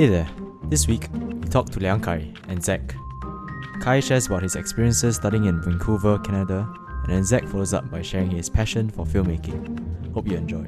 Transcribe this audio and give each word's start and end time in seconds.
Hey 0.00 0.08
there. 0.08 0.30
This 0.70 0.88
week, 0.88 1.08
we 1.12 1.46
talked 1.50 1.74
to 1.74 1.78
Liang 1.78 2.00
Kai 2.00 2.32
and 2.48 2.58
Zacc. 2.58 2.94
Kai 3.82 4.00
shares 4.00 4.28
about 4.28 4.42
his 4.42 4.56
experiences 4.56 5.16
studying 5.16 5.44
in 5.44 5.60
Vancouver, 5.60 6.18
Canada, 6.20 6.66
and 7.04 7.12
then 7.12 7.22
Zacc 7.22 7.46
follows 7.50 7.74
up 7.74 7.90
by 7.90 8.00
sharing 8.00 8.30
his 8.30 8.48
passion 8.48 8.88
for 8.88 9.04
filmmaking. 9.04 10.14
Hope 10.14 10.26
you 10.26 10.38
enjoy. 10.38 10.66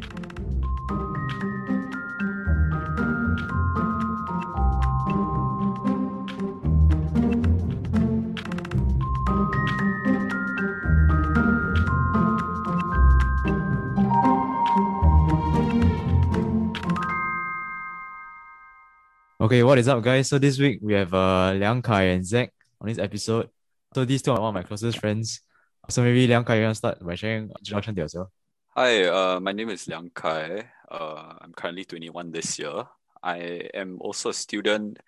Okay, 19.52 19.62
what 19.64 19.76
is 19.76 19.86
up, 19.86 20.02
guys? 20.02 20.28
So 20.28 20.38
this 20.38 20.58
week 20.58 20.78
we 20.80 20.94
have 20.94 21.12
uh 21.12 21.52
Liang 21.52 21.82
Kai 21.82 22.16
and 22.16 22.24
Zacc 22.24 22.48
on 22.80 22.88
this 22.88 22.96
episode. 22.96 23.50
So 23.94 24.06
these 24.06 24.22
two 24.22 24.32
are 24.32 24.40
one 24.40 24.48
of 24.48 24.54
my 24.54 24.62
closest 24.62 24.96
friends. 24.96 25.42
So 25.90 26.02
maybe 26.02 26.26
Liang 26.26 26.42
Kai, 26.44 26.56
you 26.56 26.62
want 26.62 26.72
to 26.72 26.78
start 26.78 27.04
by 27.04 27.16
sharing 27.16 27.52
introduction 27.58 27.94
to 27.94 28.00
yourself? 28.00 28.28
Hi, 28.68 29.04
uh, 29.04 29.40
my 29.40 29.52
name 29.52 29.68
is 29.68 29.86
Liang 29.86 30.10
Kai. 30.14 30.70
Uh, 30.90 31.34
I'm 31.42 31.52
currently 31.52 31.84
21 31.84 32.32
this 32.32 32.58
year. 32.58 32.88
I 33.22 33.68
am 33.74 33.98
also 34.00 34.30
a 34.30 34.32
student 34.32 34.98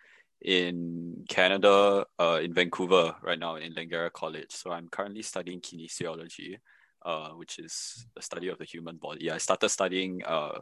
in 0.42 1.24
Canada, 1.26 2.04
uh, 2.18 2.38
in 2.42 2.52
Vancouver 2.52 3.16
right 3.22 3.38
now 3.38 3.56
in 3.56 3.72
Langara 3.72 4.12
College. 4.12 4.52
So 4.52 4.72
I'm 4.72 4.88
currently 4.90 5.22
studying 5.22 5.62
kinesiology, 5.62 6.58
uh, 7.00 7.30
which 7.30 7.58
is 7.58 8.04
the 8.14 8.20
study 8.20 8.48
of 8.48 8.58
the 8.58 8.66
human 8.66 8.98
body. 8.98 9.30
I 9.30 9.38
started 9.38 9.70
studying 9.70 10.20
uh, 10.26 10.58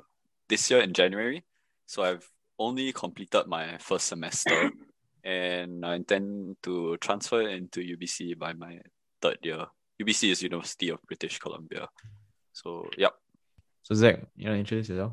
this 0.48 0.70
year 0.70 0.82
in 0.82 0.92
January. 0.92 1.42
So 1.86 2.04
I've 2.04 2.28
only 2.62 2.92
completed 2.92 3.46
my 3.46 3.76
first 3.78 4.06
semester 4.06 4.70
and 5.24 5.84
I 5.84 5.96
intend 5.96 6.56
to 6.62 6.96
transfer 6.98 7.48
into 7.48 7.80
UBC 7.80 8.38
by 8.38 8.52
my 8.52 8.78
third 9.20 9.38
year. 9.42 9.66
UBC 10.00 10.30
is 10.30 10.42
University 10.42 10.88
of 10.88 11.02
British 11.02 11.38
Columbia. 11.38 11.88
So, 12.52 12.88
yep. 12.96 13.12
So 13.82 13.94
Zacc, 13.94 14.24
you 14.36 14.48
want 14.48 14.56
to 14.56 14.60
introduce 14.60 14.88
yourself? 14.88 15.12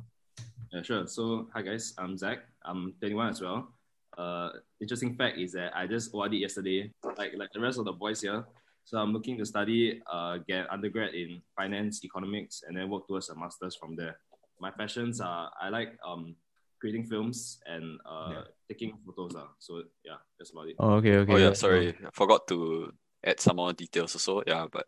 Yeah, 0.71 0.81
sure. 0.83 1.07
So, 1.07 1.47
hi 1.53 1.61
guys, 1.61 1.93
I'm 1.97 2.15
Zacc. 2.15 2.39
I'm 2.63 2.93
21 2.99 3.29
as 3.29 3.41
well. 3.41 3.73
Uh, 4.17 4.49
interesting 4.81 5.15
fact 5.15 5.37
is 5.37 5.53
that 5.53 5.75
I 5.75 5.87
just 5.87 6.13
ORD 6.13 6.33
yesterday, 6.33 6.91
like 7.17 7.31
like 7.37 7.49
the 7.53 7.61
rest 7.61 7.79
of 7.79 7.85
the 7.85 7.93
boys 7.93 8.21
here. 8.21 8.45
So 8.83 8.97
I'm 8.97 9.13
looking 9.13 9.37
to 9.37 9.45
study, 9.45 10.01
uh, 10.11 10.39
get 10.47 10.69
undergrad 10.71 11.13
in 11.13 11.41
finance, 11.55 12.03
economics, 12.03 12.63
and 12.67 12.75
then 12.75 12.89
work 12.89 13.07
towards 13.07 13.29
a 13.29 13.35
master's 13.35 13.75
from 13.75 13.95
there. 13.95 14.17
My 14.59 14.71
passions 14.71 15.21
are 15.21 15.51
I 15.61 15.69
like 15.69 15.95
um 16.05 16.35
creating 16.79 17.05
films 17.05 17.59
and 17.65 17.99
uh 18.05 18.31
Yeah. 18.31 18.43
taking 18.67 18.97
photos. 19.05 19.35
Uh. 19.35 19.47
So 19.59 19.83
yeah, 20.03 20.17
that's 20.37 20.51
about 20.51 20.67
it. 20.69 20.75
Oh, 20.79 20.93
okay, 20.99 21.15
okay. 21.17 21.33
Oh 21.33 21.37
yeah, 21.37 21.53
sorry, 21.53 21.89
I 21.89 22.09
forgot 22.13 22.47
to 22.47 22.91
add 23.23 23.39
some 23.39 23.57
more 23.57 23.73
details 23.73 24.15
also. 24.15 24.41
Yeah, 24.47 24.67
but 24.71 24.87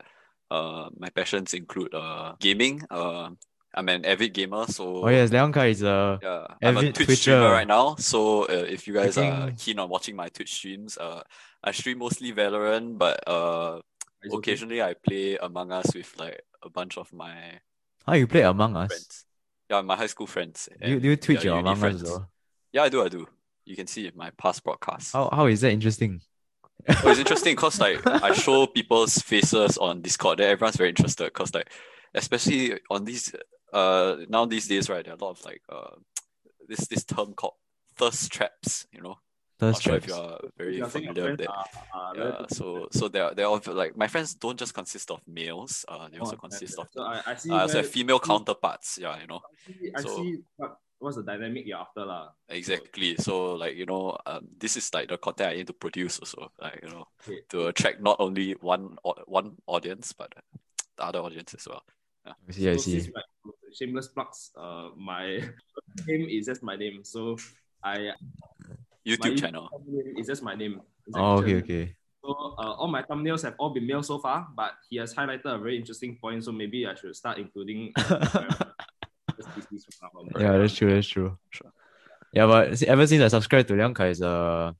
uh, 0.49 0.89
my 0.97 1.09
passions 1.09 1.53
include 1.53 1.93
uh 1.93 2.33
gaming. 2.39 2.81
Uh, 2.89 3.31
I'm 3.73 3.87
an 3.87 4.05
avid 4.05 4.33
gamer, 4.33 4.67
so 4.67 5.03
Oh 5.03 5.07
yes, 5.09 5.31
Liang 5.31 5.51
Kai 5.51 5.67
is 5.67 5.83
a 5.83 6.19
yeah, 6.21 6.45
I'm 6.63 6.75
a 6.77 6.79
avid 6.79 6.95
Twitch 6.95 7.07
Twitcher. 7.07 7.21
streamer 7.21 7.51
right 7.51 7.67
now. 7.67 7.95
So 7.95 8.43
uh, 8.43 8.67
if 8.67 8.87
you 8.87 8.93
guys 8.93 9.17
are 9.17 9.51
keen 9.57 9.79
on 9.79 9.89
watching 9.89 10.15
my 10.15 10.27
Twitch 10.27 10.53
streams, 10.53 10.97
uh, 10.97 11.23
I 11.63 11.71
stream 11.71 11.99
mostly 11.99 12.33
Valorant, 12.33 12.97
but 12.97 13.23
uh, 13.27 13.79
It's 14.23 14.35
okay. 14.35 14.51
occasionally 14.53 14.81
I 14.83 14.93
play 14.93 15.37
Among 15.41 15.71
Us 15.71 15.95
with 15.95 16.11
like 16.19 16.41
a 16.63 16.69
bunch 16.69 16.97
of 16.97 17.11
my 17.13 17.59
How 18.05 18.13
you 18.13 18.27
play 18.27 18.41
Among 18.43 18.75
Us? 18.75 19.23
Yeah, 19.71 19.81
my 19.81 19.95
high 19.95 20.07
school 20.07 20.27
friends. 20.27 20.67
Do 20.81 20.89
you, 20.89 20.99
do 20.99 21.09
you 21.09 21.15
Twitch 21.15 21.45
yeah, 21.45 21.51
your 21.51 21.63
uni 21.63 21.75
friends. 21.75 22.03
well? 22.03 22.29
Yeah, 22.73 22.83
I 22.83 22.89
do. 22.89 23.05
I 23.05 23.07
do. 23.07 23.25
You 23.63 23.77
can 23.77 23.87
see 23.87 24.11
my 24.13 24.29
past 24.31 24.65
broadcasts. 24.65 25.13
How, 25.13 25.29
how 25.31 25.45
is 25.45 25.61
that 25.61 25.71
interesting? 25.71 26.19
Oh, 26.89 27.09
it's 27.11 27.19
interesting 27.19 27.53
because 27.53 27.79
like 27.79 28.05
I 28.05 28.33
show 28.33 28.67
people's 28.67 29.19
faces 29.19 29.77
on 29.77 30.01
Discord, 30.01 30.39
then 30.39 30.49
everyone's 30.49 30.75
very 30.75 30.89
interested 30.89 31.25
because 31.25 31.53
like 31.53 31.71
especially 32.13 32.79
on 32.89 33.05
these 33.05 33.33
uh 33.71 34.17
now 34.27 34.45
these 34.45 34.67
days, 34.67 34.89
right, 34.89 35.05
there 35.05 35.13
are 35.13 35.17
a 35.17 35.23
lot 35.23 35.39
of 35.39 35.45
like 35.45 35.61
uh 35.69 35.95
this 36.67 36.87
this 36.87 37.05
term 37.05 37.33
called 37.33 37.53
thirst 37.95 38.29
traps, 38.31 38.87
you 38.91 39.01
know. 39.01 39.19
Not 39.61 39.73
Thirst 39.75 39.83
sure 39.83 39.95
if 39.95 40.07
you 40.07 40.13
are 40.15 40.39
very 40.57 40.77
Yeah, 40.79 40.85
I 40.85 40.89
familiar 40.89 41.13
with 41.13 41.23
friends 41.23 41.37
that. 41.37 41.49
are- 41.49 41.67
are 41.93 42.15
Yeah, 42.17 42.45
so 42.49 42.87
so 42.91 43.07
they're 43.07 43.33
they're 43.35 43.45
all 43.45 43.61
like 43.67 43.95
my 43.95 44.07
friends 44.07 44.33
don't 44.33 44.57
just 44.57 44.73
consist 44.73 45.11
of 45.11 45.21
males, 45.27 45.85
uh 45.87 46.09
they 46.09 46.17
also 46.17 46.35
Oh, 46.35 46.39
consist 46.39 46.75
yeah, 46.77 46.81
of 46.83 46.87
So 46.91 47.01
I, 47.03 47.21
I 47.27 47.35
see. 47.35 47.51
uh, 47.51 47.59
also 47.61 47.73
where- 47.75 47.83
have 47.83 47.91
female 47.91 48.19
counterparts, 48.19 48.97
yeah, 48.97 49.21
you 49.21 49.27
know. 49.27 49.41
I 49.45 49.71
see, 49.71 49.91
I 49.97 50.01
So- 50.01 50.15
see 50.17 50.37
what, 50.57 50.77
what's 50.97 51.17
the 51.17 51.23
dynamic 51.23 51.67
you're 51.67 51.77
after, 51.77 52.03
lah. 52.05 52.31
Exactly. 52.49 53.15
So 53.17 53.53
like, 53.53 53.75
you 53.77 53.85
know, 53.85 54.17
um, 54.25 54.47
this 54.57 54.77
is 54.77 54.91
like 54.95 55.09
the 55.09 55.17
content 55.19 55.51
I 55.53 55.55
need 55.57 55.67
to 55.67 55.73
produce 55.73 56.17
also, 56.19 56.51
like, 56.59 56.79
you 56.81 56.89
know, 56.89 57.05
Okay. 57.21 57.41
to 57.49 57.67
attract 57.67 58.01
not 58.01 58.17
only 58.19 58.53
one 58.61 58.97
one 59.27 59.57
audience, 59.67 60.11
but 60.13 60.33
the 60.97 61.03
other 61.05 61.19
audience 61.19 61.53
as 61.53 61.67
well. 61.67 61.83
I 62.25 62.33
see, 62.51 62.69
I 62.69 62.77
see. 62.77 62.99
since, 62.99 63.13
like, 63.13 63.25
shameless 63.77 64.07
plugs. 64.09 64.49
Uh, 64.57 64.89
my 64.97 65.37
name 66.07 66.25
is 66.29 66.45
just 66.49 66.61
my 66.63 66.75
name. 66.75 67.03
So 67.03 67.37
I 67.83 68.13
YouTube 69.07 69.39
channel. 69.39 69.69
name 69.87 70.15
is 70.17 70.27
just 70.27 70.43
my 70.43 70.55
name. 70.55 70.81
Oh, 71.15 71.37
okay, 71.39 71.53
Chen. 71.53 71.63
okay. 71.63 71.95
So 72.23 72.29
uh, 72.59 72.73
all 72.73 72.87
my 72.87 73.01
thumbnails 73.01 73.41
have 73.43 73.55
all 73.57 73.71
been 73.73 73.87
male 73.87 74.03
so 74.03 74.19
far, 74.19 74.47
but 74.55 74.73
he 74.89 74.97
has 74.97 75.13
highlighted 75.13 75.45
a 75.45 75.57
very 75.57 75.77
interesting 75.77 76.17
point. 76.21 76.43
So 76.43 76.51
maybe 76.51 76.85
I 76.85 76.93
should 76.93 77.15
start 77.15 77.37
including. 77.39 77.93
uh, 77.97 78.53
species 79.41 79.87
from 79.99 80.09
now 80.13 80.19
on. 80.19 80.41
Yeah, 80.41 80.57
that's 80.59 80.75
true, 80.75 80.93
that's 80.93 81.07
true. 81.07 81.37
Sure. 81.49 81.71
Yeah, 82.33 82.45
but 82.45 82.77
see, 82.77 82.87
ever 82.87 83.05
since 83.07 83.23
I 83.23 83.27
subscribed 83.27 83.67
to 83.69 83.75
Liang 83.75 83.93
Kai's 83.93 84.21
uh, 84.21 84.71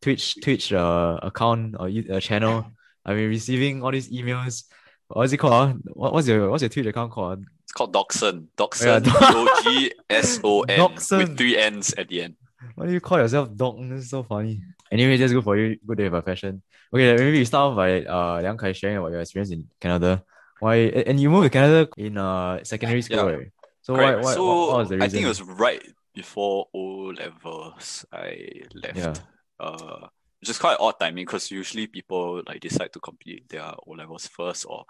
Twitch 0.00 0.40
Twitch 0.42 0.72
uh, 0.72 1.18
account 1.22 1.76
or 1.78 1.88
uh, 1.88 2.20
channel, 2.20 2.66
I've 3.04 3.16
been 3.16 3.28
receiving 3.28 3.82
all 3.82 3.92
these 3.92 4.10
emails. 4.10 4.64
What 5.08 5.24
is 5.24 5.32
it 5.32 5.36
called? 5.38 5.52
ah? 5.52 5.72
What, 5.92 6.12
what's 6.12 6.26
your 6.26 6.50
what's 6.50 6.62
your 6.62 6.70
Twitch 6.70 6.86
account 6.86 7.12
called? 7.12 7.44
It's 7.64 7.72
called 7.72 7.92
Doxon. 7.94 8.46
Yeah, 8.58 8.64
Doxon. 8.66 9.04
Doc- 9.04 9.64
D-O-G-S-O-N 9.64 10.78
Doxon. 10.78 11.18
with 11.18 11.36
three 11.36 11.56
N's 11.58 11.92
at 11.94 12.08
the 12.08 12.22
end. 12.22 12.36
Why 12.74 12.86
do 12.86 12.92
you 12.92 13.00
call 13.00 13.18
yourself 13.18 13.54
dog? 13.54 13.78
This 13.88 14.04
is 14.04 14.10
so 14.10 14.22
funny. 14.22 14.62
Anyway, 14.90 15.16
that's 15.16 15.32
good 15.32 15.44
for 15.44 15.56
you. 15.56 15.76
Good 15.86 15.98
to 15.98 16.04
have 16.04 16.14
a 16.14 16.22
passion. 16.22 16.62
Okay, 16.92 17.16
maybe 17.16 17.38
we 17.38 17.44
start 17.44 17.70
off 17.70 17.76
by 17.76 18.04
uh 18.04 18.40
Liang 18.40 18.56
Kai 18.56 18.72
sharing 18.72 18.96
about 18.96 19.12
your 19.12 19.20
experience 19.20 19.50
in 19.50 19.68
Canada. 19.80 20.24
Why 20.60 20.76
and 21.06 21.20
you 21.20 21.30
moved 21.30 21.44
to 21.44 21.50
Canada 21.50 21.88
in 21.96 22.18
uh 22.18 22.64
secondary 22.64 23.02
school, 23.02 23.18
Yeah. 23.18 23.36
right? 23.36 23.52
So 23.82 23.94
why, 23.94 23.98
Correct. 23.98 24.24
why 24.24 24.34
so 24.34 24.46
what, 24.46 24.68
what 24.68 24.78
was 24.78 24.88
the 24.88 24.96
reason? 24.96 25.06
I 25.06 25.08
think 25.08 25.24
it 25.24 25.28
was 25.28 25.42
right 25.42 25.82
before 26.14 26.66
O 26.74 27.12
levels 27.16 28.04
I 28.12 28.62
left. 28.74 28.96
Yeah. 28.96 29.14
Uh, 29.60 30.06
which 30.40 30.50
is 30.50 30.58
quite 30.58 30.76
odd 30.78 30.94
timing 31.00 31.24
because 31.26 31.50
usually 31.50 31.86
people 31.86 32.42
like 32.46 32.60
decide 32.60 32.92
to 32.92 33.00
complete 33.00 33.48
their 33.48 33.70
O 33.86 33.92
levels 33.92 34.26
first, 34.26 34.66
or 34.68 34.84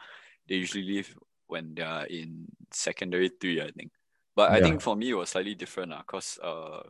they 0.48 0.56
usually 0.56 0.84
leave 0.84 1.14
when 1.46 1.74
they 1.74 1.82
are 1.82 2.06
in 2.06 2.46
secondary 2.70 3.30
three, 3.40 3.60
I 3.60 3.70
think. 3.70 3.90
But 4.36 4.52
I 4.52 4.60
think 4.60 4.80
for 4.80 4.94
me 4.94 5.10
it 5.10 5.14
was 5.14 5.30
slightly 5.30 5.54
different 5.54 5.92
because 5.96 6.38
uh, 6.42 6.80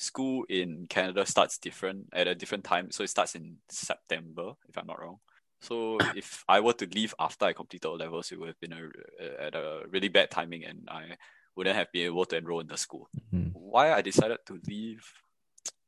school 0.00 0.44
in 0.48 0.86
Canada 0.88 1.26
starts 1.26 1.58
different 1.58 2.08
at 2.14 2.26
a 2.26 2.34
different 2.34 2.64
time. 2.64 2.90
So 2.90 3.04
it 3.04 3.10
starts 3.10 3.34
in 3.34 3.58
September, 3.68 4.52
if 4.68 4.78
I'm 4.78 4.86
not 4.86 5.00
wrong. 5.00 5.18
So 5.60 5.98
if 6.16 6.42
I 6.48 6.60
were 6.60 6.72
to 6.72 6.86
leave 6.86 7.14
after 7.18 7.44
I 7.44 7.52
completed 7.52 7.86
O 7.86 7.92
levels, 7.92 8.32
it 8.32 8.40
would 8.40 8.48
have 8.48 8.60
been 8.60 8.72
a, 8.72 9.42
at 9.42 9.54
a 9.54 9.82
really 9.90 10.08
bad 10.08 10.30
timing, 10.30 10.64
and 10.64 10.88
I 10.90 11.16
wouldn't 11.54 11.76
have 11.76 11.92
been 11.92 12.06
able 12.06 12.24
to 12.24 12.36
enroll 12.36 12.60
in 12.60 12.66
the 12.66 12.78
school. 12.78 13.08
Mhm. 13.32 13.50
Why 13.52 13.92
I 13.92 14.00
decided 14.00 14.38
to 14.46 14.58
leave, 14.66 15.04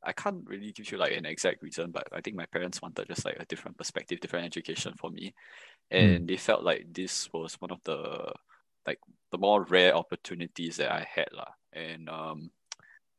I 0.03 0.13
can't 0.13 0.45
really 0.47 0.73
give 0.73 0.93
you 0.93 0.99
like 0.99 1.17
an 1.17 1.25
exact 1.25 1.63
reason, 1.63 1.91
but 1.91 2.07
I 2.13 2.21
think 2.21 2.37
my 2.37 2.47
parents 2.47 2.83
wanted 2.83 3.09
just 3.09 3.25
like 3.25 3.39
a 3.41 3.47
different 3.47 3.79
perspective, 3.79 4.21
different 4.21 4.45
education 4.45 4.93
for 4.99 5.11
me, 5.11 5.33
and 5.91 6.29
they 6.29 6.37
felt 6.37 6.65
like 6.65 6.93
this 6.93 7.33
was 7.33 7.55
one 7.61 7.71
of 7.71 7.81
the 7.85 8.33
like 8.87 8.99
the 9.31 9.39
more 9.39 9.65
rare 9.65 9.97
opportunities 9.97 10.77
that 10.77 10.93
I 10.93 11.07
had 11.09 11.29
lah, 11.33 11.53
and 11.73 12.11
um, 12.11 12.51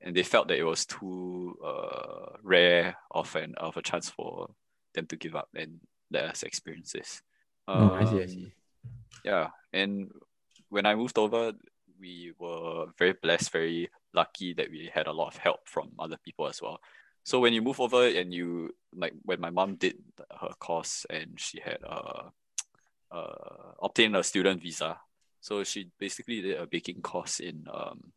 and 0.03 0.15
they 0.15 0.23
felt 0.23 0.47
that 0.49 0.59
it 0.59 0.63
was 0.63 0.85
too 0.85 1.57
uh 1.63 2.37
rare 2.43 2.95
of 3.11 3.35
an 3.35 3.55
of 3.57 3.77
a 3.77 3.81
chance 3.81 4.09
for 4.09 4.49
them 4.93 5.07
to 5.07 5.15
give 5.15 5.35
up 5.35 5.49
and 5.55 5.79
let 6.11 6.25
us 6.25 6.43
experience 6.43 6.91
this. 6.91 7.21
Oh, 7.67 7.93
I 7.93 8.03
see, 8.05 8.21
I 8.21 8.25
Um, 8.25 8.27
see. 8.27 8.51
yeah, 9.23 9.47
and 9.71 10.11
when 10.69 10.85
I 10.85 10.95
moved 10.95 11.17
over, 11.17 11.53
we 11.99 12.33
were 12.37 12.87
very 12.97 13.13
blessed, 13.13 13.51
very 13.51 13.89
lucky 14.13 14.53
that 14.53 14.69
we 14.69 14.91
had 14.93 15.07
a 15.07 15.11
lot 15.11 15.29
of 15.33 15.37
help 15.37 15.67
from 15.67 15.91
other 15.97 16.17
people 16.23 16.47
as 16.47 16.61
well. 16.61 16.79
So 17.23 17.39
when 17.39 17.53
you 17.53 17.61
move 17.61 17.79
over 17.79 18.05
and 18.05 18.33
you 18.33 18.75
like 18.93 19.13
when 19.23 19.39
my 19.39 19.49
mom 19.49 19.75
did 19.75 19.95
her 20.41 20.53
course 20.59 21.05
and 21.09 21.39
she 21.39 21.61
had 21.61 21.77
uh, 21.87 22.29
uh 23.11 23.71
obtained 23.81 24.15
a 24.17 24.23
student 24.23 24.61
visa, 24.61 24.99
so 25.39 25.63
she 25.63 25.89
basically 25.97 26.41
did 26.41 26.59
a 26.59 26.67
baking 26.67 27.01
course 27.01 27.39
in 27.39 27.65
um 27.73 28.11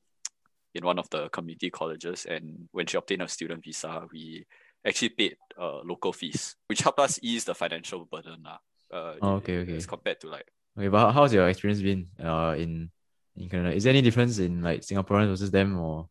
in 0.77 0.85
one 0.85 0.99
of 0.99 1.09
the 1.11 1.29
community 1.31 1.71
colleges, 1.71 2.27
and 2.27 2.69
when 2.73 2.87
she 2.87 2.97
obtained 2.97 3.23
a 3.23 3.29
student 3.29 3.65
visa, 3.65 4.07
we 4.13 4.47
actually 4.87 5.11
paid 5.11 5.37
uh 5.59 5.81
local 5.85 6.13
fees, 6.13 6.57
which 6.69 6.81
helped 6.83 7.01
us 7.01 7.19
ease 7.23 7.45
the 7.45 7.55
financial 7.55 8.05
burden. 8.05 8.45
Uh, 8.93 9.17
Oh, 9.21 9.35
okay, 9.37 9.59
okay. 9.59 9.77
As 9.77 9.87
compared 9.87 10.21
to 10.21 10.29
like 10.29 10.47
Okay, 10.79 10.89
but 10.89 11.13
how's 11.13 11.33
your 11.33 11.49
experience 11.49 11.81
been 11.83 12.09
uh 12.23 12.55
in 12.59 12.91
in 13.37 13.49
Canada? 13.49 13.75
Is 13.75 13.85
there 13.85 13.93
any 13.93 14.03
difference 14.03 14.39
in 14.39 14.63
like 14.63 14.83
Singaporeans 14.83 15.29
versus 15.29 15.51
them 15.51 15.79
or 15.79 16.09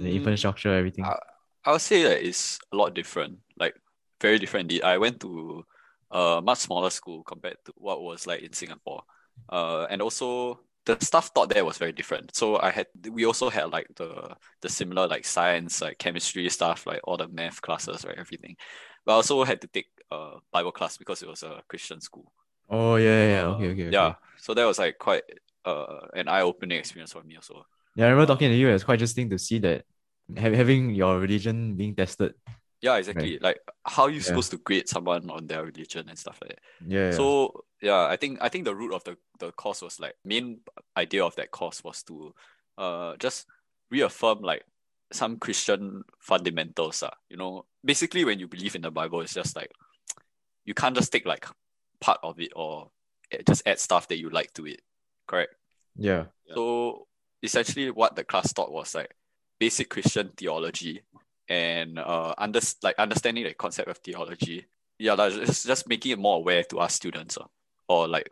the 0.00 0.10
mm, 0.10 0.16
infrastructure, 0.16 0.72
everything? 0.74 1.04
uh, 1.04 1.16
I 1.64 1.72
would 1.72 1.80
say 1.80 2.02
that 2.04 2.22
it's 2.26 2.58
a 2.72 2.76
lot 2.76 2.94
different, 2.94 3.38
like 3.58 3.74
very 4.20 4.38
different 4.38 4.64
indeed. 4.72 4.82
I 4.82 4.98
went 4.98 5.20
to 5.20 5.64
a 6.10 6.40
much 6.42 6.58
smaller 6.58 6.90
school 6.90 7.22
compared 7.24 7.58
to 7.66 7.72
what 7.76 8.02
was 8.02 8.26
like 8.26 8.42
in 8.42 8.52
Singapore. 8.52 9.02
Uh, 9.48 9.86
and 9.90 10.00
also 10.02 10.60
the 10.86 10.96
stuff 11.00 11.32
taught 11.34 11.50
there 11.50 11.64
was 11.64 11.78
very 11.78 11.92
different. 11.92 12.34
So 12.34 12.58
I 12.60 12.70
had 12.70 12.86
we 13.10 13.24
also 13.26 13.50
had 13.50 13.70
like 13.70 13.88
the 13.96 14.36
the 14.62 14.68
similar 14.68 15.06
like 15.06 15.24
science, 15.24 15.80
like 15.80 15.98
chemistry 15.98 16.48
stuff, 16.48 16.86
like 16.86 17.00
all 17.04 17.16
the 17.16 17.28
math 17.28 17.60
classes, 17.62 18.04
right, 18.04 18.18
everything. 18.18 18.56
But 19.04 19.12
I 19.12 19.16
also 19.16 19.44
had 19.44 19.60
to 19.62 19.68
take 19.68 19.88
a 20.10 20.36
Bible 20.52 20.72
class 20.72 20.96
because 20.96 21.22
it 21.22 21.28
was 21.28 21.42
a 21.42 21.62
Christian 21.68 22.00
school. 22.00 22.32
Oh 22.68 22.96
yeah, 22.96 23.26
yeah. 23.28 23.46
Okay, 23.48 23.68
okay, 23.70 23.88
okay. 23.90 23.94
Yeah, 23.94 24.14
so 24.36 24.54
that 24.54 24.64
was 24.64 24.78
like 24.78 24.98
quite 24.98 25.24
uh 25.64 26.06
an 26.14 26.28
eye 26.28 26.42
opening 26.42 26.78
experience 26.78 27.12
for 27.12 27.22
me 27.22 27.36
also. 27.36 27.66
Yeah, 27.96 28.06
I 28.06 28.10
remember 28.10 28.32
talking 28.32 28.50
to 28.50 28.56
you. 28.56 28.68
It's 28.68 28.84
quite 28.84 28.94
interesting 28.94 29.30
to 29.30 29.38
see 29.38 29.58
that 29.60 29.84
ha- 30.38 30.54
having 30.54 30.94
your 30.94 31.18
religion 31.18 31.76
being 31.76 31.94
tested. 31.94 32.34
Yeah, 32.82 32.96
exactly. 32.96 33.38
Like 33.38 33.60
how 33.84 34.04
are 34.04 34.10
you 34.10 34.16
Yeah. 34.16 34.22
supposed 34.22 34.50
to 34.52 34.56
grade 34.58 34.88
someone 34.88 35.28
on 35.30 35.46
their 35.46 35.64
religion 35.64 36.08
and 36.08 36.18
stuff 36.18 36.38
like 36.42 36.50
that. 36.56 36.60
Yeah. 36.86 37.10
So 37.10 37.64
yeah, 37.82 38.06
I 38.06 38.16
think 38.16 38.38
I 38.40 38.48
think 38.48 38.64
the 38.64 38.74
root 38.74 38.94
of 38.94 39.04
the 39.04 39.16
the 39.38 39.52
course 39.52 39.82
was 39.82 40.00
like 40.00 40.14
main 40.24 40.60
idea 40.96 41.24
of 41.24 41.36
that 41.36 41.50
course 41.50 41.82
was 41.84 42.02
to 42.04 42.34
uh 42.78 43.16
just 43.18 43.46
reaffirm 43.90 44.40
like 44.40 44.64
some 45.12 45.38
Christian 45.38 46.02
fundamentals. 46.20 47.02
Uh, 47.02 47.10
you 47.28 47.36
know, 47.36 47.66
basically 47.84 48.24
when 48.24 48.38
you 48.38 48.46
believe 48.48 48.74
in 48.74 48.82
the 48.82 48.90
Bible, 48.90 49.20
it's 49.20 49.34
just 49.34 49.56
like 49.56 49.70
you 50.64 50.72
can't 50.74 50.94
just 50.96 51.12
take 51.12 51.26
like 51.26 51.46
part 52.00 52.20
of 52.22 52.40
it 52.40 52.52
or 52.56 52.90
just 53.46 53.62
add 53.66 53.78
stuff 53.78 54.08
that 54.08 54.18
you 54.18 54.30
like 54.30 54.52
to 54.54 54.66
it. 54.66 54.80
Correct. 55.26 55.54
yeah. 55.96 56.26
Yeah. 56.46 56.54
So 56.54 57.06
essentially 57.42 57.90
what 57.90 58.16
the 58.16 58.24
class 58.24 58.52
taught 58.52 58.72
was 58.72 58.94
like 58.94 59.14
basic 59.58 59.90
Christian 59.90 60.30
theology 60.36 61.02
and 61.50 61.98
uh 61.98 62.32
under 62.38 62.60
like 62.82 62.94
understanding 62.98 63.44
the 63.44 63.52
concept 63.54 63.88
of 63.90 63.98
theology. 63.98 64.64
Yeah, 64.98 65.14
like 65.14 65.32
just, 65.34 65.66
just 65.66 65.88
making 65.88 66.12
it 66.12 66.18
more 66.18 66.36
aware 66.36 66.62
to 66.64 66.78
our 66.78 66.88
students 66.88 67.36
uh, 67.36 67.44
or 67.88 68.06
like 68.08 68.28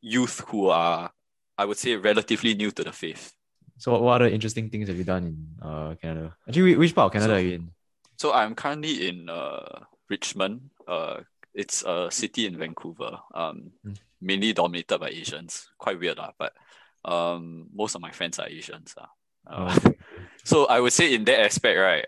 youth 0.00 0.40
who 0.48 0.68
are 0.68 1.12
I 1.58 1.64
would 1.66 1.76
say 1.78 1.94
relatively 1.96 2.54
new 2.54 2.70
to 2.72 2.82
the 2.82 2.92
faith. 2.92 3.34
So 3.78 3.98
what, 4.00 4.14
other 4.22 4.26
interesting 4.28 4.70
things 4.70 4.88
have 4.88 4.96
you 4.96 5.04
done 5.04 5.24
in 5.26 5.36
uh 5.62 5.94
Canada? 6.00 6.34
Actually, 6.48 6.76
which 6.76 6.94
part 6.94 7.06
of 7.06 7.12
Canada 7.12 7.34
So- 7.34 7.36
are 7.36 7.40
you 7.46 7.54
in? 7.54 7.70
So 8.16 8.32
I'm 8.32 8.54
currently 8.54 9.08
in 9.08 9.28
uh 9.28 9.84
Richmond. 10.08 10.70
Uh 10.88 11.20
it's 11.54 11.82
a 11.84 12.08
city 12.10 12.46
in 12.46 12.56
Vancouver. 12.56 13.18
Um 13.34 13.72
Mm. 13.84 13.96
mainly 14.22 14.52
dominated 14.54 14.98
by 14.98 15.08
Asians. 15.10 15.68
Quite 15.76 15.98
weird, 16.00 16.18
uh, 16.18 16.30
but 16.38 16.52
um 17.04 17.66
most 17.74 17.94
of 17.96 18.00
my 18.00 18.12
friends 18.12 18.38
are 18.38 18.48
Asians. 18.48 18.94
Uh. 18.96 19.06
Uh, 19.44 19.74
so 20.44 20.66
I 20.66 20.78
would 20.78 20.92
say 20.92 21.12
in 21.14 21.24
that 21.24 21.40
aspect, 21.42 21.76
right, 21.76 22.06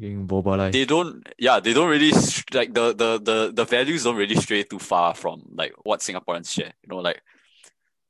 Boba 0.00 0.72
they 0.72 0.84
don't 0.84 1.26
yeah 1.38 1.60
they 1.60 1.72
don't 1.72 1.88
really 1.88 2.12
like 2.52 2.72
the, 2.74 2.92
the 2.94 3.18
the 3.22 3.52
the 3.54 3.64
values 3.64 4.04
don't 4.04 4.16
really 4.16 4.34
stray 4.36 4.62
too 4.62 4.78
far 4.78 5.14
from 5.14 5.42
like 5.54 5.72
what 5.84 6.00
singaporeans 6.00 6.50
share. 6.52 6.72
You 6.82 6.88
know 6.88 6.98
like 6.98 7.22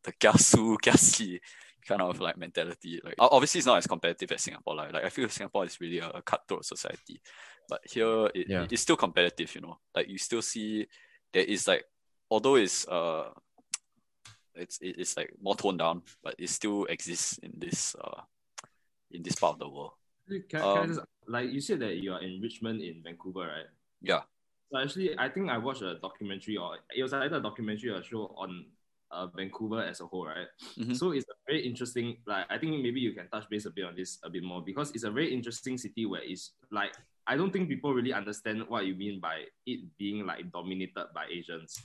the 0.05 0.13
kiasu 0.13 0.77
kiasi 0.81 1.41
kind 1.87 2.03
of 2.03 2.21
like 2.21 2.37
mentality. 2.37 3.01
Like 3.05 3.15
obviously 3.19 3.59
it's 3.59 3.67
not 3.67 3.79
as 3.79 3.87
competitive 3.87 4.33
as 4.33 4.43
singapore 4.43 4.75
like, 4.75 4.93
like 4.93 5.05
i 5.05 5.09
feel 5.09 5.29
singapore 5.29 5.65
is 5.65 5.81
really 5.81 5.99
a, 5.99 6.09
a 6.11 6.23
cutthroat 6.23 6.65
society. 6.65 7.21
But 7.69 7.81
here 7.91 8.27
it, 8.35 8.47
Yeah. 8.49 8.67
it's 8.71 8.83
still 8.83 8.97
competitive 8.97 9.55
you 9.55 9.61
know. 9.61 9.79
Like 9.95 10.09
you 10.09 10.19
still 10.19 10.43
see 10.43 10.87
there 11.33 11.45
is 11.45 11.67
like 11.69 11.85
although 12.31 12.57
it's 12.57 12.87
uh 12.89 13.31
it's 14.55 14.79
it's 14.81 15.17
like 15.17 15.31
more 15.41 15.55
toned 15.55 15.79
down 15.79 16.03
but 16.23 16.35
it 16.39 16.49
still 16.49 16.85
exists 16.87 17.39
in 17.39 17.53
this 17.59 17.95
uh 18.01 18.23
in 19.11 19.23
this 19.23 19.35
part 19.37 19.55
of 19.55 19.59
the 19.59 19.69
world 19.69 19.93
Can, 20.29 20.43
can 20.49 20.61
I 20.61 20.81
Um, 20.81 20.89
just, 20.89 21.01
like 21.29 21.51
you 21.51 21.61
said 21.61 21.81
that 21.81 21.97
you 21.97 22.13
are 22.13 22.23
in 22.23 22.41
Richmond 22.41 22.81
in 22.83 23.03
Vancouver, 23.03 23.47
right? 23.47 23.67
yeah 24.03 24.23
So 24.71 24.79
actually, 24.79 25.19
I 25.19 25.29
think 25.29 25.51
I 25.51 25.59
watched 25.59 25.83
a 25.83 25.99
documentary 25.99 26.57
or 26.57 26.79
it 26.95 27.03
was 27.03 27.13
either 27.13 27.37
a 27.37 27.41
documentary 27.41 27.91
or 27.91 27.99
a 27.99 28.05
show 28.05 28.35
on 28.37 28.67
uh, 29.11 29.27
Vancouver 29.29 29.83
as 29.83 30.01
a 30.01 30.07
whole, 30.07 30.27
right? 30.27 30.49
Mhm. 30.77 30.97
So 30.97 31.13
it's 31.13 31.27
a 31.31 31.35
very 31.47 31.65
interesting. 31.65 32.19
Like 32.27 32.47
I 32.51 32.59
think 32.59 32.83
maybe 32.83 33.01
you 33.01 33.13
can 33.13 33.29
touch 33.29 33.49
base 33.49 33.67
a 33.67 33.71
bit 33.71 33.85
on 33.85 33.95
this 33.95 34.19
a 34.25 34.31
bit 34.31 34.43
more 34.43 34.63
because 34.63 34.91
it's 34.95 35.05
a 35.05 35.11
very 35.11 35.33
interesting 35.33 35.79
city 35.79 36.07
where 36.07 36.23
it's 36.25 36.53
like 36.71 36.93
I 37.27 37.37
don't 37.37 37.53
think 37.53 37.69
people 37.69 37.95
really 37.95 38.13
understand 38.13 38.65
what 38.69 38.87
you 38.87 38.95
mean 38.95 39.21
by 39.21 39.45
it 39.67 39.81
being 39.99 40.27
like 40.27 40.51
dominated 40.53 41.07
by 41.15 41.27
Asians. 41.31 41.79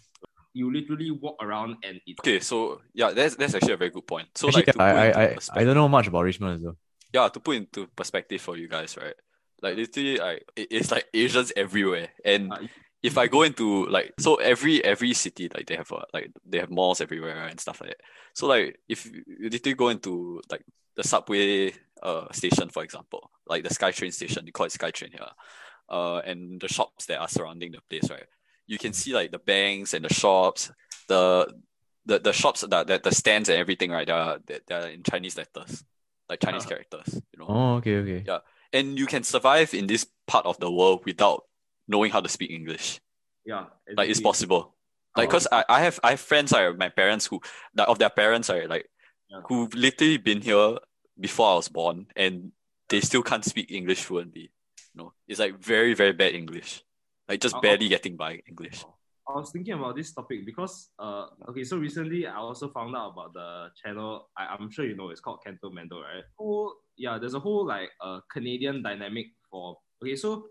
You 0.54 0.74
literally 0.74 1.12
walk 1.12 1.38
around 1.42 1.78
and 1.84 2.02
it's 2.06 2.20
Okay, 2.20 2.40
so 2.40 2.82
yeah, 2.94 3.12
that's 3.12 3.36
that's 3.36 3.54
actually 3.56 3.74
a 3.74 3.78
very 3.78 3.92
good 3.92 4.06
point. 4.06 4.28
So 4.36 4.48
Actually, 4.48 4.66
like 4.66 4.76
to 4.76 4.82
I, 4.82 4.92
I, 4.92 5.24
I, 5.24 5.38
I 5.54 5.64
don't 5.64 5.76
know 5.76 5.88
much 5.88 6.08
about 6.08 6.24
Richmond 6.24 6.56
as 6.56 6.62
well. 6.62 6.78
Yeah, 7.14 7.30
to 7.30 7.40
put 7.40 7.56
into 7.58 7.88
perspective 7.88 8.42
for 8.42 8.58
you 8.58 8.68
guys, 8.68 8.98
right? 8.98 9.16
Like 9.62 9.76
literally, 9.78 10.18
like 10.18 10.46
it's 10.56 10.92
like 10.92 11.08
Asians 11.14 11.52
everywhere, 11.56 12.10
and 12.26 12.52
Uh, 12.54 12.68
if 13.04 13.18
I 13.18 13.28
go 13.28 13.42
into 13.44 13.88
like 13.88 14.14
so 14.20 14.36
every 14.36 14.84
every 14.84 15.14
city 15.14 15.50
like 15.54 15.66
they 15.66 15.76
have 15.76 15.92
a, 15.92 16.06
like 16.14 16.32
they 16.46 16.60
have 16.60 16.70
malls 16.70 17.02
everywhere 17.02 17.48
and 17.48 17.60
stuff 17.60 17.82
like 17.82 17.92
that. 17.92 18.02
So 18.36 18.48
like 18.48 18.80
if 18.88 19.06
you 19.06 19.24
literally 19.50 19.76
go 19.76 19.90
into 19.90 20.42
like 20.52 20.64
the 20.96 21.04
subway 21.04 21.74
uh 22.04 22.32
station 22.32 22.70
for 22.70 22.84
example, 22.84 23.32
like 23.48 23.64
the 23.64 23.70
SkyTrain 23.74 24.14
station, 24.14 24.46
they 24.46 24.52
call 24.52 24.68
it 24.68 24.74
SkyTrain 24.74 25.12
here, 25.12 25.32
uh, 25.90 26.18
and 26.20 26.62
the 26.62 26.68
shops 26.68 27.08
that 27.08 27.20
are 27.20 27.28
surrounding 27.28 27.72
the 27.72 27.82
place, 27.90 28.10
right? 28.10 28.28
You 28.68 28.78
can 28.78 28.94
see 28.94 29.14
like 29.14 29.32
the 29.32 29.40
banks 29.40 29.94
and 29.94 30.06
the 30.06 30.14
shops, 30.14 30.72
the 31.08 31.52
the, 32.06 32.20
the 32.20 32.34
shops 32.34 32.62
that, 32.62 32.88
that 32.88 33.04
the 33.04 33.12
stands 33.12 33.50
and 33.50 33.58
everything, 33.58 33.92
right? 33.92 34.08
They're 34.08 34.62
they're 34.68 34.90
in 34.90 35.04
Chinese 35.04 35.38
letters, 35.38 35.84
like 36.32 36.40
Chinese 36.40 36.66
Uh. 36.66 36.70
characters, 36.72 37.10
you 37.32 37.38
know 37.40 37.48
Oh, 37.52 37.76
okay, 37.84 37.96
okay. 38.02 38.22
Yeah. 38.26 38.40
and 38.74 38.98
you 38.98 39.06
can 39.14 39.24
survive 39.24 39.74
in 39.80 39.86
this 39.92 40.08
part 40.32 40.46
of 40.48 40.56
the 40.64 40.72
world 40.72 41.04
without 41.06 41.44
knowing 41.92 42.12
how 42.16 42.22
to 42.26 42.30
speak 42.30 42.52
English. 42.60 43.02
yeah, 43.46 43.66
Like 44.00 44.08
it's 44.10 44.20
exactly. 44.20 44.30
possible. 44.30 44.64
Like, 45.18 45.28
Oh. 45.30 45.32
cause 45.36 45.48
I, 45.52 45.62
I 45.68 45.80
have 45.86 46.00
I 46.08 46.10
have 46.16 46.22
friends, 46.32 46.52
right, 46.56 46.72
my 46.78 46.88
parents 47.02 47.26
who 47.28 47.42
like 47.76 47.90
of 47.92 48.00
their 48.00 48.14
parents, 48.22 48.48
right, 48.50 48.70
like 48.70 48.86
Yeah. 49.30 49.42
who've 49.48 49.74
literally 49.76 50.18
been 50.18 50.42
here 50.42 50.78
before 51.20 51.48
I 51.52 51.56
was 51.62 51.68
born 51.70 52.08
and 52.16 52.34
they 52.90 53.02
still 53.02 53.24
can't 53.24 53.44
speak 53.46 53.68
English 53.72 54.02
fluently. 54.08 54.46
You 54.94 54.98
know, 55.04 55.10
it's 55.28 55.40
like 55.44 55.56
very, 55.60 55.94
very 56.02 56.14
bad 56.22 56.32
English. 56.42 56.84
Like 57.28 57.40
just 57.44 57.56
Oh, 57.56 57.60
oh. 57.60 57.62
barely 57.66 57.88
getting 57.96 58.16
by 58.16 58.32
English. 58.48 58.86
I 59.32 59.40
was 59.40 59.52
thinking 59.52 59.74
about 59.74 59.96
this 59.96 60.12
topic 60.14 60.46
because 60.46 60.90
uh 61.00 61.28
okay 61.50 61.64
so 61.64 61.78
recently 61.78 62.28
I 62.28 62.36
also 62.36 62.70
found 62.70 62.96
out 62.96 63.14
about 63.14 63.34
the 63.34 63.70
channel 63.82 64.30
I, 64.38 64.48
I'm 64.48 64.70
sure 64.70 64.86
you 64.86 64.96
know 64.96 65.10
it's 65.10 65.22
called 65.22 65.40
CantoMando 65.46 66.02
right? 66.04 66.24
Oh 66.40 66.74
yeah 66.98 67.18
there's 67.18 67.34
a 67.34 67.40
whole 67.40 67.66
like 67.66 67.90
uh 68.02 68.20
Canadian 68.32 68.84
dynamic 68.84 69.28
for 69.50 69.78
okay 70.04 70.16
so 70.16 70.46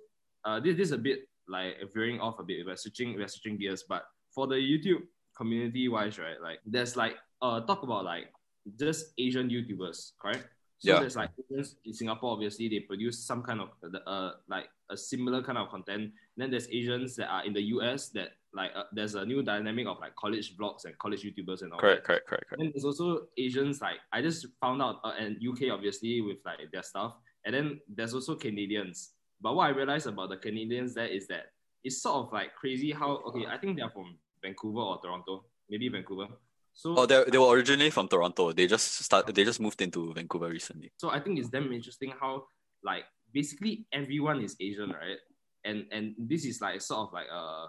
uh 0.45 0.61
this, 0.61 0.77
this 0.77 0.89
is 0.89 0.93
a 0.93 0.99
bit 0.99 1.29
like 1.49 1.77
veering 1.93 2.21
off 2.21 2.39
a 2.39 2.43
bit. 2.45 2.65
We're 2.65 2.77
switching 2.77 3.15
we're 3.17 3.29
switching 3.29 3.59
gears 3.59 3.85
but 3.89 4.05
for 4.35 4.47
the 4.47 4.55
YouTube 4.57 5.03
community 5.37 5.89
wise 5.89 6.19
right 6.19 6.41
like 6.41 6.61
there's 6.65 6.97
like 6.97 7.17
uh 7.43 7.61
talk 7.61 7.83
about 7.83 8.05
like 8.05 8.33
just 8.79 9.13
Asian 9.19 9.49
YouTubers 9.51 10.13
correct? 10.21 10.47
So 10.79 10.93
Yeah. 10.93 11.01
there's 11.01 11.17
like 11.17 11.31
Asians 11.39 11.77
in 11.85 11.93
Singapore 11.93 12.33
obviously 12.33 12.69
they 12.69 12.81
produce 12.81 13.19
some 13.27 13.43
kind 13.43 13.61
of 13.61 13.69
uh 14.07 14.33
like 14.49 14.69
a 14.91 14.97
similar 14.97 15.43
kind 15.43 15.59
of 15.59 15.69
content. 15.69 16.13
Then 16.37 16.51
there's 16.51 16.69
Asians 16.69 17.17
that 17.17 17.29
are 17.29 17.45
in 17.45 17.53
the 17.53 17.63
US 17.77 18.09
that 18.11 18.39
like 18.52 18.71
uh, 18.75 18.85
there's 18.92 19.14
a 19.14 19.25
new 19.25 19.42
dynamic 19.42 19.87
of 19.87 19.99
like 20.00 20.14
college 20.16 20.57
vlogs 20.57 20.85
and 20.85 20.97
college 20.99 21.23
YouTubers 21.23 21.62
and 21.62 21.73
all 21.73 21.78
Correct, 21.78 22.02
that. 22.02 22.07
correct, 22.07 22.26
correct, 22.26 22.49
correct. 22.49 22.61
Then 22.61 22.73
there's 22.75 22.85
also 22.85 23.26
Asians 23.38 23.80
like 23.80 23.97
I 24.12 24.23
just 24.23 24.47
found 24.61 24.83
out 24.83 24.97
uh, 25.04 25.12
and 25.19 25.37
UK 25.37 25.71
obviously 25.73 26.21
with 26.21 26.38
like 26.45 26.59
their 26.73 26.83
stuff. 26.83 27.14
And 27.45 27.54
then 27.54 27.80
there's 27.88 28.12
also 28.14 28.35
Canadians. 28.35 29.11
But 29.40 29.54
what 29.54 29.66
I 29.66 29.71
realized 29.71 30.07
about 30.07 30.30
the 30.30 30.37
Canadians 30.37 30.95
there 30.95 31.07
is 31.07 31.26
that 31.28 31.47
it's 31.85 32.02
sort 32.02 32.26
of 32.26 32.33
like 32.33 32.54
crazy 32.54 32.90
how 32.92 33.23
okay 33.28 33.47
I 33.47 33.57
think 33.57 33.76
they're 33.78 33.90
from 33.90 34.19
Vancouver 34.42 34.80
or 34.80 35.00
Toronto, 35.00 35.45
maybe 35.69 35.88
Vancouver. 35.88 36.26
So 36.75 36.95
Oh, 36.99 37.07
they 37.07 37.25
they 37.30 37.38
were 37.38 37.54
originally 37.54 37.90
from 37.90 38.09
Toronto. 38.09 38.52
They 38.52 38.66
just 38.66 39.04
start 39.04 39.33
they 39.33 39.45
just 39.45 39.61
moved 39.61 39.80
into 39.80 40.12
Vancouver 40.12 40.49
recently. 40.49 40.92
So 40.97 41.11
I 41.11 41.21
think 41.21 41.38
it's 41.38 41.49
damn 41.49 41.73
interesting 41.73 42.12
how 42.21 42.45
like 42.83 43.04
basically 43.33 43.87
everyone 43.92 44.42
is 44.42 44.57
Asian, 44.61 44.90
right? 44.90 45.19
And 45.64 45.87
and 45.92 46.14
this 46.19 46.45
is 46.45 46.61
like 46.61 46.80
sort 46.80 47.09
of 47.09 47.12
like 47.12 47.26
a 47.33 47.69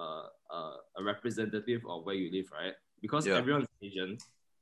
a, 0.00 0.54
a, 0.56 0.58
a 0.98 1.04
representative 1.04 1.82
of 1.88 2.04
where 2.06 2.14
you 2.14 2.30
live, 2.32 2.48
right? 2.52 2.74
Because 3.02 3.26
Yeah. 3.26 3.36
everyone's 3.36 3.68
Asian, 3.82 4.16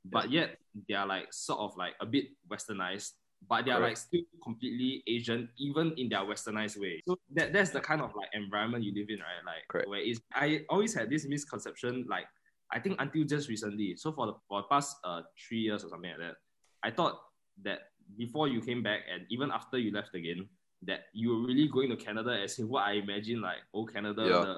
but 0.05 0.31
yet 0.31 0.57
they 0.87 0.95
are 0.95 1.07
like 1.07 1.27
sort 1.33 1.59
of 1.59 1.75
like 1.77 1.93
a 2.01 2.05
bit 2.05 2.25
westernized, 2.51 3.13
but 3.47 3.65
they 3.65 3.71
are 3.71 3.79
like 3.79 3.97
still 3.97 4.21
completely 4.43 5.03
Asian, 5.07 5.49
even 5.57 5.93
in 5.97 6.09
their 6.09 6.19
westernized 6.21 6.77
way. 6.79 7.01
So 7.07 7.17
that 7.35 7.53
that's 7.53 7.71
the 7.71 7.81
kind 7.81 8.01
of 8.01 8.15
like 8.15 8.29
environment 8.33 8.83
you 8.83 8.93
live 8.93 9.09
in, 9.09 9.19
right? 9.19 9.43
Like 9.45 9.63
Correct. 9.69 9.87
where 9.89 9.99
is 10.01 10.19
I 10.33 10.65
always 10.69 10.93
had 10.93 11.09
this 11.09 11.25
misconception, 11.27 12.05
like 12.09 12.25
I 12.71 12.79
think 12.79 12.95
until 12.99 13.23
just 13.25 13.49
recently. 13.49 13.95
So 13.95 14.11
for 14.11 14.25
the 14.27 14.33
for 14.47 14.61
the 14.61 14.67
past 14.67 14.97
uh 15.03 15.21
three 15.47 15.59
years 15.59 15.83
or 15.83 15.89
something 15.89 16.11
like 16.11 16.19
that, 16.19 16.35
I 16.83 16.91
thought 16.91 17.15
that 17.63 17.79
before 18.17 18.47
you 18.47 18.61
came 18.61 18.81
back 18.83 19.01
and 19.11 19.25
even 19.29 19.51
after 19.51 19.77
you 19.77 19.91
left 19.91 20.15
again, 20.15 20.47
that 20.83 21.01
you 21.13 21.29
were 21.29 21.41
really 21.47 21.67
going 21.67 21.89
to 21.89 21.97
Canada 21.97 22.39
as 22.41 22.57
what 22.59 22.83
I 22.87 22.93
imagine 22.93 23.41
like 23.41 23.61
oh 23.73 23.85
Canada 23.85 24.23
Yeah. 24.23 24.39
the, 24.47 24.55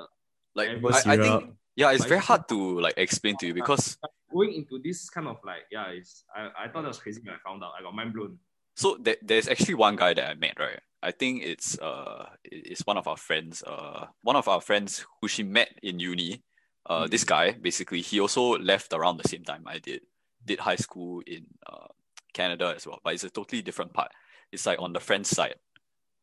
Like 0.55 0.69
I, 0.69 1.13
I 1.13 1.17
think 1.17 1.53
yeah, 1.75 1.91
it's 1.91 2.03
But 2.03 2.09
very 2.09 2.17
it's- 2.19 2.27
hard 2.27 2.47
to 2.49 2.79
like 2.79 2.95
explain 2.97 3.37
to 3.37 3.47
you 3.47 3.53
because 3.53 3.97
going 4.31 4.53
into 4.53 4.79
this 4.83 5.09
kind 5.09 5.27
of 5.27 5.37
like 5.45 5.63
yeah, 5.71 5.87
it's 5.89 6.23
I, 6.35 6.65
I 6.65 6.67
thought 6.67 6.81
that 6.83 6.89
was 6.89 6.99
crazy 6.99 7.21
when 7.23 7.33
I 7.35 7.37
found 7.43 7.63
out. 7.63 7.71
I 7.77 7.81
got 7.81 7.95
mind 7.95 8.13
blown. 8.13 8.37
So 8.75 8.97
there, 8.99 9.17
there's 9.21 9.47
actually 9.47 9.75
one 9.75 9.95
guy 9.95 10.13
that 10.13 10.29
I 10.29 10.33
met, 10.35 10.59
right? 10.59 10.79
I 11.03 11.11
think 11.11 11.43
it's 11.43 11.79
uh 11.79 12.29
it's 12.43 12.85
one 12.85 12.97
of 12.97 13.07
our 13.07 13.17
friends, 13.17 13.63
uh 13.65 14.07
one 14.23 14.35
of 14.35 14.47
our 14.47 14.61
friends 14.61 15.05
who 15.21 15.27
she 15.27 15.43
met 15.43 15.69
in 15.81 15.99
uni. 15.99 16.43
Uh, 16.85 17.07
this 17.07 17.23
guy 17.23 17.51
basically 17.51 18.01
he 18.01 18.19
also 18.19 18.57
left 18.57 18.91
around 18.91 19.17
the 19.17 19.27
same 19.27 19.43
time 19.43 19.63
I 19.67 19.77
did. 19.79 20.01
Did 20.45 20.59
high 20.59 20.75
school 20.77 21.21
in 21.27 21.45
uh 21.65 21.87
Canada 22.33 22.73
as 22.75 22.87
well, 22.87 22.99
but 23.03 23.13
it's 23.13 23.23
a 23.23 23.29
totally 23.29 23.61
different 23.61 23.93
part. 23.93 24.11
It's 24.51 24.65
like 24.65 24.79
on 24.81 24.93
the 24.93 24.99
French 24.99 25.27
side, 25.27 25.55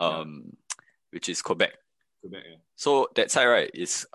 um, 0.01 0.57
which 1.11 1.29
is 1.29 1.43
Quebec. 1.43 1.73
Quebec, 2.21 2.43
yeah. 2.49 2.57
So 2.77 3.09
that 3.15 3.31
side, 3.31 3.47
right, 3.47 3.71
is 3.75 4.07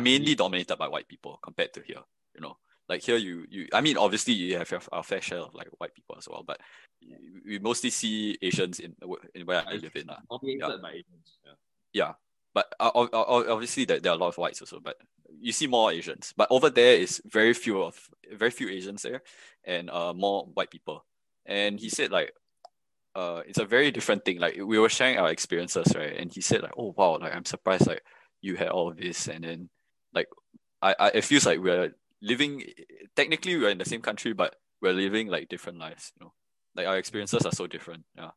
mainly 0.00 0.34
dominated 0.34 0.76
by 0.76 0.88
white 0.88 1.08
people 1.08 1.38
compared 1.42 1.72
to 1.74 1.82
here. 1.82 2.02
You 2.34 2.40
know, 2.40 2.56
like 2.88 3.02
here, 3.02 3.16
you 3.16 3.44
you. 3.50 3.68
I 3.72 3.80
mean, 3.80 3.96
obviously, 3.96 4.34
you 4.34 4.58
have 4.58 4.70
your 4.70 4.80
a 4.92 5.02
fair 5.02 5.20
share 5.20 5.38
of 5.40 5.54
like 5.54 5.68
white 5.78 5.94
people 5.94 6.16
as 6.18 6.28
well, 6.28 6.42
but 6.46 6.60
we 7.44 7.58
mostly 7.58 7.90
see 7.90 8.38
Asians 8.40 8.80
in 8.80 8.94
in 9.34 9.46
where 9.46 9.62
I 9.66 9.74
live 9.74 9.96
in. 9.96 10.06
lah. 10.06 10.18
Dominated 10.30 10.82
by 10.82 10.90
Asians. 10.90 11.38
Yeah. 11.44 11.52
Yeah, 11.92 12.12
but 12.54 12.72
uh, 12.80 12.90
ob- 12.94 13.12
ob- 13.12 13.48
obviously 13.48 13.84
there 13.84 14.00
are 14.06 14.14
a 14.14 14.16
lot 14.16 14.28
of 14.28 14.38
whites 14.38 14.60
also, 14.62 14.80
but 14.80 14.96
you 15.40 15.52
see 15.52 15.66
more 15.66 15.92
Asians. 15.92 16.32
But 16.36 16.48
over 16.50 16.70
there 16.70 16.96
is 16.96 17.20
very 17.26 17.52
few 17.52 17.82
of 17.82 17.98
very 18.32 18.50
few 18.50 18.68
Asians 18.68 19.02
there, 19.02 19.22
and 19.64 19.90
uh 19.90 20.14
more 20.14 20.46
white 20.54 20.70
people. 20.70 21.04
And 21.44 21.78
he 21.78 21.88
said 21.88 22.10
like, 22.12 22.32
uh, 23.14 23.42
it's 23.46 23.58
a 23.58 23.64
very 23.64 23.90
different 23.90 24.24
thing. 24.24 24.38
Like 24.38 24.56
we 24.56 24.78
were 24.78 24.88
sharing 24.88 25.18
our 25.18 25.30
experiences, 25.30 25.92
right? 25.94 26.16
And 26.16 26.32
he 26.32 26.40
said 26.40 26.62
like, 26.62 26.72
oh 26.78 26.94
wow, 26.96 27.18
like 27.20 27.34
I'm 27.34 27.44
surprised 27.44 27.86
like 27.86 28.02
you 28.40 28.56
had 28.56 28.68
all 28.68 28.88
of 28.88 28.96
this, 28.96 29.28
and 29.28 29.44
then 29.44 29.68
like 30.14 30.28
I, 30.80 30.94
I 30.98 31.08
it 31.14 31.24
feels 31.24 31.46
like 31.46 31.60
we're 31.60 31.94
living 32.20 32.62
technically 33.16 33.56
we're 33.56 33.70
in 33.70 33.78
the 33.78 33.84
same 33.84 34.00
country, 34.02 34.32
but 34.32 34.56
we're 34.80 34.92
living 34.92 35.28
like 35.28 35.48
different 35.48 35.78
lives. 35.78 36.12
You 36.18 36.26
know, 36.26 36.32
like 36.76 36.86
our 36.86 36.98
experiences 36.98 37.44
are 37.46 37.52
so 37.52 37.66
different. 37.66 38.04
Yeah. 38.16 38.30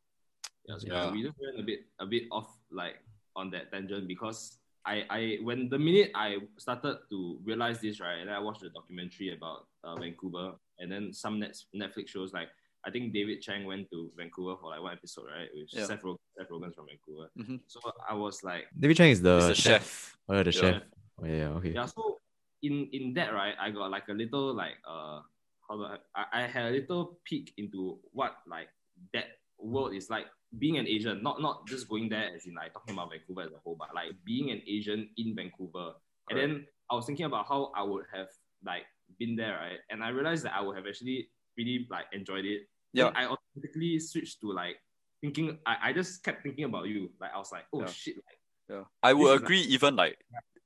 Yeah, 0.68 0.78
so 0.78 0.86
Yeah. 0.88 1.10
we 1.12 1.22
just 1.22 1.36
went 1.40 1.60
a 1.60 1.62
bit 1.62 1.80
a 2.00 2.06
bit 2.06 2.24
off 2.32 2.48
like 2.70 2.96
on 3.34 3.50
that 3.50 3.70
tangent 3.72 4.08
because 4.08 4.58
I 4.84 5.04
I 5.10 5.38
when 5.42 5.68
the 5.68 5.78
minute 5.78 6.10
I 6.14 6.38
started 6.58 6.98
to 7.10 7.38
realize 7.44 7.80
this 7.80 8.00
right, 8.00 8.18
and 8.20 8.30
I 8.30 8.38
watched 8.38 8.60
the 8.62 8.70
documentary 8.70 9.34
about 9.34 9.66
uh, 9.84 9.94
Vancouver, 9.96 10.52
and 10.78 10.90
then 10.90 11.12
some 11.12 11.38
net, 11.40 11.56
Netflix 11.74 12.08
shows 12.08 12.32
like 12.32 12.48
I 12.86 12.90
think 12.90 13.12
David 13.12 13.42
Chang 13.42 13.64
went 13.66 13.90
to 13.90 14.10
Vancouver 14.16 14.54
for 14.60 14.70
like 14.70 14.80
one 14.80 14.92
episode, 14.92 15.26
right? 15.26 15.48
With 15.52 15.66
Yeah. 15.72 15.86
Seth 15.86 16.02
Rogen, 16.02 16.18
Seth 16.38 16.48
Rogen's 16.48 16.74
from 16.76 16.86
Vancouver. 16.86 17.28
Mhm. 17.36 17.60
So 17.66 17.80
I 18.08 18.14
was 18.14 18.44
like, 18.44 18.66
David 18.78 18.96
Chang 18.96 19.10
is 19.10 19.20
the, 19.20 19.38
He's 19.38 19.48
the 19.48 19.54
chef. 19.56 20.16
Oh, 20.28 20.34
yeah, 20.36 20.42
the 20.44 20.52
Yeah. 20.52 20.60
chef. 20.60 20.82
Oh, 21.22 21.26
yeah, 21.26 21.48
okay. 21.60 21.70
yeah. 21.70 21.86
So 21.86 22.18
in 22.62 22.88
in 22.92 23.14
that 23.14 23.32
right, 23.32 23.54
I 23.58 23.70
got 23.70 23.90
like 23.90 24.08
a 24.08 24.12
little 24.12 24.54
like 24.54 24.76
uh 24.88 25.20
how 25.68 25.76
do 25.76 25.84
I 25.84 25.96
I, 26.14 26.24
I 26.32 26.46
had 26.46 26.66
a 26.66 26.70
little 26.70 27.18
peek 27.24 27.52
into 27.56 27.98
what 28.12 28.36
like 28.46 28.68
that 29.12 29.40
world 29.58 29.94
is 29.94 30.10
like 30.10 30.26
being 30.58 30.78
an 30.78 30.86
Asian, 30.86 31.22
not 31.22 31.40
not 31.40 31.66
just 31.66 31.88
going 31.88 32.08
there 32.08 32.30
as 32.34 32.46
in 32.46 32.54
like 32.54 32.72
talking 32.72 32.94
about 32.94 33.10
Vancouver 33.10 33.42
as 33.42 33.52
a 33.52 33.58
whole, 33.64 33.76
but 33.78 33.94
like 33.94 34.12
being 34.24 34.50
an 34.50 34.62
Asian 34.66 35.08
in 35.16 35.34
Vancouver. 35.34 35.92
And 36.28 36.38
then 36.38 36.66
I 36.90 36.94
was 36.94 37.06
thinking 37.06 37.26
about 37.26 37.46
how 37.46 37.72
I 37.74 37.82
would 37.82 38.04
have 38.12 38.28
like 38.64 38.82
been 39.18 39.36
there, 39.36 39.56
right? 39.56 39.78
And 39.90 40.02
I 40.02 40.08
realized 40.08 40.44
that 40.44 40.54
I 40.54 40.60
would 40.60 40.76
have 40.76 40.86
actually 40.86 41.28
really 41.56 41.86
like 41.90 42.06
enjoyed 42.12 42.44
it. 42.44 42.68
Yeah. 42.92 43.10
I 43.14 43.26
automatically 43.26 43.98
switched 44.00 44.40
to 44.40 44.52
like 44.52 44.76
thinking 45.20 45.58
I, 45.66 45.90
I 45.90 45.92
just 45.92 46.22
kept 46.22 46.42
thinking 46.42 46.64
about 46.64 46.88
you. 46.88 47.10
Like 47.20 47.30
I 47.34 47.38
was 47.38 47.52
like, 47.52 47.64
oh 47.72 47.80
Yeah. 47.80 47.86
shit, 47.86 48.16
like 48.16 48.40
Yeah, 48.68 48.84
I 49.02 49.12
would 49.12 49.42
agree. 49.42 49.60
Even 49.60 49.96
like, 49.96 50.18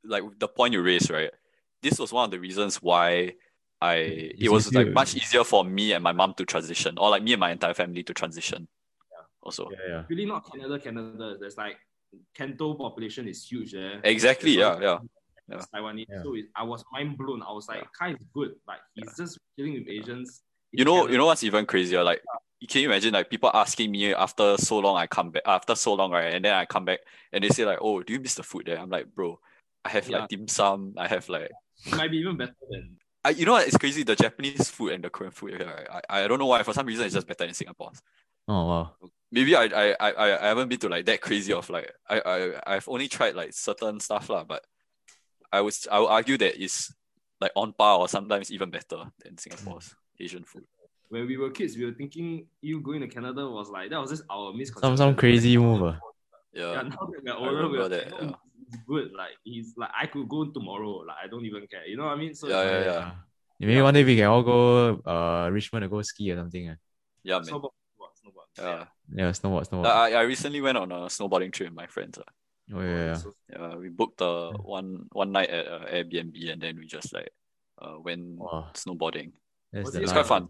like 0.04 0.22
the 0.38 0.48
point 0.48 0.72
you 0.74 0.82
raised, 0.82 1.10
right? 1.10 1.30
This 1.82 1.98
was 1.98 2.12
one 2.12 2.24
of 2.26 2.30
the 2.30 2.38
reasons 2.40 2.76
why 2.82 3.34
I 3.80 3.94
It's 3.94 4.42
it 4.42 4.50
was 4.50 4.72
like 4.74 4.88
much 4.92 5.14
easier 5.16 5.44
for 5.44 5.64
me 5.64 5.92
and 5.92 6.04
my 6.04 6.12
mom 6.12 6.34
to 6.34 6.44
transition, 6.44 6.98
or 6.98 7.10
like 7.10 7.22
me 7.22 7.32
and 7.32 7.40
my 7.40 7.50
entire 7.50 7.74
family 7.74 8.02
to 8.04 8.12
transition. 8.14 8.68
Yeah. 9.10 9.24
Also, 9.42 9.70
Yeah, 9.70 9.78
yeah. 9.88 10.02
really 10.08 10.26
not 10.26 10.50
Canada, 10.50 10.78
Canada. 10.78 11.36
There's 11.40 11.56
like 11.56 11.76
Canto 12.34 12.74
population 12.74 13.28
is 13.28 13.44
huge 13.46 13.72
there. 13.72 14.00
exactly. 14.04 14.58
Yeah, 14.58 14.76
There's 14.76 14.98
yeah. 15.48 15.56
yeah. 15.56 15.80
Taiwanese. 15.80 16.06
Yeah. 16.10 16.22
So 16.22 16.34
it, 16.34 16.46
I 16.54 16.64
was 16.64 16.84
mind 16.92 17.16
blown. 17.16 17.42
I 17.42 17.52
was 17.52 17.68
like, 17.68 17.86
Kai 17.98 18.10
is 18.10 18.26
good. 18.34 18.54
Like 18.68 18.80
he's 18.94 19.16
just 19.16 19.38
dealing 19.56 19.74
with 19.74 19.88
Asians. 19.88 20.42
in 20.72 20.78
You 20.80 20.84
know, 20.84 20.94
Canada. 20.96 21.12
you 21.12 21.18
know 21.18 21.26
what's 21.26 21.44
even 21.44 21.64
crazier? 21.66 22.02
Like, 22.04 22.20
can 22.68 22.82
you 22.82 22.88
imagine 22.90 23.14
like 23.14 23.30
people 23.30 23.50
asking 23.54 23.90
me 23.90 24.12
after 24.12 24.58
so 24.58 24.78
long 24.80 24.96
I 24.98 25.06
come 25.06 25.30
back 25.30 25.42
after 25.46 25.74
so 25.74 25.94
long 25.94 26.10
right, 26.10 26.34
and 26.34 26.44
then 26.44 26.52
I 26.54 26.66
come 26.66 26.84
back 26.84 26.98
and 27.32 27.42
they 27.42 27.48
say 27.48 27.64
like, 27.64 27.78
"Oh, 27.80 28.02
do 28.02 28.12
you 28.12 28.20
miss 28.20 28.34
the 28.34 28.42
food 28.42 28.66
there?" 28.66 28.78
I'm 28.78 28.90
like, 28.90 29.06
"Bro, 29.14 29.40
I 29.84 29.88
have 29.90 30.08
Yeah. 30.08 30.20
like 30.20 30.28
dim 30.28 30.48
sum. 30.48 30.94
I 30.96 31.08
have 31.08 31.28
like." 31.28 31.50
it 31.86 31.96
might 31.96 32.10
be 32.10 32.18
even 32.18 32.36
better 32.36 32.54
than 32.70 32.96
I, 33.24 33.30
you 33.30 33.44
know 33.44 33.52
what? 33.52 33.66
It's 33.66 33.76
crazy. 33.76 34.02
The 34.02 34.16
Japanese 34.16 34.70
food 34.70 34.92
and 34.92 35.04
the 35.04 35.10
Korean 35.10 35.30
food 35.30 35.60
here. 35.60 35.66
Right? 35.66 36.04
I, 36.08 36.24
I 36.24 36.28
don't 36.28 36.38
know 36.38 36.46
why. 36.46 36.62
For 36.62 36.72
some 36.72 36.86
reason, 36.86 37.04
it's 37.04 37.14
just 37.14 37.26
better 37.26 37.44
in 37.44 37.52
Singapore. 37.54 37.92
Oh, 38.48 38.66
wow. 38.66 38.90
maybe 39.30 39.54
I, 39.54 39.64
I 39.64 39.96
I 40.00 40.10
I 40.10 40.44
I 40.44 40.48
haven't 40.48 40.68
been 40.68 40.78
to 40.80 40.88
like 40.88 41.04
that 41.06 41.20
crazy 41.20 41.52
of 41.52 41.68
like 41.70 41.92
I 42.08 42.20
I 42.20 42.74
I've 42.76 42.88
only 42.88 43.08
tried 43.08 43.36
like 43.36 43.52
certain 43.52 44.00
stuff 44.00 44.28
lah, 44.30 44.44
but 44.44 44.64
I 45.52 45.60
was 45.60 45.86
I 45.90 46.00
would 46.00 46.08
argue 46.08 46.38
that 46.38 46.60
it's 46.62 46.92
like 47.40 47.52
on 47.54 47.72
par 47.74 47.98
or 47.98 48.08
sometimes 48.08 48.50
even 48.50 48.70
better 48.70 49.04
than 49.22 49.36
Singapore's 49.38 49.94
Asian 50.18 50.44
food. 50.44 50.64
when 51.10 51.26
we 51.26 51.36
were 51.36 51.50
kids, 51.50 51.76
we 51.76 51.84
were 51.84 51.92
thinking 51.92 52.46
you 52.60 52.80
going 52.80 53.00
to 53.02 53.08
Canada 53.08 53.48
was 53.48 53.68
like 53.68 53.90
that 53.90 54.00
was 54.00 54.10
just 54.10 54.24
our 54.30 54.52
misconception. 54.52 54.96
Some 54.96 55.12
some 55.12 55.14
crazy 55.14 55.56
move. 55.56 55.82
ah. 55.82 55.98
Yeah, 56.52 56.72
Yeah, 56.72 56.82
now 56.82 57.06
that 57.24 57.40
we're 57.40 57.62
older, 57.62 57.68
we're 57.68 57.88
that, 57.88 58.12
oh, 58.12 58.24
yeah. 58.24 58.32
It's 58.72 58.82
good. 58.86 59.10
Like 59.12 59.34
he's 59.44 59.74
like 59.76 59.90
I 59.98 60.06
could 60.06 60.28
go 60.28 60.46
tomorrow. 60.46 61.02
Like 61.06 61.16
I 61.24 61.26
don't 61.26 61.44
even 61.44 61.66
care. 61.66 61.86
You 61.86 61.96
know 61.96 62.04
what 62.06 62.14
I 62.14 62.16
mean? 62.16 62.34
So 62.34 62.48
Yeah, 62.48 62.62
it's 62.62 62.70
yeah, 62.70 62.78
like, 62.78 62.86
yeah. 63.04 63.12
Maybe 63.58 63.82
one 63.82 63.94
day 63.94 64.04
we 64.04 64.16
can 64.16 64.26
all 64.26 64.42
go 64.42 65.00
uh 65.04 65.50
Richmond 65.50 65.82
to 65.84 65.88
go 65.88 66.00
ski 66.02 66.30
or 66.32 66.36
something. 66.36 66.70
ah. 66.70 66.76
yeah, 67.22 67.38
man. 67.38 67.44
Snowboard, 67.44 67.74
snowboard, 67.74 68.12
snowboard. 68.24 68.48
Yeah. 68.58 68.84
Yeah, 69.12 69.30
snowboard, 69.32 69.68
snowboard. 69.68 69.86
I, 69.86 70.12
I 70.14 70.22
recently 70.22 70.60
went 70.60 70.78
on 70.78 70.92
a 70.92 71.06
snowboarding 71.06 71.52
trip 71.52 71.68
with 71.70 71.76
my 71.76 71.86
friends. 71.86 72.18
ah. 72.18 72.30
oh, 72.74 72.80
yeah, 72.80 73.04
yeah. 73.04 73.14
So- 73.14 73.34
Yeah, 73.52 73.74
we 73.76 73.88
booked 73.90 74.22
uh, 74.22 74.52
one 74.62 75.06
one 75.12 75.32
night 75.32 75.50
at 75.50 75.66
uh, 75.66 75.84
Airbnb 75.90 76.38
and 76.52 76.62
then 76.62 76.78
we 76.78 76.86
just 76.86 77.12
like 77.12 77.30
uh, 77.82 77.98
went 77.98 78.38
Wow, 78.38 78.70
snowboarding. 78.74 79.32
that's 79.72 79.84
Was 79.86 79.94
the 79.94 80.00
it 80.00 80.02
It's 80.04 80.12
life. 80.14 80.26
quite 80.26 80.30
fun. 80.40 80.48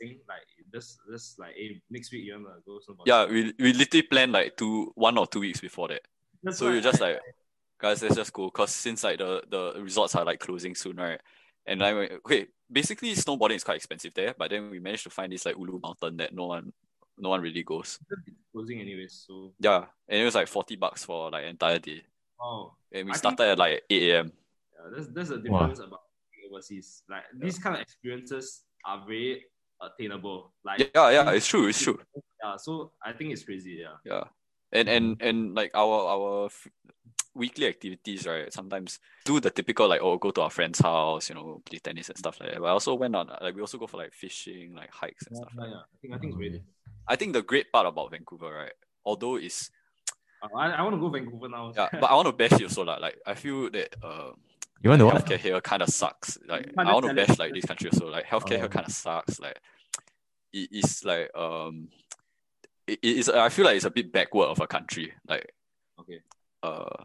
thing 0.00 0.18
like 0.28 0.48
this 0.72 0.96
this 1.10 1.36
like 1.38 1.54
hey, 1.54 1.80
next 1.90 2.10
week 2.12 2.24
you 2.24 2.32
wanna 2.34 2.58
go 2.66 2.80
snowboard? 2.84 3.06
Yeah, 3.06 3.24
we 3.30 3.52
we 3.58 3.72
literally 3.72 4.02
planned 4.02 4.32
like 4.32 4.56
two 4.56 4.90
one 4.96 5.16
or 5.16 5.26
two 5.26 5.40
weeks 5.40 5.60
before 5.60 5.88
that. 5.88 6.02
That's 6.42 6.58
So 6.58 6.66
why 6.66 6.72
you're 6.72 6.82
just 6.90 7.00
like, 7.00 7.20
guys, 7.82 8.00
let's 8.02 8.14
just 8.14 8.32
go. 8.32 8.48
Cause 8.50 8.70
since 8.70 9.02
like 9.02 9.18
the, 9.18 9.42
the 9.50 9.74
resorts 9.82 10.14
are 10.14 10.24
like 10.24 10.38
closing 10.38 10.74
soon, 10.74 10.96
right? 10.96 11.20
And 11.66 11.82
I 11.82 11.92
went, 11.92 12.12
okay, 12.24 12.46
basically 12.70 13.12
snowboarding 13.14 13.56
is 13.56 13.64
quite 13.64 13.76
expensive 13.76 14.14
there, 14.14 14.34
but 14.38 14.50
then 14.50 14.70
we 14.70 14.78
managed 14.78 15.02
to 15.04 15.10
find 15.10 15.32
this 15.32 15.44
like 15.44 15.56
Ulu 15.58 15.80
mountain 15.82 16.16
that 16.18 16.32
no 16.34 16.46
one 16.46 16.72
no 17.18 17.28
one 17.28 17.40
really 17.42 17.62
goes. 17.62 17.98
It's 18.26 18.36
closing 18.52 18.80
anyways. 18.80 19.24
So 19.26 19.52
Yeah. 19.60 19.84
And 20.08 20.20
it 20.20 20.24
was 20.24 20.34
like 20.34 20.48
40 20.48 20.76
bucks 20.76 21.04
for 21.04 21.30
like 21.30 21.44
entire 21.44 21.78
day. 21.78 22.02
oh 22.40 22.72
And 22.92 23.06
we 23.06 23.12
I 23.12 23.16
started 23.16 23.36
think- 23.38 23.50
at 23.52 23.58
like 23.58 23.82
8 23.90 24.02
a.m. 24.12 24.32
yeah, 24.74 24.90
that's 24.94 25.08
that's 25.08 25.28
the 25.30 25.50
Wow. 25.50 25.58
difference 25.66 25.80
about 25.80 26.00
overseas. 26.50 27.02
Like 27.08 27.24
these 27.38 27.58
kind 27.58 27.76
of 27.76 27.82
experiences 27.82 28.62
are 28.86 29.04
very 29.06 29.44
attainable. 29.80 30.52
Like 30.64 30.90
Yeah, 30.94 31.10
yeah, 31.10 31.30
it's 31.32 31.46
true, 31.46 31.66
it's 31.68 31.80
true. 31.82 31.98
yeah, 32.42 32.56
so 32.56 32.92
I 33.04 33.12
think 33.12 33.32
it's 33.32 33.42
crazy. 33.44 33.78
Yeah. 33.82 33.96
Yeah. 34.04 34.24
And 34.72 34.88
and 34.88 35.20
and 35.20 35.54
like 35.54 35.70
our 35.74 35.98
our 36.14 36.46
f- 36.46 36.66
weekly 37.34 37.66
activities, 37.66 38.26
right? 38.26 38.52
Sometimes 38.52 38.98
do 39.24 39.40
the 39.40 39.50
typical 39.50 39.88
like 39.88 40.00
oh 40.02 40.18
go 40.18 40.30
to 40.30 40.42
our 40.42 40.50
friend's 40.50 40.80
house, 40.80 41.28
you 41.28 41.34
know, 41.34 41.62
play 41.64 41.78
tennis 41.78 42.08
and 42.08 42.18
stuff 42.18 42.40
like 42.40 42.50
that. 42.52 42.60
But 42.60 42.66
I 42.66 42.70
also 42.70 42.94
went 42.94 43.16
on 43.16 43.28
like 43.40 43.54
we 43.54 43.60
also 43.60 43.78
go 43.78 43.86
for 43.86 43.98
like 43.98 44.12
fishing, 44.12 44.74
like 44.74 44.90
hikes 44.90 45.26
and 45.26 45.36
Yeah, 45.36 45.42
stuff 45.42 45.52
like 45.56 45.70
yeah, 45.70 45.74
that. 45.76 45.84
I 45.94 45.96
think 46.00 46.14
I 46.14 46.18
think 46.18 46.32
it's 46.32 46.40
really. 46.40 46.62
I 47.08 47.16
think 47.16 47.32
the 47.32 47.42
great 47.42 47.72
part 47.72 47.86
about 47.86 48.10
Vancouver, 48.10 48.52
right? 48.52 48.72
Although 49.04 49.36
it's 49.36 49.70
Uh, 50.42 50.48
I, 50.56 50.70
I 50.70 50.82
want 50.82 50.94
to 50.96 51.00
go 51.00 51.08
Vancouver 51.08 51.48
now. 51.48 51.72
yeah, 51.76 51.88
but 51.92 52.10
I 52.10 52.14
want 52.14 52.26
to 52.26 52.32
bash 52.36 52.58
you 52.60 52.66
also 52.66 52.84
lah. 52.84 52.96
Like 52.98 53.18
I 53.26 53.34
feel 53.34 53.70
that 53.70 53.94
uh 54.02 54.32
You 54.82 54.90
want 54.90 55.00
to 55.00 55.06
healthcare 55.08 55.38
here 55.38 55.60
kind 55.60 55.82
of 55.82 55.88
sucks. 55.88 56.38
Like 56.46 56.66
can't 56.74 56.88
I 56.88 56.92
want 56.92 57.04
to 57.04 57.08
just 57.08 57.14
tell 57.14 57.18
it. 57.18 57.26
bash 57.28 57.38
like 57.38 57.54
this 57.54 57.64
country 57.64 57.90
also. 57.90 58.08
Like 58.10 58.26
healthcare 58.26 58.58
here 58.58 58.68
Oh. 58.68 58.68
kind 58.68 58.86
of 58.86 58.92
sucks. 58.92 59.40
Like 59.40 59.58
it 60.52 60.68
is 60.72 61.04
like 61.04 61.30
um 61.34 61.88
it 62.86 62.98
it 63.02 63.16
is 63.18 63.28
I 63.28 63.48
feel 63.48 63.64
like 63.64 63.76
it's 63.76 63.84
a 63.84 63.90
bit 63.90 64.12
backward 64.12 64.48
of 64.48 64.60
a 64.60 64.66
country. 64.66 65.12
Like 65.28 65.52
Okay. 66.00 66.20
uh 66.62 67.04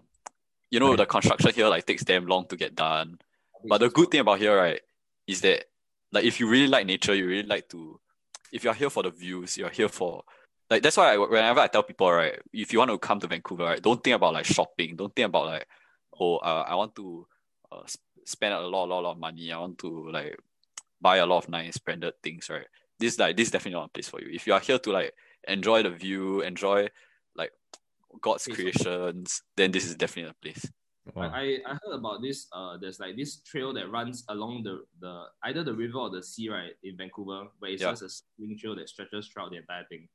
you 0.72 0.80
know 0.80 0.90
Right. 0.90 0.98
the 0.98 1.06
construction 1.06 1.52
here 1.54 1.68
like 1.68 1.86
takes 1.86 2.04
damn 2.04 2.26
long 2.28 2.46
to 2.48 2.56
get 2.56 2.76
done. 2.76 3.20
But 3.64 3.80
the 3.80 3.90
good 3.90 4.12
thing 4.12 4.22
about 4.22 4.40
here, 4.40 4.56
right, 4.56 4.82
is 5.28 5.42
that 5.42 5.66
like 6.12 6.24
if 6.26 6.40
you 6.40 6.50
really 6.50 6.68
like 6.68 6.86
nature, 6.86 7.16
you 7.16 7.28
really 7.28 7.48
like 7.48 7.70
to 7.70 8.00
if 8.52 8.64
you're 8.64 8.74
here 8.74 8.90
for 8.90 9.04
the 9.04 9.10
views, 9.12 9.58
you're 9.58 9.70
here 9.70 9.90
for 9.90 10.24
like 10.70 10.84
that's 10.84 10.98
why 10.98 11.14
I, 11.14 11.18
whenever 11.18 11.60
I 11.60 11.68
tell 11.68 11.84
people, 11.84 12.12
right, 12.12 12.40
if 12.54 12.74
you 12.74 12.80
want 12.80 12.92
to 12.92 12.98
come 12.98 13.20
to 13.20 13.28
Vancouver, 13.28 13.64
right, 13.64 13.82
don't 13.82 14.04
think 14.04 14.16
about 14.16 14.34
like 14.34 14.46
shopping, 14.46 14.96
don't 14.96 15.16
think 15.16 15.28
about 15.28 15.46
like 15.48 15.68
oh 16.20 16.38
uh, 16.38 16.66
I 16.68 16.76
want 16.76 16.96
to 16.96 17.28
uh, 17.72 17.82
spend 18.26 18.54
a 18.54 18.60
lot, 18.62 18.90
lot, 18.90 19.04
lot 19.04 19.12
of 19.12 19.20
money. 19.20 19.52
I 19.52 19.60
want 19.60 19.78
to 19.80 20.10
like 20.12 20.38
buy 21.02 21.18
a 21.18 21.26
lot 21.26 21.44
of 21.44 21.50
nice 21.50 21.78
branded 21.78 22.14
things, 22.24 22.50
right? 22.50 22.68
This 23.00 23.18
like 23.20 23.38
this 23.38 23.48
is 23.48 23.52
definitely 23.52 23.80
not 23.80 23.86
a 23.86 23.90
place 23.90 24.10
for 24.10 24.22
you. 24.22 24.30
If 24.34 24.48
you 24.48 24.54
are 24.54 24.60
here 24.60 24.80
to 24.80 24.92
like 24.92 25.14
enjoy 25.48 25.84
the 25.84 25.90
view, 25.92 26.42
enjoy 26.42 26.90
God's 28.22 28.46
Place 28.46 28.58
of- 28.58 28.62
creations, 28.64 29.42
then 29.56 29.72
this 29.72 29.86
is 29.86 29.96
definitely 29.96 30.32
a 30.32 30.36
place. 30.42 30.70
Wow. 31.16 31.32
I, 31.34 31.60
I 31.66 31.70
heard 31.72 31.94
about 31.96 32.22
this. 32.22 32.48
Uh, 32.52 32.76
there's 32.78 33.00
like 33.00 33.16
this 33.16 33.40
trail 33.42 33.74
that 33.74 33.90
runs 33.90 34.26
along 34.28 34.64
the, 34.64 34.84
the 35.00 35.24
either 35.44 35.64
the 35.64 35.74
river 35.74 35.98
or 36.00 36.10
the 36.10 36.22
sea, 36.22 36.50
right, 36.50 36.72
in 36.84 36.98
Vancouver, 36.98 37.48
but 37.62 37.70
it's 37.70 37.82
Yeah. 37.82 37.92
just 37.92 38.02
a 38.04 38.10
swing 38.10 38.58
trail 38.60 38.76
that 38.76 38.90
stretches 38.90 39.28
throughout 39.30 39.52
the 39.52 39.58
entire 39.58 39.86
thing. 39.88 40.10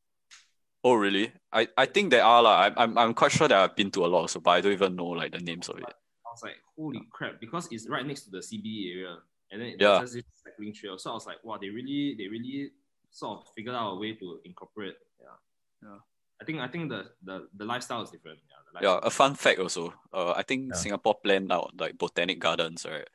Oh 0.85 0.95
really? 0.95 1.33
I, 1.53 1.69
I 1.79 1.87
think 1.87 2.11
there 2.11 2.25
are 2.25 2.43
lah. 2.43 2.61
I'm, 2.65 2.75
I'm 2.77 2.99
I'm 2.99 3.15
quite 3.15 3.33
sure 3.33 3.49
that 3.49 3.57
I've 3.57 3.77
been 3.77 3.91
to 3.93 4.05
a 4.05 4.09
lot 4.09 4.21
also, 4.23 4.41
but 4.41 4.51
I 4.51 4.61
don't 4.61 4.73
even 4.73 4.97
know 4.97 5.07
like 5.07 5.33
the 5.33 5.39
names 5.39 5.69
of 5.71 5.79
it. 5.79 5.85
I 5.85 6.31
was 6.31 6.43
like, 6.43 6.57
holy 6.77 7.03
crap, 7.11 7.41
because 7.41 7.69
it's 7.71 7.89
right 7.89 8.05
next 8.05 8.25
to 8.25 8.31
the 8.31 8.39
CBD 8.39 8.93
area, 8.93 9.17
and 9.51 9.63
then 9.63 9.69
Yeah. 9.79 9.99
there's 9.99 10.13
just 10.13 10.15
this 10.15 10.43
cycling 10.45 10.75
trail. 10.75 10.99
So 10.99 11.11
I 11.11 11.15
was 11.15 11.27
like, 11.27 11.43
wow, 11.45 11.57
they 11.61 11.69
really, 11.71 12.17
they 12.19 12.27
really 12.29 12.71
sort 13.11 13.41
of 13.41 13.47
figured 13.55 13.75
out 13.75 13.93
a 13.93 13.97
way 13.97 14.13
to 14.15 14.41
incorporate. 14.45 14.97
Yeah, 15.21 15.89
Yeah. 15.89 15.99
I 16.43 16.45
think, 16.45 16.59
I 16.59 16.69
think 16.69 16.91
the 16.91 17.01
the, 17.23 17.47
the 17.55 17.65
lifestyle 17.65 18.03
is 18.03 18.11
different. 18.11 18.39
Yeah, 18.51 18.83
Yeah, 18.83 18.99
a 19.03 19.11
fun 19.11 19.35
fact 19.39 19.59
also. 19.63 19.95
Uh, 20.13 20.33
I 20.35 20.43
think 20.43 20.61
Yeah. 20.75 20.81
Singapore 20.83 21.17
planned 21.23 21.53
out 21.55 21.71
like 21.79 21.95
botanic 21.99 22.39
gardens, 22.43 22.83
right? 22.85 23.07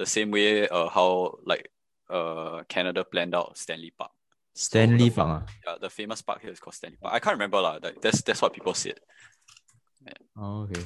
The 0.00 0.06
same 0.06 0.30
way 0.34 0.66
uh 0.68 0.88
how 0.88 1.38
like 1.46 1.70
uh 2.10 2.64
Canada 2.74 3.04
planned 3.04 3.34
out 3.38 3.54
Stanley 3.58 3.92
Park. 3.94 4.10
Stanley 4.54 5.10
Park. 5.10 5.28
ah. 5.28 5.42
Yeah, 5.66 5.76
the 5.78 5.90
famous 5.90 6.20
park 6.22 6.40
here 6.42 6.50
is 6.50 6.58
called 6.58 6.74
Stanley 6.74 6.98
Park. 6.98 7.14
I 7.14 7.20
can't 7.22 7.36
remember 7.38 7.60
lah. 7.62 7.78
Like 7.82 8.00
that's 8.02 8.22
that's 8.26 8.40
what 8.42 8.52
people 8.56 8.74
said. 8.74 8.98
Oh, 10.36 10.62
okay. 10.66 10.82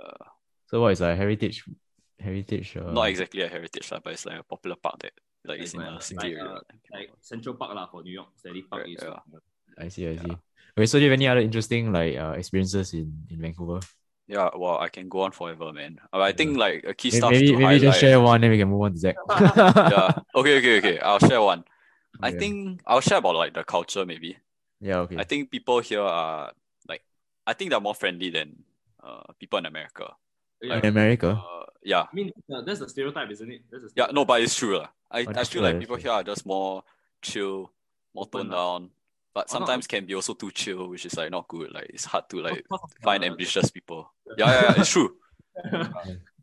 Uh, 0.00 0.26
So 0.70 0.80
what 0.80 0.92
is 0.96 1.02
a 1.04 1.12
heritage 1.14 1.62
heritage 2.18 2.76
uh, 2.80 2.90
Not 2.96 3.10
exactly 3.12 3.42
a 3.44 3.48
heritage 3.48 3.90
lah, 3.92 4.00
but 4.02 4.14
it's 4.16 4.24
like 4.24 4.40
a 4.40 4.46
popular 4.46 4.76
park 4.80 4.96
that 5.04 5.12
like 5.44 5.60
is 5.60 5.74
in 5.74 5.80
Like, 5.84 5.98
a 5.98 6.00
city 6.00 6.16
like, 6.16 6.32
area. 6.38 6.56
uh, 6.56 6.60
like 6.96 7.08
Central 7.20 7.54
Park 7.60 7.74
lah 7.76 7.86
for 7.92 8.00
New 8.02 8.14
York. 8.14 8.30
Stanley 8.40 8.62
Park 8.64 8.82
Right, 8.88 8.96
is. 8.96 9.02
yeah. 9.04 9.20
I 9.84 9.88
see, 9.92 10.06
I 10.08 10.16
see. 10.16 10.34
Okay, 10.78 10.86
so 10.86 10.98
do 10.98 11.04
you 11.04 11.10
have 11.10 11.18
any 11.18 11.28
other 11.28 11.40
interesting 11.40 11.92
like 11.92 12.16
uh, 12.16 12.32
experiences 12.32 12.94
in, 12.94 13.12
in 13.30 13.40
Vancouver? 13.40 13.80
Yeah, 14.26 14.48
well, 14.56 14.78
I 14.78 14.88
can 14.88 15.08
go 15.08 15.20
on 15.22 15.32
forever, 15.32 15.72
man. 15.72 15.98
Uh, 16.12 16.20
I 16.20 16.32
think 16.32 16.56
like 16.56 16.84
a 16.88 16.94
key 16.94 17.10
May- 17.10 17.18
stuff 17.18 17.30
Maybe 17.32 17.46
to 17.48 17.52
maybe 17.52 17.64
highlight. 17.64 17.80
just 17.82 18.00
share 18.00 18.20
one, 18.20 18.40
then 18.40 18.50
we 18.50 18.56
can 18.58 18.68
move 18.68 18.80
on 18.82 18.94
to 18.94 18.98
Zacc. 18.98 19.14
yeah. 19.92 20.16
Okay, 20.34 20.58
okay, 20.58 20.78
okay. 20.78 20.98
I'll 21.00 21.18
share 21.18 21.42
one. 21.42 21.64
I 22.22 22.30
think 22.30 22.80
I'll 22.86 23.00
share 23.00 23.18
about 23.18 23.34
like 23.34 23.52
the 23.52 23.64
culture 23.64 24.06
maybe. 24.06 24.38
Yeah, 24.80 24.98
okay. 25.04 25.16
I 25.18 25.24
think 25.24 25.50
people 25.50 25.80
here 25.80 26.00
are 26.02 26.52
like 26.88 27.02
I 27.46 27.52
think 27.52 27.70
they're 27.70 27.80
more 27.80 27.94
friendly 27.94 28.30
than 28.30 28.62
uh 29.02 29.32
people 29.38 29.58
in 29.58 29.66
America. 29.66 30.14
Yeah. 30.62 30.78
in 30.78 30.86
America. 30.86 31.42
Uh, 31.42 31.64
yeah. 31.82 32.02
I 32.02 32.14
mean, 32.14 32.30
uh, 32.52 32.62
that's 32.62 32.78
the 32.78 32.88
stereotype, 32.88 33.28
isn't 33.30 33.50
it? 33.50 33.62
That's 33.70 33.84
the 33.84 33.90
Yeah, 33.96 34.06
no, 34.12 34.24
but 34.24 34.40
it's 34.40 34.54
true. 34.54 34.78
lah. 34.78 34.88
I, 35.10 35.26
Oh, 35.26 35.30
I 35.34 35.42
feel 35.44 35.44
true, 35.44 35.60
like 35.62 35.80
people 35.80 35.96
true. 35.96 36.04
here 36.04 36.12
are 36.12 36.22
just 36.22 36.46
more 36.46 36.84
chill, 37.20 37.72
more 38.14 38.26
toned 38.30 38.50
lah. 38.50 38.78
down. 38.78 38.90
But 39.34 39.46
Oh, 39.48 39.52
sometimes 39.52 39.86
can 39.86 40.04
be 40.04 40.14
also 40.14 40.34
too 40.34 40.50
chill, 40.50 40.88
which 40.88 41.06
is 41.06 41.16
like 41.16 41.30
not 41.30 41.48
good. 41.48 41.72
Like 41.72 41.88
it's 41.88 42.04
hard 42.04 42.28
to 42.30 42.40
like 42.42 42.66
find 43.02 43.24
ambitious 43.24 43.70
people. 43.70 44.12
Yeah, 44.36 44.46
yeah, 44.46 44.62
yeah, 44.62 44.80
it's 44.80 44.90
true. 44.90 45.16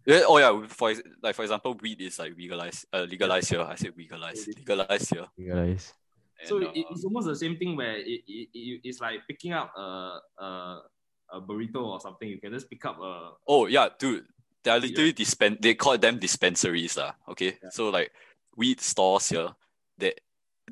Yeah, 0.05 0.21
oh 0.25 0.39
yeah, 0.39 0.65
for 0.69 0.95
like 1.21 1.35
for 1.35 1.43
example, 1.43 1.77
weed 1.79 2.01
is 2.01 2.17
like 2.17 2.35
legalized, 2.35 2.85
uh, 2.91 3.01
legalized 3.01 3.49
here. 3.51 3.61
I 3.61 3.75
said 3.75 3.93
legalized, 3.95 4.47
legalized 4.57 5.13
here. 5.13 5.27
You 5.37 5.53
guys. 5.53 5.93
So 6.45 6.57
And, 6.57 6.65
uh, 6.65 6.71
it's 6.73 7.03
almost 7.03 7.27
the 7.27 7.35
same 7.35 7.57
thing 7.57 7.75
where 7.75 7.97
it, 7.97 8.23
it, 8.25 8.49
it, 8.53 8.81
it's 8.83 8.99
like 9.01 9.19
picking 9.27 9.53
up 9.53 9.71
a, 9.77 10.19
a 10.39 10.79
a 11.33 11.41
burrito 11.41 11.85
or 11.85 11.99
something. 11.99 12.27
You 12.27 12.39
can 12.39 12.53
just 12.53 12.69
pick 12.69 12.83
up 12.85 12.97
a 12.99 13.33
Oh 13.47 13.67
yeah, 13.67 13.89
dude. 13.99 14.25
They 14.63 14.71
are 14.71 14.79
literally 14.79 15.13
dispen 15.13 15.61
they 15.61 15.75
call 15.75 15.97
them 15.97 16.17
dispensaries 16.17 16.97
lah. 16.97 17.13
Okay. 17.29 17.59
Yeah. 17.61 17.69
So 17.69 17.89
like 17.89 18.11
weed 18.57 18.81
stores 18.81 19.29
here, 19.29 19.53
they 19.97 20.13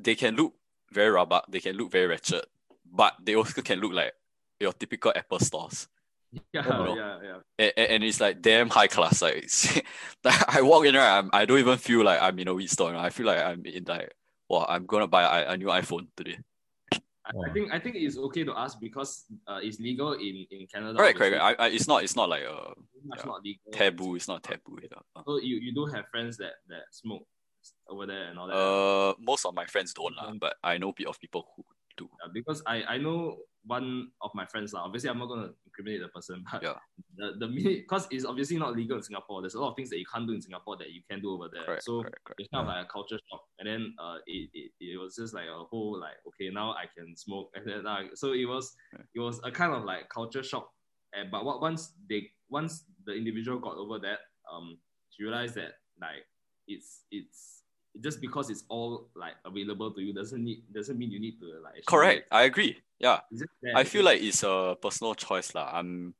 they 0.00 0.16
can 0.16 0.34
look 0.34 0.57
very 0.92 1.14
rabak, 1.14 1.42
they 1.48 1.60
can 1.60 1.76
look 1.76 1.90
very 1.90 2.06
wretched, 2.06 2.44
but 2.90 3.14
they 3.22 3.34
also 3.34 3.62
can 3.62 3.80
look 3.80 3.92
like 3.92 4.12
your 4.60 4.72
typical 4.72 5.12
Apple 5.14 5.38
stores. 5.38 5.88
yeah 6.52 6.62
Oh, 6.66 6.84
no. 6.84 6.96
yeah 6.96 7.18
yeah. 7.22 7.72
And, 7.76 7.90
and, 7.90 8.04
it's 8.04 8.20
like 8.20 8.42
damn 8.42 8.68
high 8.68 8.86
class. 8.86 9.22
Like, 9.22 9.50
like 10.24 10.56
I 10.56 10.62
walk 10.62 10.84
in 10.84 10.94
right, 10.94 11.18
I'm, 11.18 11.30
I 11.32 11.44
don't 11.44 11.58
even 11.58 11.78
feel 11.78 12.04
like 12.04 12.20
I'm 12.20 12.38
in 12.38 12.48
a 12.48 12.54
weed 12.54 12.70
store. 12.70 12.90
you 12.90 12.96
know. 12.96 13.00
I 13.00 13.10
feel 13.10 13.26
like 13.26 13.38
I'm 13.38 13.64
in 13.64 13.84
like, 13.86 14.12
well, 14.48 14.66
I'm 14.68 14.86
gonna 14.86 15.06
buy 15.06 15.42
a, 15.42 15.52
a 15.52 15.56
new 15.56 15.66
iPhone 15.66 16.08
today. 16.16 16.38
I, 16.92 17.52
think 17.52 17.72
I 17.72 17.78
think 17.78 17.96
it's 17.96 18.16
okay 18.16 18.44
to 18.44 18.54
ask 18.56 18.80
because 18.80 19.26
uh, 19.46 19.60
it's 19.62 19.78
legal 19.80 20.14
in, 20.14 20.46
in 20.50 20.66
Canada. 20.66 20.98
Correct, 20.98 21.18
correct. 21.18 21.36
I, 21.36 21.52
I, 21.58 21.68
it's 21.68 21.86
not 21.86 22.02
it's 22.02 22.16
not 22.16 22.28
like 22.28 22.42
a 22.42 22.72
much 23.04 23.18
yeah. 23.18 23.26
not 23.26 23.42
legal. 23.42 23.72
taboo. 23.72 24.14
It's 24.16 24.28
not 24.28 24.42
taboo. 24.42 24.78
You 24.82 24.88
know. 24.90 25.22
So 25.26 25.38
you, 25.38 25.56
you 25.56 25.74
do 25.74 25.84
have 25.86 26.06
friends 26.10 26.38
that, 26.38 26.54
that 26.68 26.84
smoke 26.90 27.26
over 27.88 28.06
there 28.06 28.30
and 28.30 28.38
all 28.38 28.46
that. 28.46 28.54
Uh, 28.54 29.14
most 29.20 29.44
of 29.46 29.54
my 29.54 29.66
friends 29.66 29.92
don't 29.94 30.14
lah, 30.16 30.32
but 30.40 30.56
I 30.62 30.78
know 30.78 30.92
bit 30.92 31.06
of 31.06 31.20
people 31.20 31.46
who 31.56 31.64
do. 31.96 32.08
Uh, 32.24 32.28
because 32.32 32.62
I, 32.66 32.82
I 32.84 32.98
know 32.98 33.38
one 33.66 34.08
of 34.22 34.30
my 34.34 34.46
friends 34.46 34.72
lah. 34.72 34.84
Obviously, 34.84 35.10
I'm 35.10 35.18
not 35.18 35.26
gonna 35.28 35.50
incriminate 35.66 36.00
the 36.00 36.08
person, 36.08 36.44
but 36.50 36.62
Yeah. 36.62 36.78
the 37.16 37.34
the 37.38 37.48
minute 37.48 37.82
because 37.84 38.06
it's 38.10 38.24
obviously 38.24 38.56
not 38.56 38.74
legal 38.76 38.96
in 38.96 39.02
Singapore. 39.02 39.42
There's 39.42 39.54
a 39.54 39.60
lot 39.60 39.70
of 39.70 39.76
things 39.76 39.90
that 39.90 39.98
you 39.98 40.06
can't 40.06 40.26
do 40.26 40.32
in 40.32 40.40
Singapore 40.40 40.76
that 40.78 40.90
you 40.90 41.02
can 41.10 41.20
do 41.20 41.32
over 41.32 41.48
there. 41.52 41.64
Correct, 41.64 41.84
so 41.84 42.00
correct, 42.00 42.24
correct. 42.24 42.40
it's 42.40 42.48
kind 42.54 42.66
of 42.66 42.68
like 42.72 42.84
a 42.84 42.88
culture 42.88 43.18
shock. 43.28 43.42
And 43.58 43.68
then 43.68 43.94
uh, 43.98 44.18
it, 44.26 44.48
it, 44.54 44.70
it 44.80 44.96
was 44.98 45.16
just 45.16 45.34
like 45.34 45.46
a 45.50 45.64
whole 45.64 45.98
like 46.00 46.16
okay 46.28 46.50
now 46.50 46.72
I 46.72 46.86
can 46.96 47.16
smoke 47.16 47.50
and 47.54 47.66
then 47.66 47.86
uh, 47.86 48.14
so 48.14 48.32
it 48.32 48.46
was 48.46 48.74
it 49.14 49.20
was 49.20 49.40
a 49.44 49.50
kind 49.50 49.74
of 49.74 49.84
like 49.84 50.08
culture 50.08 50.42
shock. 50.42 50.70
And 51.12 51.30
but 51.30 51.44
what 51.44 51.60
once 51.60 51.92
they 52.08 52.30
once 52.48 52.84
the 53.04 53.12
individual 53.12 53.58
got 53.58 53.76
over 53.76 53.98
that, 53.98 54.20
um, 54.50 54.78
she 55.10 55.24
realized 55.24 55.56
that 55.56 55.80
like 56.00 56.24
it's 56.68 57.02
it's 57.10 57.62
just 58.00 58.20
because 58.20 58.50
it's 58.50 58.64
all 58.68 59.08
like 59.14 59.34
available 59.44 59.90
to 59.90 60.00
you 60.00 60.12
doesn't 60.12 60.44
need 60.44 60.62
doesn't 60.72 60.98
mean 60.98 61.10
you 61.10 61.18
need 61.18 61.40
to 61.40 61.58
like 61.62 61.84
Correct. 61.86 62.28
I 62.30 62.42
agree. 62.44 62.78
Yeah. 62.98 63.20
Is 63.32 63.42
it 63.42 63.50
there? 63.62 63.76
I 63.76 63.84
feel 63.84 64.04
like 64.04 64.22
it's 64.22 64.42
a 64.42 64.76
personal 64.80 65.14
choice 65.14 65.54
lah. 65.54 65.70
I'm 65.72 66.14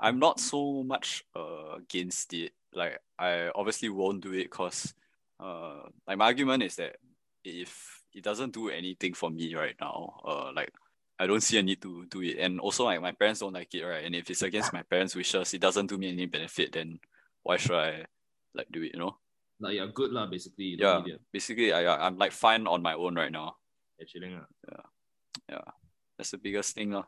I'm 0.00 0.18
not 0.18 0.40
so 0.40 0.82
much 0.82 1.22
uh, 1.36 1.76
against 1.76 2.32
it. 2.34 2.52
Like 2.74 2.98
I 3.18 3.50
obviously 3.54 3.88
won't 3.90 4.22
do 4.22 4.32
it 4.32 4.50
because 4.50 4.94
uh 5.38 5.82
like 6.06 6.18
my 6.18 6.26
argument 6.26 6.62
is 6.62 6.76
that 6.76 6.96
if 7.44 8.00
it 8.14 8.24
doesn't 8.24 8.54
do 8.54 8.70
anything 8.70 9.14
for 9.14 9.30
me 9.30 9.54
right 9.54 9.76
now, 9.80 10.20
uh 10.24 10.50
like 10.54 10.72
I 11.18 11.28
don't 11.28 11.42
see 11.42 11.58
a 11.58 11.62
need 11.62 11.80
to 11.82 12.06
do 12.06 12.22
it. 12.22 12.38
And 12.38 12.58
also 12.58 12.84
like 12.84 13.00
my 13.00 13.12
parents 13.12 13.40
don't 13.40 13.52
like 13.52 13.72
it, 13.74 13.84
right? 13.84 14.04
And 14.04 14.14
if 14.16 14.30
it's 14.30 14.42
against 14.42 14.72
my 14.72 14.82
parents' 14.82 15.14
wishes, 15.14 15.54
it 15.54 15.60
doesn't 15.60 15.86
do 15.86 15.98
me 15.98 16.10
any 16.10 16.26
benefit, 16.26 16.72
then 16.72 16.98
why 17.42 17.56
should 17.56 17.76
I 17.76 18.06
like 18.54 18.66
do 18.72 18.82
it, 18.82 18.94
you 18.94 18.98
know? 18.98 19.16
Like 19.60 19.74
you're 19.76 19.92
good 19.92 20.10
lah 20.10 20.26
basically. 20.26 20.76
Yeah. 20.78 20.98
don't 20.98 21.06
need 21.06 21.14
it. 21.14 21.22
Basically 21.32 21.72
I 21.72 21.86
I'm 22.06 22.18
like 22.18 22.32
fine 22.32 22.66
on 22.66 22.82
my 22.82 22.94
own 22.94 23.14
right 23.14 23.30
now. 23.32 23.56
You're 23.98 24.06
chilling. 24.06 24.34
lah. 24.34 25.64
That's 26.18 26.30
the 26.30 26.38
biggest 26.38 26.74
thing. 26.74 26.94
lah. 26.94 27.06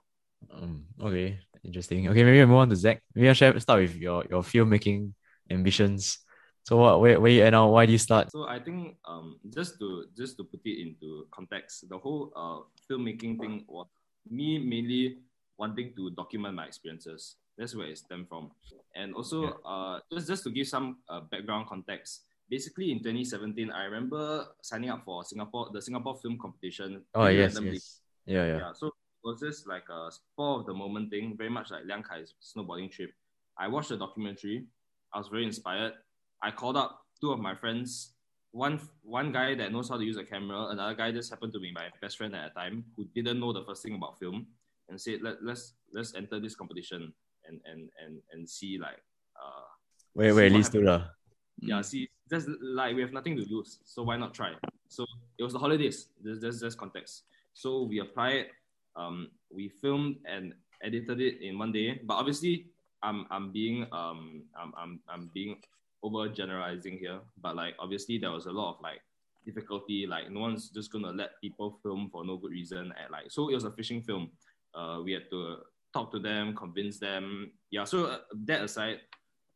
Um, 0.50 0.86
okay, 1.00 1.38
interesting. 1.64 2.08
Okay, 2.08 2.22
maybe 2.22 2.38
we 2.40 2.46
move 2.46 2.58
on 2.58 2.68
to 2.70 2.76
Zacc. 2.76 2.98
Maybe 3.14 3.28
I'll 3.28 3.34
share, 3.34 3.58
start 3.60 3.80
with 3.82 3.96
your, 3.96 4.24
your 4.30 4.42
filmmaking 4.42 5.12
ambitions. 5.50 6.18
So 6.66 6.76
what 6.76 7.00
where 7.00 7.20
where 7.20 7.30
you 7.30 7.42
at 7.46 7.54
now? 7.54 7.70
Why 7.70 7.86
do 7.86 7.92
you 7.94 8.02
start? 8.02 8.34
So 8.34 8.50
I 8.50 8.58
think 8.58 8.98
um 9.06 9.38
just 9.54 9.78
to 9.78 10.10
just 10.18 10.36
to 10.38 10.44
put 10.44 10.66
it 10.66 10.82
into 10.82 11.26
context, 11.30 11.86
the 11.88 11.94
whole 11.98 12.34
uh 12.34 12.66
filmmaking 12.90 13.38
thing 13.38 13.62
was 13.70 13.86
me 14.26 14.58
mainly 14.58 15.22
wanting 15.58 15.94
to 15.94 16.10
document 16.10 16.58
my 16.58 16.66
experiences. 16.66 17.38
That's 17.56 17.78
where 17.78 17.86
it 17.86 17.98
stemmed 17.98 18.26
from. 18.28 18.50
And 18.98 19.14
also 19.14 19.62
uh 19.62 20.02
just 20.10 20.26
just 20.26 20.42
to 20.42 20.50
give 20.50 20.66
some 20.66 20.98
uh, 21.08 21.22
background 21.30 21.70
context. 21.70 22.26
Basically 22.48 22.92
in 22.92 22.98
2017, 22.98 23.70
I 23.70 23.84
remember 23.84 24.46
signing 24.62 24.90
up 24.90 25.04
for 25.04 25.24
Singapore 25.24 25.70
the 25.72 25.82
Singapore 25.82 26.16
Film 26.16 26.38
Competition. 26.38 27.02
Oh 27.14 27.26
yes, 27.26 27.58
yes. 27.60 28.00
Yeah, 28.26 28.46
yeah. 28.46 28.58
Yeah, 28.58 28.72
so 28.72 28.88
it 28.88 28.92
was 29.24 29.40
just 29.40 29.66
like 29.66 29.88
a 29.88 30.10
spur 30.10 30.60
of 30.60 30.66
the 30.66 30.74
moment 30.74 31.10
thing, 31.10 31.34
very 31.36 31.50
much 31.50 31.70
like 31.70 31.84
Liang 31.84 32.02
Kai's 32.02 32.34
snowboarding 32.42 32.90
trip. 32.90 33.10
I 33.58 33.68
watched 33.68 33.88
the 33.88 33.96
documentary. 33.96 34.66
I 35.12 35.18
was 35.18 35.28
very 35.28 35.44
inspired. 35.44 35.94
I 36.42 36.50
called 36.50 36.76
up 36.76 37.02
two 37.20 37.32
of 37.32 37.40
my 37.40 37.54
friends. 37.54 38.12
One 38.52 38.80
one 39.02 39.32
guy 39.32 39.54
that 39.54 39.72
knows 39.72 39.88
how 39.88 39.98
to 39.98 40.04
use 40.04 40.16
a 40.16 40.24
camera, 40.24 40.68
another 40.70 40.94
guy 40.94 41.12
just 41.12 41.30
happened 41.30 41.52
to 41.52 41.60
be 41.60 41.72
my 41.72 41.88
best 42.00 42.16
friend 42.16 42.34
at 42.34 42.54
the 42.54 42.60
time 42.60 42.84
who 42.96 43.04
didn't 43.14 43.40
know 43.40 43.52
the 43.52 43.64
first 43.64 43.82
thing 43.82 43.94
about 43.94 44.18
film, 44.18 44.46
and 44.88 45.00
said 45.00 45.20
let 45.22 45.42
let's 45.42 45.74
let's 45.92 46.14
enter 46.14 46.40
this 46.40 46.54
competition 46.54 47.12
and 47.46 47.60
and 47.66 47.90
and 48.02 48.22
and 48.32 48.48
see 48.48 48.78
like 48.78 49.02
uh 49.36 49.66
Wait, 50.14 50.30
See 50.30 50.36
wait, 50.36 50.46
at 50.46 50.52
what 50.52 50.56
least 50.56 50.72
two 50.72 50.82
lah. 50.82 51.12
Yeah, 51.60 51.80
see, 51.82 52.08
just 52.30 52.48
like 52.60 52.94
we 52.94 53.02
have 53.02 53.12
nothing 53.12 53.36
to 53.36 53.44
lose, 53.48 53.78
so 53.84 54.02
why 54.02 54.16
not 54.16 54.34
try? 54.34 54.52
So 54.88 55.06
it 55.38 55.42
was 55.42 55.52
the 55.52 55.58
holidays. 55.58 56.08
There's 56.22 56.40
there's 56.40 56.60
just 56.60 56.78
context. 56.78 57.24
So 57.54 57.82
we 57.82 58.00
applied. 58.00 58.46
Um, 58.94 59.28
we 59.50 59.68
filmed 59.68 60.16
and 60.24 60.54
edited 60.82 61.20
it 61.20 61.42
in 61.42 61.58
one 61.58 61.72
day. 61.72 62.00
But 62.04 62.14
obviously, 62.14 62.66
I'm 63.02 63.26
I'm 63.30 63.52
being 63.52 63.86
um 63.92 64.42
I'm 64.58 64.72
I'm 64.76 65.00
I'm 65.08 65.30
being 65.32 65.56
over 66.02 66.28
generalizing 66.28 66.98
here. 66.98 67.20
But 67.40 67.56
like 67.56 67.74
obviously, 67.78 68.18
there 68.18 68.30
was 68.30 68.46
a 68.46 68.52
lot 68.52 68.76
of 68.76 68.80
like 68.82 69.00
difficulty. 69.44 70.06
Like 70.06 70.30
no 70.30 70.40
one's 70.40 70.70
just 70.70 70.92
gonna 70.92 71.12
let 71.12 71.40
people 71.40 71.78
film 71.82 72.08
for 72.10 72.24
no 72.24 72.36
good 72.36 72.52
reason. 72.52 72.92
And 73.00 73.10
like 73.10 73.30
so, 73.30 73.48
it 73.48 73.54
was 73.54 73.64
a 73.64 73.70
fishing 73.70 74.02
film. 74.02 74.30
Uh, 74.74 75.00
we 75.02 75.12
had 75.12 75.30
to 75.30 75.58
talk 75.92 76.12
to 76.12 76.18
them, 76.18 76.54
convince 76.54 76.98
them. 76.98 77.50
Yeah. 77.70 77.84
So 77.84 78.06
uh, 78.06 78.18
that 78.44 78.62
aside, 78.62 79.00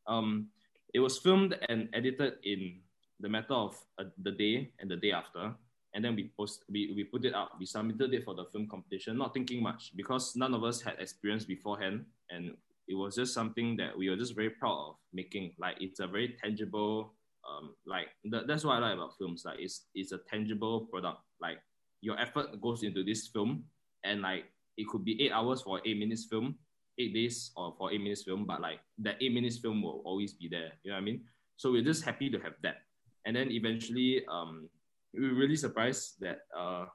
um, 0.06 0.48
it 0.94 1.00
was 1.00 1.18
filmed 1.18 1.56
and 1.68 1.88
edited 1.92 2.34
in 2.44 2.80
the 3.20 3.28
matter 3.28 3.54
of 3.54 3.76
uh, 3.98 4.04
the 4.22 4.32
day 4.32 4.72
and 4.80 4.90
the 4.90 4.96
day 4.96 5.12
after. 5.12 5.52
And 5.94 6.04
then 6.04 6.14
we 6.14 6.30
post 6.36 6.64
we, 6.70 6.92
we 6.94 7.04
put 7.04 7.24
it 7.24 7.34
up 7.34 7.52
we 7.58 7.66
submitted 7.66 8.14
it 8.14 8.24
for 8.24 8.34
the 8.34 8.44
film 8.52 8.68
competition 8.68 9.18
not 9.18 9.34
thinking 9.34 9.60
much 9.60 9.90
because 9.96 10.36
none 10.36 10.54
of 10.54 10.62
us 10.62 10.80
had 10.80 10.94
experience 10.98 11.44
beforehand. 11.44 12.04
And 12.30 12.54
it 12.86 12.94
was 12.94 13.16
just 13.16 13.34
something 13.34 13.76
that 13.76 13.96
we 13.96 14.08
were 14.08 14.16
just 14.16 14.36
very 14.36 14.50
proud 14.50 14.90
of 14.90 14.94
making. 15.12 15.52
Like 15.58 15.76
it's 15.80 16.00
a 16.00 16.06
very 16.06 16.36
tangible 16.42 17.14
um 17.48 17.74
like 17.86 18.08
th- 18.30 18.44
that's 18.46 18.64
what 18.64 18.74
i 18.74 18.78
like 18.78 18.94
about 18.94 19.16
films. 19.18 19.42
Like 19.44 19.58
it's 19.58 19.86
it's 19.94 20.12
a 20.12 20.18
tangible 20.18 20.86
product. 20.86 21.18
Like 21.40 21.58
your 22.00 22.18
effort 22.20 22.60
goes 22.60 22.82
into 22.82 23.02
this 23.02 23.26
film 23.28 23.64
and 24.04 24.22
like 24.22 24.44
it 24.76 24.86
could 24.88 25.04
be 25.04 25.20
eight 25.22 25.32
hours 25.32 25.62
for 25.62 25.80
eight 25.84 25.98
minutes 25.98 26.24
film, 26.24 26.54
eight 26.98 27.14
days 27.14 27.50
or 27.56 27.74
for 27.78 27.92
eight 27.92 28.00
minutes 28.00 28.22
film, 28.22 28.44
but 28.44 28.60
like 28.60 28.80
that 28.98 29.16
eight 29.20 29.32
minutes 29.32 29.58
film 29.58 29.82
will 29.82 30.02
always 30.04 30.32
be 30.32 30.48
there. 30.48 30.72
You 30.82 30.90
know 30.90 30.96
what 30.96 31.02
I 31.02 31.04
mean? 31.04 31.22
So 31.56 31.72
we're 31.72 31.84
just 31.84 32.04
happy 32.04 32.30
to 32.30 32.38
have 32.40 32.54
that. 32.62 32.82
And 33.26 33.36
then 33.36 33.50
eventually, 33.50 34.24
um, 34.30 34.68
we 35.12 35.28
were 35.28 35.34
really 35.34 35.56
surprised 35.56 36.20
that 36.20 36.40
uh, 36.56 36.86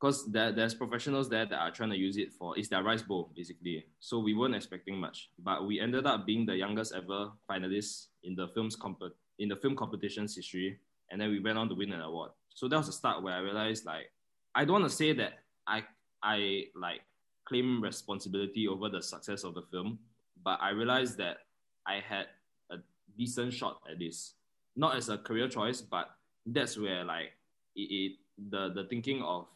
because 0.00 0.30
there, 0.32 0.50
there's 0.50 0.74
professionals 0.74 1.28
there 1.28 1.44
that 1.44 1.58
are 1.58 1.70
trying 1.70 1.90
to 1.90 1.96
use 1.96 2.16
it 2.16 2.32
for 2.32 2.58
it's 2.58 2.68
their 2.68 2.82
rice 2.82 3.02
bowl 3.02 3.30
basically. 3.36 3.84
So 4.00 4.18
we 4.18 4.34
weren't 4.34 4.54
expecting 4.54 4.96
much, 4.96 5.30
but 5.38 5.66
we 5.66 5.78
ended 5.78 6.06
up 6.06 6.26
being 6.26 6.46
the 6.46 6.56
youngest 6.56 6.94
ever 6.94 7.30
finalists 7.48 8.06
in 8.24 8.34
the 8.34 8.48
film's 8.48 8.76
comp- 8.76 9.14
in 9.38 9.48
the 9.48 9.56
film 9.56 9.76
competition's 9.76 10.34
history, 10.34 10.78
and 11.10 11.20
then 11.20 11.30
we 11.30 11.40
went 11.40 11.58
on 11.58 11.68
to 11.68 11.74
win 11.74 11.92
an 11.92 12.00
award. 12.00 12.30
So 12.54 12.68
that 12.68 12.76
was 12.76 12.86
the 12.86 12.92
start 12.92 13.22
where 13.22 13.34
I 13.34 13.38
realized 13.38 13.84
like 13.84 14.10
I 14.54 14.64
don't 14.64 14.80
want 14.80 14.90
to 14.90 14.96
say 14.96 15.12
that 15.12 15.34
I 15.66 15.84
I 16.22 16.64
like 16.74 17.02
claim 17.50 17.82
responsibility 17.82 18.68
over 18.68 18.88
the 18.88 19.02
success 19.02 19.42
of 19.42 19.54
the 19.54 19.62
film, 19.62 19.98
but 20.44 20.58
I 20.62 20.70
realized 20.70 21.18
that 21.18 21.38
I 21.84 21.98
had 21.98 22.26
a 22.70 22.76
decent 23.18 23.52
shot 23.52 23.80
at 23.90 23.98
this, 23.98 24.34
not 24.76 24.96
as 24.96 25.08
a 25.08 25.18
career 25.18 25.48
choice, 25.48 25.80
but 25.80 26.10
that's 26.46 26.78
where 26.78 27.04
like 27.04 27.32
it, 27.74 27.88
it 27.90 28.12
the 28.50 28.72
the 28.72 28.84
thinking 28.88 29.22
of 29.22 29.46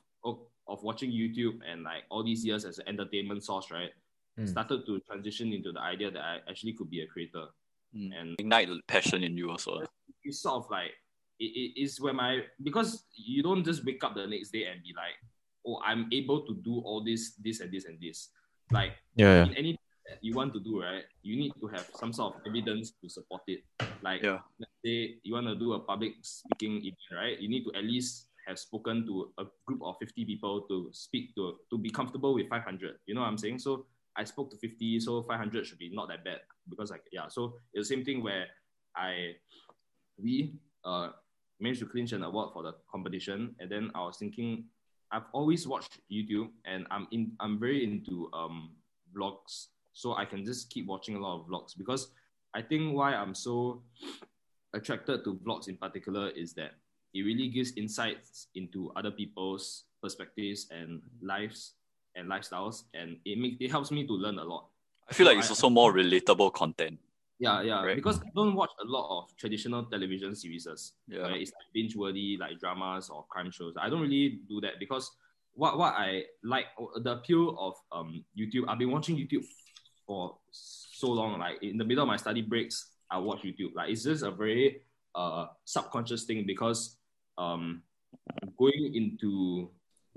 of 0.67 0.83
watching 0.83 1.11
YouTube 1.11 1.61
and 1.71 1.83
like 1.83 2.05
all 2.11 2.25
these 2.25 2.45
years 2.45 2.65
as 2.65 2.79
an 2.79 2.89
entertainment 2.89 3.45
source, 3.45 3.71
right? 3.71 3.91
Mm. 4.39 4.49
Started 4.49 4.87
to 4.87 4.99
transition 5.01 5.53
into 5.53 5.73
the 5.73 5.81
idea 5.81 6.11
that 6.11 6.23
I 6.23 6.39
actually 6.49 6.73
could 6.73 6.91
be 6.91 7.03
a 7.03 7.07
creator. 7.07 7.47
Mm. 7.97 8.11
And 8.19 8.37
ignite 8.39 8.69
the 8.69 8.81
passion 8.89 9.23
in 9.23 9.37
you 9.37 9.51
also. 9.51 9.83
It's 10.25 10.41
sort 10.41 10.65
of 10.65 10.71
like 10.71 10.93
it, 11.39 11.45
it 11.45 11.81
is 11.81 12.01
where 12.01 12.15
my 12.15 12.41
because 12.63 13.05
you 13.15 13.43
don't 13.43 13.65
just 13.65 13.85
wake 13.85 14.03
up 14.03 14.15
the 14.15 14.27
next 14.27 14.51
day 14.51 14.65
and 14.65 14.83
be 14.83 14.95
like, 14.97 15.17
oh, 15.67 15.81
I'm 15.85 16.09
able 16.13 16.47
to 16.47 16.55
do 16.55 16.81
all 16.85 17.03
this, 17.03 17.35
this 17.43 17.61
and 17.61 17.73
this 17.73 17.85
and 17.85 17.99
this. 18.01 18.31
Like 18.71 18.93
yeah, 19.17 19.45
yeah. 19.45 19.47
in 19.47 19.55
any 19.55 19.79
that 20.07 20.19
you 20.21 20.35
want 20.35 20.53
to 20.53 20.61
do, 20.61 20.83
right? 20.83 21.05
You 21.23 21.37
need 21.37 21.53
to 21.61 21.67
have 21.69 21.89
some 21.95 22.13
sort 22.13 22.37
of 22.37 22.41
evidence 22.47 22.93
to 23.03 23.09
support 23.09 23.43
it. 23.47 23.65
Like 24.03 24.23
yeah. 24.23 24.39
let's 24.59 24.73
say 24.85 25.17
you 25.23 25.35
want 25.35 25.47
to 25.47 25.57
do 25.57 25.73
a 25.75 25.81
public 25.81 26.13
speaking 26.23 26.79
event, 26.79 27.13
right? 27.13 27.41
You 27.41 27.49
need 27.49 27.65
to 27.65 27.73
at 27.77 27.85
least 27.85 28.29
have 28.47 28.59
spoken 28.59 29.07
to 29.07 29.33
a 29.39 29.45
group 29.67 29.81
of 29.83 29.97
50 29.99 30.25
people 30.25 30.63
to 30.69 30.91
speak 30.93 31.35
to 31.35 31.57
to 31.71 31.79
be 31.79 31.91
comfortable 31.91 32.35
with 32.35 32.49
500 32.49 32.97
you 33.07 33.15
know 33.15 33.23
what 33.23 33.29
i'm 33.29 33.39
saying 33.39 33.59
so 33.59 33.87
i 34.17 34.25
spoke 34.25 34.51
to 34.51 34.57
50 34.57 35.01
so 35.01 35.23
500 35.23 35.67
should 35.67 35.79
be 35.79 35.91
not 35.93 36.09
that 36.09 36.25
bad 36.25 36.41
because 36.69 36.91
like 36.91 37.03
yeah 37.13 37.29
so 37.29 37.55
it's 37.73 37.89
the 37.89 37.95
same 37.95 38.05
thing 38.05 38.23
where 38.23 38.47
i 38.97 39.33
we 40.23 40.55
uh 40.85 41.11
managed 41.61 41.81
to 41.81 41.87
clinch 41.87 42.13
an 42.13 42.23
award 42.23 42.51
for 42.53 42.63
the 42.63 42.75
competition 42.91 43.55
and 43.61 43.71
then 43.71 43.91
i 43.95 44.01
was 44.01 44.19
thinking 44.19 44.65
i've 45.15 45.31
always 45.33 45.67
watched 45.67 46.01
youtube 46.11 46.49
and 46.65 46.87
i'm 46.91 47.07
in 47.13 47.33
i'm 47.41 47.59
very 47.59 47.85
into 47.85 48.29
um 48.35 48.71
vlogs. 49.17 49.69
So 49.93 50.15
i 50.15 50.25
can 50.25 50.45
just 50.45 50.71
keep 50.71 50.87
watching 50.87 51.15
a 51.15 51.21
lot 51.21 51.41
of 51.41 51.47
vlogs 51.47 51.77
because 51.79 52.09
i 52.53 52.61
think 52.61 52.95
why 52.95 53.15
i'm 53.15 53.35
so 53.35 53.83
attracted 54.75 55.25
to 55.25 55.35
vlogs 55.47 55.69
in 55.69 55.77
particular 55.77 56.31
is 56.31 56.53
that 56.55 56.73
it 57.15 57.23
really 57.23 57.49
gives 57.49 57.73
insights 57.77 58.49
into 58.57 58.91
other 58.97 59.13
people's 59.13 59.85
perspectives 60.03 60.67
and 60.71 61.01
lives 61.23 61.75
and 62.17 62.29
lifestyles 62.29 62.83
and 62.93 63.17
it 63.25 63.39
makes 63.39 63.57
it 63.61 63.71
helps 63.71 63.91
me 63.91 64.07
to 64.07 64.13
learn 64.13 64.39
a 64.39 64.45
lot. 64.45 64.67
I 65.09 65.15
feel 65.15 65.27
so 65.27 65.31
like 65.31 65.39
it's 65.39 65.49
I, 65.49 65.51
also 65.53 65.71
more 65.71 65.93
relatable 65.93 66.53
content 66.53 66.99
yeah 67.39 67.63
yeah 67.63 67.83
right? 67.83 67.97
because 67.97 68.19
i 68.21 68.29
don't 68.35 68.55
watch 68.55 68.71
a 68.81 68.85
lot 68.87 69.19
of 69.19 69.37
traditional 69.37 69.85
television 69.87 70.35
series 70.35 70.67
yeah 71.09 71.21
right? 71.23 71.41
it's 71.41 71.51
like 71.53 71.73
binge 71.73 71.97
worthy 71.97 72.37
like 72.41 72.59
dramas 72.61 73.11
or 73.11 73.25
crime 73.29 73.51
shows 73.51 73.75
i 73.81 73.89
don't 73.89 74.01
really 74.01 74.41
do 74.49 74.61
that 74.61 74.79
because 74.79 75.11
what 75.55 75.79
what 75.79 75.95
i 75.95 76.23
like 76.43 76.67
the 77.03 77.11
appeal 77.11 77.57
of 77.59 77.75
um 77.93 78.25
youtube 78.39 78.63
i've 78.69 78.79
been 78.79 78.91
watching 78.91 79.17
youtube 79.17 79.45
for 80.07 80.37
so 80.51 81.09
long 81.09 81.39
like 81.39 81.61
in 81.63 81.77
the 81.77 81.85
middle 81.85 82.03
of 82.03 82.09
my 82.09 82.17
study 82.17 82.43
breaks 82.43 82.93
i 83.11 83.19
watch 83.19 83.43
youtube 83.43 83.75
like 83.75 83.91
it's 83.91 84.05
just 84.05 84.23
a 84.23 84.31
very 84.31 84.81
uh 85.15 85.47
subconscious 85.65 86.25
thing 86.25 86.45
because 86.47 86.97
um, 87.39 87.83
going 88.59 88.95
into 88.95 89.71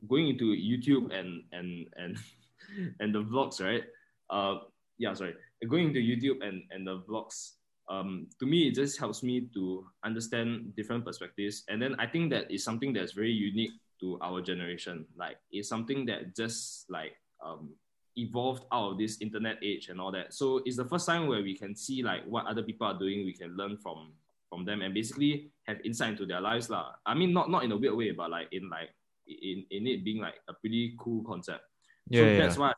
going 0.08 0.30
into 0.30 0.56
YouTube 0.56 1.14
and 1.14 1.44
and 1.52 1.88
and 1.96 2.18
and 3.00 3.14
the 3.14 3.24
vlogs, 3.24 3.62
right? 3.62 3.84
Uh, 4.30 4.60
yeah, 4.98 5.14
sorry, 5.14 5.36
going 5.66 5.94
to 5.94 6.00
YouTube 6.00 6.46
and 6.46 6.64
and 6.72 6.86
the 6.86 7.02
vlogs. 7.10 7.58
Um, 7.90 8.28
to 8.40 8.46
me, 8.46 8.68
it 8.68 8.76
just 8.76 9.00
helps 9.00 9.24
me 9.24 9.48
to 9.54 9.88
understand 10.04 10.76
different 10.76 11.06
perspectives, 11.06 11.64
and 11.70 11.82
then 11.82 11.96
I 11.98 12.06
think 12.06 12.30
that 12.32 12.52
is 12.52 12.64
something 12.64 12.92
that's 12.92 13.14
very 13.14 13.32
unique 13.32 13.72
to 14.02 14.20
our 14.22 14.42
generation. 14.42 15.06
Like, 15.16 15.38
it's 15.52 15.70
something 15.70 16.06
that 16.06 16.36
just 16.36 16.86
like 16.90 17.16
um, 17.44 17.74
evolved 18.18 18.66
out 18.74 18.92
of 18.92 18.98
this 18.98 19.22
internet 19.22 19.58
age 19.64 19.90
and 19.90 20.02
all 20.02 20.12
that. 20.12 20.34
So 20.34 20.62
it's 20.66 20.76
the 20.76 20.86
first 20.86 21.08
time 21.08 21.28
where 21.28 21.42
we 21.42 21.56
can 21.56 21.76
see 21.76 22.04
like 22.04 22.26
what 22.26 22.46
other 22.46 22.64
people 22.64 22.88
are 22.88 22.98
doing. 22.98 23.26
We 23.26 23.34
can 23.34 23.56
learn 23.56 23.78
from 23.78 24.14
from 24.50 24.66
them 24.66 24.82
and 24.82 24.94
basically 24.94 25.52
have 25.68 25.78
insight 25.84 26.12
into 26.12 26.26
their 26.26 26.42
lives 26.42 26.70
lah. 26.70 26.96
I 27.06 27.14
mean, 27.14 27.34
not 27.34 27.50
not 27.50 27.64
in 27.64 27.72
a 27.72 27.78
weird 27.78 27.96
way, 27.96 28.12
but 28.12 28.30
like 28.30 28.48
in 28.52 28.70
like 28.70 28.90
in, 29.28 29.66
in 29.72 29.88
it 29.88 30.04
being 30.04 30.20
like 30.22 30.36
a 30.50 30.54
pretty 30.54 30.96
cool 31.00 31.24
concept. 31.24 31.62
Yeah, 32.10 32.22
so 32.22 32.26
yeah. 32.26 32.38
that's 32.40 32.58
why 32.58 32.74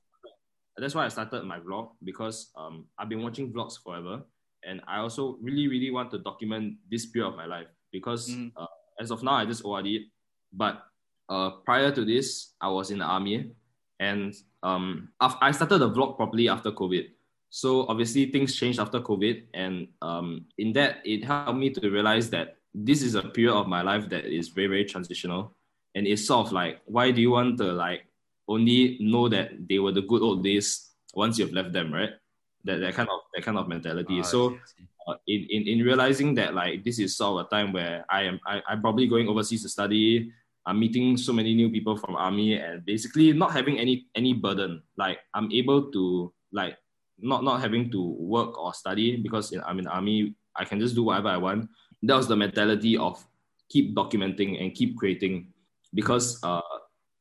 that's 0.79 0.95
why 0.95 1.05
I 1.05 1.09
started 1.09 1.43
my 1.43 1.59
vlog 1.59 1.91
because 2.03 2.51
um 2.57 2.85
I've 2.97 3.09
been 3.09 3.21
watching 3.21 3.51
vlogs 3.53 3.81
forever, 3.81 4.23
and 4.63 4.81
I 4.87 4.99
also 4.99 5.37
really 5.41 5.67
really 5.67 5.91
want 5.91 6.11
to 6.11 6.19
document 6.19 6.75
this 6.89 7.05
period 7.05 7.29
of 7.29 7.35
my 7.35 7.45
life 7.45 7.67
because 7.91 8.29
mm. 8.29 8.51
uh, 8.57 8.67
as 8.99 9.11
of 9.11 9.23
now 9.23 9.33
I 9.33 9.45
just 9.45 9.65
ORD, 9.65 9.87
but 10.53 10.83
uh 11.29 11.51
prior 11.65 11.91
to 11.91 12.05
this 12.05 12.53
I 12.61 12.69
was 12.69 12.91
in 12.91 12.99
the 12.99 13.05
army, 13.05 13.51
and 13.99 14.33
um 14.63 15.09
I 15.19 15.51
started 15.51 15.79
the 15.79 15.89
vlog 15.89 16.17
properly 16.17 16.49
after 16.49 16.71
COVID. 16.71 17.09
So 17.49 17.87
obviously 17.87 18.31
things 18.31 18.55
changed 18.55 18.79
after 18.79 18.99
COVID, 19.01 19.47
and 19.53 19.87
um, 20.01 20.45
in 20.57 20.71
that 20.73 21.01
it 21.03 21.25
helped 21.25 21.57
me 21.57 21.71
to 21.71 21.89
realize 21.89 22.29
that 22.29 22.57
this 22.75 23.01
is 23.01 23.15
a 23.15 23.23
period 23.23 23.55
of 23.55 23.67
my 23.67 23.81
life 23.81 24.07
that 24.09 24.25
is 24.25 24.49
very 24.49 24.67
very 24.67 24.85
transitional, 24.85 25.55
and 25.95 26.05
it's 26.05 26.27
sort 26.27 26.47
of 26.47 26.53
like 26.53 26.81
why 26.85 27.09
do 27.11 27.21
you 27.21 27.31
want 27.31 27.57
to 27.57 27.73
like 27.73 28.05
only 28.49 28.97
know 28.99 29.29
that 29.29 29.53
they 29.69 29.77
were 29.77 29.93
the 29.93 30.01
good 30.01 30.21
old 30.21 30.43
days 30.43 30.89
once 31.13 31.37
you've 31.37 31.53
left 31.53 31.71
them, 31.71 31.93
right? 31.93 32.11
That 32.65 32.81
that 32.81 32.93
kind 32.97 33.07
of 33.07 33.21
that 33.33 33.45
kind 33.45 33.57
of 33.57 33.69
mentality. 33.69 34.19
Oh, 34.19 34.23
so 34.25 34.39
uh, 35.07 35.15
in, 35.27 35.47
in 35.49 35.61
in 35.67 35.77
realizing 35.85 36.33
that 36.35 36.53
like 36.57 36.83
this 36.83 36.99
is 36.99 37.15
sort 37.15 37.39
of 37.39 37.45
a 37.45 37.49
time 37.49 37.71
where 37.71 38.03
I 38.09 38.23
am 38.23 38.39
I, 38.45 38.61
I'm 38.67 38.81
probably 38.81 39.07
going 39.07 39.29
overseas 39.29 39.63
to 39.63 39.69
study. 39.69 40.33
I'm 40.65 40.79
meeting 40.79 41.15
so 41.15 41.31
many 41.31 41.55
new 41.55 41.69
people 41.69 41.95
from 41.95 42.17
army 42.17 42.59
and 42.59 42.85
basically 42.85 43.31
not 43.31 43.53
having 43.53 43.79
any 43.79 44.09
any 44.17 44.33
burden. 44.33 44.83
Like 44.97 45.19
I'm 45.33 45.49
able 45.53 45.93
to 45.93 46.33
like 46.51 46.77
not 47.17 47.43
not 47.43 47.61
having 47.61 47.89
to 47.91 48.01
work 48.19 48.57
or 48.57 48.73
study 48.73 49.17
because 49.17 49.53
in, 49.53 49.61
I'm 49.61 49.79
in 49.79 49.87
army. 49.87 50.35
I 50.55 50.65
can 50.65 50.79
just 50.79 50.95
do 50.95 51.03
whatever 51.03 51.29
I 51.29 51.37
want. 51.37 51.69
That 52.03 52.17
was 52.17 52.27
the 52.27 52.35
mentality 52.35 52.97
of 52.97 53.23
keep 53.69 53.95
documenting 53.95 54.59
and 54.59 54.73
keep 54.73 54.97
creating 54.97 55.53
because 55.93 56.41
uh 56.43 56.68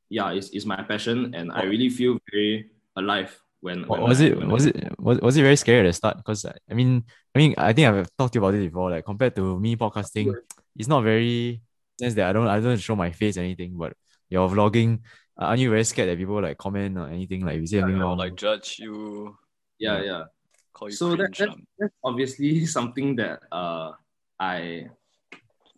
yeah 0.08 0.30
it's, 0.30 0.50
it's 0.50 0.64
my 0.64 0.82
passion 0.82 1.34
and 1.34 1.52
I 1.52 1.64
really 1.64 1.88
feel 1.88 2.18
very 2.30 2.70
alive 2.96 3.38
when, 3.60 3.86
when 3.88 4.02
was 4.02 4.20
I, 4.20 4.26
it 4.26 4.46
was 4.46 4.66
I, 4.66 4.70
it 4.70 5.00
was, 5.00 5.20
was 5.20 5.36
it 5.36 5.42
very 5.42 5.56
scary 5.56 5.80
at 5.80 5.90
the 5.90 5.92
start? 5.92 6.16
Because 6.16 6.44
I 6.44 6.74
mean 6.74 7.04
I 7.34 7.38
mean 7.38 7.54
I 7.58 7.72
think 7.72 7.88
I've 7.88 8.08
talked 8.16 8.32
to 8.32 8.38
you 8.38 8.44
about 8.44 8.54
it 8.54 8.64
before 8.68 8.90
like 8.90 9.04
compared 9.04 9.34
to 9.36 9.58
me 9.58 9.76
podcasting 9.76 10.32
it's 10.76 10.88
not 10.88 11.02
very 11.02 11.60
sense 11.98 12.14
that 12.14 12.28
I 12.28 12.32
don't 12.32 12.46
I 12.46 12.60
don't 12.60 12.78
show 12.78 12.94
my 12.94 13.10
face 13.10 13.36
or 13.36 13.40
anything 13.40 13.76
but 13.76 13.94
you're 14.30 14.48
vlogging 14.48 15.00
aren't 15.38 15.60
you 15.60 15.70
very 15.70 15.84
scared 15.84 16.08
that 16.08 16.18
people 16.18 16.42
like 16.42 16.58
comment 16.58 16.98
or 16.98 17.08
anything? 17.08 17.44
Like 17.44 17.60
you 17.60 17.66
say 17.66 17.78
anything 17.78 18.00
wrong. 18.00 18.18
like 18.18 18.34
judge 18.34 18.78
you. 18.78 19.36
Yeah, 19.78 20.02
yeah. 20.02 20.24
so 20.90 21.14
that, 21.14 21.34
that, 21.38 21.54
that's 21.78 21.94
obviously 22.02 22.66
something 22.76 23.16
that 23.16 23.40
uh 23.52 23.92
I 24.38 24.88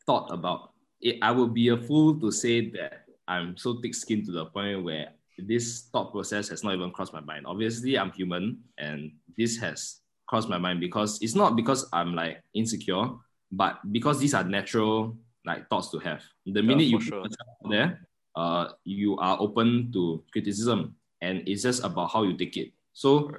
thought 0.07 0.33
about. 0.33 0.73
It, 1.01 1.19
I 1.23 1.31
would 1.31 1.55
be 1.55 1.69
a 1.69 1.77
fool 1.77 2.19
to 2.21 2.31
say 2.31 2.71
that 2.71 3.05
I'm 3.31 3.57
so 3.57 3.79
thick-skinned 3.81 4.27
to 4.27 4.33
the 4.33 4.47
point 4.47 4.83
where 4.83 5.15
this 5.39 5.89
thought 5.93 6.11
process 6.11 6.49
has 6.49 6.65
not 6.65 6.75
even 6.75 6.91
crossed 6.91 7.13
my 7.13 7.21
mind. 7.21 7.47
Obviously, 7.47 7.97
I'm 7.97 8.11
human, 8.11 8.59
and 8.77 9.13
this 9.39 9.57
has 9.59 10.01
crossed 10.27 10.49
my 10.49 10.59
mind 10.59 10.81
because 10.81 11.23
it's 11.23 11.37
not 11.37 11.55
because 11.55 11.87
I'm 11.93 12.15
like 12.15 12.43
insecure, 12.55 13.07
but 13.53 13.79
because 13.93 14.19
these 14.19 14.35
are 14.35 14.43
natural 14.43 15.17
like 15.47 15.71
thoughts 15.71 15.91
to 15.93 15.99
have. 16.01 16.23
The 16.45 16.61
minute 16.61 16.91
you 16.91 17.01
sure. 17.01 17.25
there, 17.71 18.03
uh, 18.35 18.75
you 18.85 19.17
are 19.19 19.39
open 19.39 19.93
to 19.93 20.25
criticism, 20.33 20.97
and 21.23 21.47
it's 21.47 21.63
just 21.63 21.85
about 21.85 22.11
how 22.11 22.25
you 22.25 22.37
take 22.37 22.57
it. 22.57 22.73
So, 22.93 23.31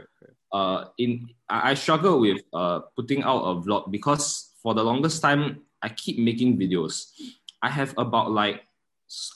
uh, 0.53 0.85
in 0.97 1.27
I, 1.49 1.71
I 1.71 1.73
struggle 1.73 2.21
with 2.21 2.39
uh, 2.53 2.79
putting 2.95 3.23
out 3.23 3.43
a 3.43 3.59
vlog 3.59 3.91
because 3.91 4.55
for 4.63 4.73
the 4.73 4.83
longest 4.83 5.21
time 5.21 5.67
I 5.81 5.89
keep 5.89 6.17
making 6.17 6.57
videos. 6.57 7.11
I 7.61 7.69
have 7.69 7.93
about 7.97 8.31
like 8.31 8.63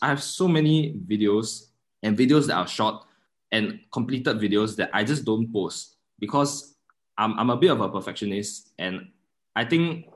I 0.02 0.08
have 0.08 0.24
so 0.24 0.48
many 0.48 0.94
videos 1.08 1.68
and 2.04 2.18
videos 2.18 2.48
that 2.48 2.56
are 2.56 2.68
shot 2.68 3.08
and 3.52 3.80
completed 3.92 4.38
videos 4.38 4.76
that 4.78 4.90
I 4.94 5.04
just 5.04 5.26
don't 5.26 5.52
post 5.52 5.98
because 6.20 6.76
I'm 7.18 7.38
I'm 7.40 7.50
a 7.50 7.58
bit 7.58 7.72
of 7.72 7.82
a 7.82 7.90
perfectionist 7.90 8.72
and 8.80 9.08
I 9.56 9.66
think 9.66 10.08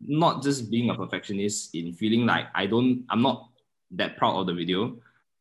not 0.00 0.42
just 0.42 0.70
being 0.70 0.90
a 0.90 0.94
perfectionist 0.94 1.74
in 1.74 1.92
feeling 1.92 2.26
like 2.26 2.46
I 2.54 2.66
don't 2.66 3.04
I'm 3.10 3.22
not 3.22 3.50
that 3.92 4.16
proud 4.16 4.40
of 4.40 4.46
the 4.46 4.54
video 4.54 4.96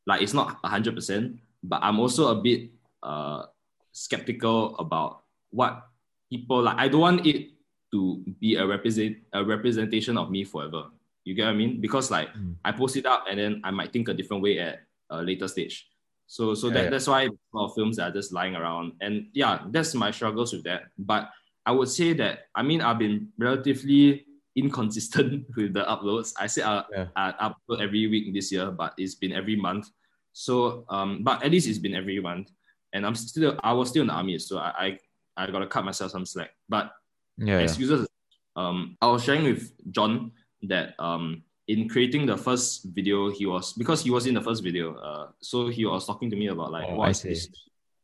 like 0.05 0.21
it's 0.21 0.33
not 0.33 0.61
100% 0.63 1.37
but 1.63 1.79
I'm 1.83 1.99
also 1.99 2.37
a 2.37 2.41
bit 2.41 2.69
uh 3.03 3.43
skeptical 3.91 4.75
about 4.77 5.23
what 5.51 5.89
people 6.29 6.63
like. 6.63 6.77
I 6.77 6.87
don't 6.87 7.01
want 7.01 7.25
it 7.25 7.51
to 7.91 8.23
be 8.39 8.55
a 8.55 8.65
represent 8.65 9.17
a 9.33 9.43
representation 9.43 10.17
of 10.17 10.29
me 10.29 10.43
forever. 10.43 10.85
You 11.29 11.35
get 11.35 11.45
what 11.45 11.51
I 11.53 11.61
mean? 11.61 11.79
Because 11.79 12.09
like 12.09 12.29
Mm. 12.33 12.55
I 12.65 12.71
post 12.71 12.97
it 12.97 13.05
up 13.05 13.25
and 13.29 13.37
then 13.39 13.61
I 13.63 13.69
might 13.69 13.93
think 13.93 14.09
a 14.09 14.13
different 14.15 14.41
way 14.41 14.57
at 14.57 14.81
a 15.11 15.21
later 15.21 15.47
stage. 15.47 15.85
So 16.25 16.55
so 16.55 16.67
Yeah, 16.67 16.73
that, 16.73 16.83
yeah. 16.85 16.89
that's 16.89 17.05
why 17.07 17.21
a 17.25 17.29
lot 17.53 17.65
of 17.69 17.75
films 17.75 17.99
are 17.99 18.09
just 18.11 18.33
lying 18.33 18.55
around. 18.55 18.93
And 19.01 19.27
yeah, 19.33 19.61
that's 19.69 19.93
my 19.93 20.09
struggles 20.09 20.51
with 20.53 20.63
that. 20.63 20.81
But 20.97 21.29
I 21.65 21.71
would 21.71 21.89
say 21.89 22.13
that 22.13 22.49
I 22.55 22.63
mean 22.63 22.81
I've 22.81 22.97
been 22.97 23.29
relatively 23.37 24.25
inconsistent 24.55 25.45
with 25.55 25.73
the 25.73 25.83
uploads. 25.85 26.33
I 26.39 26.47
say 26.47 26.63
I, 26.63 26.83
Yeah. 26.91 27.07
I 27.15 27.25
upload 27.45 27.81
every 27.81 28.07
week 28.07 28.33
this 28.33 28.51
year, 28.51 28.71
but 28.71 28.93
it's 28.97 29.13
been 29.15 29.33
every 29.33 29.55
month. 29.55 29.85
So 30.33 30.85
um, 30.89 31.23
but 31.23 31.43
at 31.45 31.51
least 31.51 31.67
it's 31.67 31.77
been 31.85 31.93
every 31.95 32.19
month. 32.19 32.49
And 32.93 33.05
I'm 33.05 33.13
still 33.15 33.53
I 33.61 33.73
was 33.73 33.89
still 33.89 34.01
in 34.01 34.07
the 34.07 34.13
army, 34.17 34.39
so 34.39 34.57
I 34.57 34.97
I, 35.37 35.45
I 35.45 35.51
gotta 35.51 35.67
cut 35.67 35.85
myself 35.85 36.09
some 36.11 36.25
slack. 36.25 36.51
But 36.67 36.89
Yeah, 37.37 37.57
yeah. 37.57 37.65
excuses. 37.69 38.07
Um, 38.55 38.97
I 39.01 39.07
was 39.07 39.23
sharing 39.23 39.45
with 39.45 39.71
John 39.91 40.31
that 40.63 40.93
um, 40.99 41.43
in 41.67 41.87
creating 41.87 42.25
the 42.25 42.37
first 42.37 42.85
video, 42.85 43.29
he 43.29 43.45
was 43.45 43.73
because 43.73 44.03
he 44.03 44.11
was 44.11 44.25
in 44.25 44.33
the 44.33 44.41
first 44.41 44.63
video. 44.63 44.95
Uh, 44.95 45.27
so 45.41 45.67
he 45.67 45.85
was 45.85 46.05
talking 46.05 46.29
to 46.29 46.35
me 46.35 46.47
about 46.47 46.71
like 46.71 46.85
Oh, 46.87 46.95
what 46.95 47.25
is- 47.25 47.49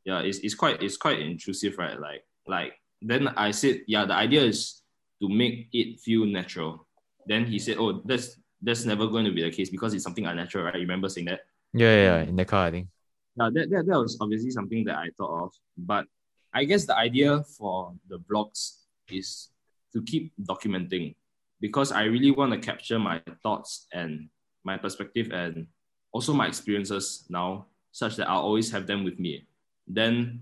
yeah, 0.04 0.20
it's, 0.22 0.38
it's 0.40 0.54
quite 0.54 0.84
it's 0.84 0.98
quite 0.98 1.20
intrusive, 1.20 1.78
right? 1.78 2.00
Like 2.00 2.24
like 2.48 2.74
then 3.02 3.28
I 3.30 3.52
said, 3.52 3.82
yeah, 3.88 4.06
the 4.06 4.14
idea 4.14 4.44
is 4.44 4.82
to 5.22 5.28
make 5.30 5.70
it 5.74 6.00
feel 6.00 6.26
natural. 6.26 6.86
Then 7.26 7.46
he 7.46 7.58
said, 7.60 7.78
oh, 7.80 8.02
that's 8.06 8.40
that's 8.62 8.86
never 8.86 9.08
going 9.08 9.26
to 9.26 9.32
be 9.32 9.42
the 9.42 9.52
case 9.52 9.70
because 9.70 9.94
it's 9.94 10.04
something 10.04 10.26
unnatural, 10.26 10.66
right? 10.66 10.76
You 10.76 10.82
remember 10.82 11.10
saying 11.10 11.26
that? 11.28 11.42
Yeah, 11.74 11.90
yeah, 11.90 12.04
yeah. 12.22 12.30
In 12.30 12.36
the 12.36 12.46
car, 12.46 12.68
I 12.68 12.72
think. 12.72 12.88
Yeah, 13.36 13.50
that, 13.52 13.70
that, 13.70 13.86
that 13.88 14.00
was 14.00 14.18
obviously 14.22 14.50
something 14.52 14.86
that 14.86 14.96
I 14.98 15.10
thought 15.18 15.44
of. 15.46 15.54
But 15.78 16.06
I 16.54 16.64
guess 16.64 16.86
the 16.86 16.96
idea 16.96 17.44
for 17.58 17.94
the 18.08 18.18
vlogs 18.20 18.78
is 19.10 19.50
to 19.94 20.02
keep 20.04 20.32
documenting 20.42 21.16
because 21.66 21.92
I 21.92 22.04
really 22.04 22.30
want 22.30 22.54
to 22.54 22.60
capture 22.60 23.00
my 23.00 23.20
thoughts 23.42 23.88
and 23.92 24.30
my 24.64 24.78
perspective 24.78 25.32
and 25.34 25.66
also 26.14 26.32
my 26.32 26.46
experiences 26.46 27.26
now, 27.28 27.66
such 27.92 28.18
that 28.18 28.30
I'll 28.30 28.46
always 28.46 28.70
have 28.70 28.86
them 28.86 29.04
with 29.04 29.18
me. 29.18 29.48
Then, 29.88 30.42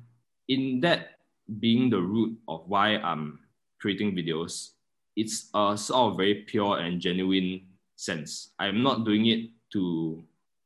in 0.50 0.82
that 0.82 1.24
being 1.62 1.90
the 1.90 2.02
root 2.02 2.38
of 2.50 2.68
why 2.68 2.98
I'm 2.98 3.40
creating 3.80 4.12
videos, 4.12 4.72
it's 5.16 5.48
a 5.56 5.78
sort 5.78 6.12
of 6.12 6.18
very 6.18 6.44
pure 6.44 6.80
and 6.80 7.00
genuine 7.00 7.72
sense. 7.96 8.52
I'm 8.60 8.84
not 8.84 9.06
doing 9.06 9.28
it 9.28 9.48
to 9.72 10.22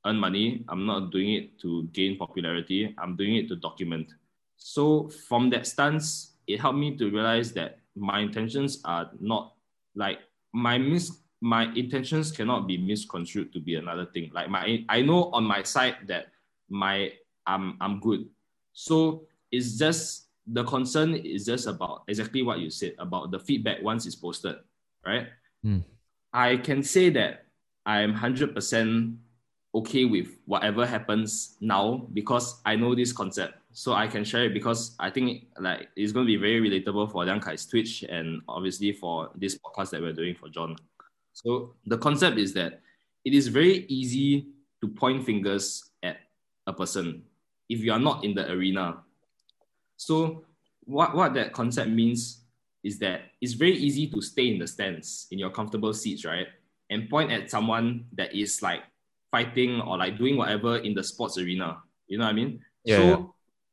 earn 0.07 0.17
money. 0.17 0.65
I'm 0.69 0.87
not 0.87 1.11
doing 1.11 1.33
it 1.33 1.59
to 1.61 1.83
gain 1.93 2.17
popularity. 2.17 2.95
I'm 2.97 3.15
doing 3.15 3.35
it 3.35 3.47
to 3.49 3.55
document. 3.57 4.09
So 4.57 5.09
from 5.29 5.51
that 5.51 5.67
stance, 5.67 6.33
it 6.47 6.59
helped 6.59 6.79
me 6.79 6.97
to 6.97 7.11
realize 7.11 7.53
that 7.53 7.77
my 7.95 8.21
intentions 8.21 8.81
are 8.85 9.11
not 9.19 9.53
like 9.93 10.19
my 10.53 10.77
mis 10.77 11.11
my 11.41 11.71
intentions 11.75 12.31
cannot 12.31 12.67
be 12.67 12.77
misconstrued 12.77 13.53
to 13.53 13.59
be 13.59 13.75
another 13.75 14.05
thing. 14.05 14.31
Like 14.33 14.49
my 14.49 14.83
I 14.89 15.01
know 15.01 15.29
on 15.31 15.43
my 15.43 15.63
side 15.63 16.07
that 16.07 16.27
my 16.69 17.11
I'm 17.45 17.77
I'm 17.79 17.99
good. 17.99 18.27
So 18.73 19.27
it's 19.51 19.77
just 19.77 20.27
the 20.47 20.63
concern 20.63 21.13
is 21.13 21.45
just 21.45 21.67
about 21.67 22.03
exactly 22.07 22.41
what 22.41 22.59
you 22.59 22.69
said 22.69 22.95
about 22.99 23.31
the 23.31 23.39
feedback 23.39 23.81
once 23.83 24.05
it's 24.05 24.15
posted, 24.15 24.55
right? 25.05 25.27
Hmm. 25.63 25.79
I 26.33 26.57
can 26.57 26.83
say 26.83 27.09
that 27.11 27.45
I'm 27.85 28.13
hundred 28.13 28.55
percent 28.55 29.17
okay 29.75 30.05
with 30.05 30.39
whatever 30.45 30.85
happens 30.85 31.57
now 31.61 32.07
because 32.13 32.61
I 32.65 32.75
know 32.75 32.95
this 32.95 33.11
concept. 33.11 33.55
So 33.77 33.93
I 33.93 34.07
can 34.07 34.23
share 34.23 34.45
it 34.45 34.55
because 34.55 34.95
I 34.99 35.11
think 35.11 35.45
like 35.59 35.89
it's 35.95 36.11
going 36.11 36.25
to 36.25 36.27
be 36.27 36.35
very 36.35 36.59
relatable 36.59 37.11
for 37.11 37.23
Liang 37.23 37.39
Kai's 37.39 37.67
Twitch 37.67 38.01
and 38.01 38.41
obviously 38.47 38.91
for 38.91 39.29
this 39.35 39.55
podcast 39.55 39.91
that 39.91 40.01
we're 40.01 40.13
doing 40.13 40.33
for 40.33 40.49
John. 40.49 40.75
So 41.33 41.75
the 41.85 41.99
concept 41.99 42.39
is 42.39 42.53
that 42.53 42.81
it 43.23 43.35
is 43.35 43.49
very 43.49 43.85
easy 43.87 44.47
to 44.81 44.87
point 44.87 45.23
fingers 45.23 45.91
at 46.01 46.17
a 46.65 46.73
person 46.73 47.21
if 47.69 47.81
you 47.81 47.91
are 47.93 47.99
not 47.99 48.23
in 48.23 48.33
the 48.33 48.51
arena. 48.51 48.97
So 49.95 50.43
what, 50.85 51.13
what 51.13 51.35
that 51.35 51.53
concept 51.53 51.91
means 51.91 52.45
is 52.83 52.97
that 52.97 53.25
it's 53.41 53.53
very 53.53 53.77
easy 53.77 54.07
to 54.07 54.23
stay 54.23 54.47
in 54.49 54.57
the 54.57 54.65
stands 54.65 55.27
in 55.29 55.37
your 55.37 55.51
comfortable 55.51 55.93
seats, 55.93 56.25
right? 56.25 56.47
And 56.89 57.07
point 57.11 57.31
at 57.31 57.51
someone 57.51 58.05
that 58.13 58.33
is 58.33 58.59
like 58.63 58.81
fighting 59.29 59.81
or 59.81 59.99
like 59.99 60.17
doing 60.17 60.35
whatever 60.35 60.77
in 60.77 60.95
the 60.95 61.03
sports 61.03 61.37
arena. 61.37 61.77
You 62.07 62.17
know 62.17 62.23
what 62.23 62.31
I 62.31 62.33
mean? 62.33 62.61
Yeah, 62.83 62.97
so 62.97 63.03
yeah. 63.03 63.23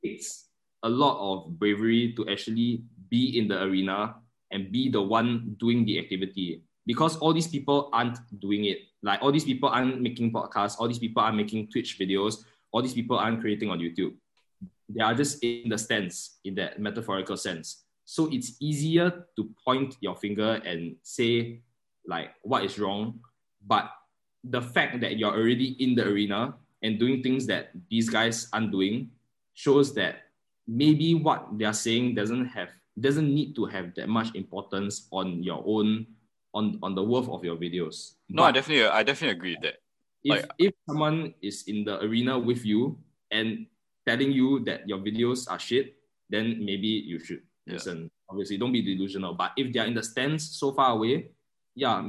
It's 0.05 0.49
a 0.85 0.88
lot 0.88 1.17
of 1.19 1.59
bravery 1.59 2.12
to 2.12 2.29
actually 2.29 2.85
be 3.09 3.38
in 3.38 3.49
the 3.49 3.62
arena 3.62 4.14
and 4.53 4.71
be 4.71 4.90
the 4.90 5.01
one 5.01 5.57
doing 5.59 5.85
the 5.85 5.99
activity 5.99 6.62
because 6.87 7.17
all 7.17 7.33
these 7.33 7.49
people 7.49 7.88
aren't 7.93 8.19
doing 8.38 8.67
it. 8.67 8.79
Like 9.03 9.23
all 9.23 9.33
these 9.33 9.45
people 9.45 9.71
aren't 9.71 10.01
making 10.01 10.33
podcasts, 10.33 10.77
all 10.79 10.87
these 10.87 10.99
people 10.99 11.23
aren't 11.23 11.37
making 11.37 11.69
Twitch 11.71 11.99
videos, 11.99 12.45
all 12.71 12.83
these 12.83 12.95
people 12.95 13.19
aren't 13.19 13.40
creating 13.40 13.71
on 13.71 13.79
YouTube. 13.79 14.14
They 14.88 15.03
are 15.03 15.14
just 15.14 15.43
in 15.43 15.71
the 15.71 15.79
stands 15.79 16.37
in 16.45 16.55
that 16.57 16.79
metaphorical 16.79 17.37
sense. 17.37 17.85
So 18.05 18.29
it's 18.31 18.57
easier 18.61 19.27
to 19.37 19.51
point 19.64 19.97
your 20.01 20.14
finger 20.14 20.61
and 20.64 20.97
say 21.03 21.62
like 22.07 22.35
what 22.43 22.64
is 22.64 22.79
wrong, 22.79 23.21
but 23.67 23.90
the 24.45 24.61
fact 24.61 25.01
that 25.01 25.17
you're 25.17 25.33
already 25.33 25.73
in 25.81 25.95
the 25.95 26.07
arena 26.07 26.55
and 26.83 26.99
doing 26.99 27.23
things 27.23 27.47
that 27.47 27.71
these 27.88 28.11
guys 28.11 28.49
aren't 28.53 28.71
doing 28.71 29.09
shows 29.55 29.95
that 29.95 30.17
maybe 30.67 31.14
what 31.14 31.47
they're 31.59 31.73
saying 31.73 32.14
doesn't 32.14 32.47
have 32.47 32.69
doesn't 32.99 33.27
need 33.27 33.55
to 33.57 33.67
have 33.67 33.95
that 33.95 34.09
much 34.09 34.35
importance 34.35 35.09
on 35.11 35.43
your 35.43 35.62
own 35.67 36.07
on 36.55 36.79
on 36.83 36.95
the 36.95 37.03
worth 37.03 37.29
of 37.29 37.43
your 37.45 37.57
videos. 37.57 38.14
No, 38.29 38.45
I 38.45 38.53
definitely, 38.53 38.87
I 38.87 39.03
definitely 39.03 39.37
agree 39.37 39.55
with 39.59 39.62
that. 39.62 39.77
if 40.25 40.31
like- 40.31 40.51
if 40.59 40.73
someone 40.88 41.35
is 41.43 41.64
in 41.69 41.85
the 41.85 42.01
arena 42.01 42.38
with 42.38 42.64
you 42.64 42.97
and 43.31 43.67
telling 44.07 44.33
you 44.33 44.61
that 44.64 44.88
your 44.88 44.99
videos 44.99 45.51
are 45.51 45.59
shit, 45.59 45.97
then 46.31 46.64
maybe 46.64 46.87
you 46.88 47.19
should 47.19 47.43
Yeah. 47.67 47.75
listen. 47.77 48.11
Obviously, 48.31 48.57
don't 48.57 48.73
be 48.73 48.81
delusional. 48.81 49.35
But 49.35 49.53
if 49.57 49.73
they're 49.73 49.85
in 49.87 49.93
the 49.95 50.03
stands 50.03 50.49
so 50.57 50.73
far 50.73 50.93
away, 50.97 51.29
yeah, 51.77 52.01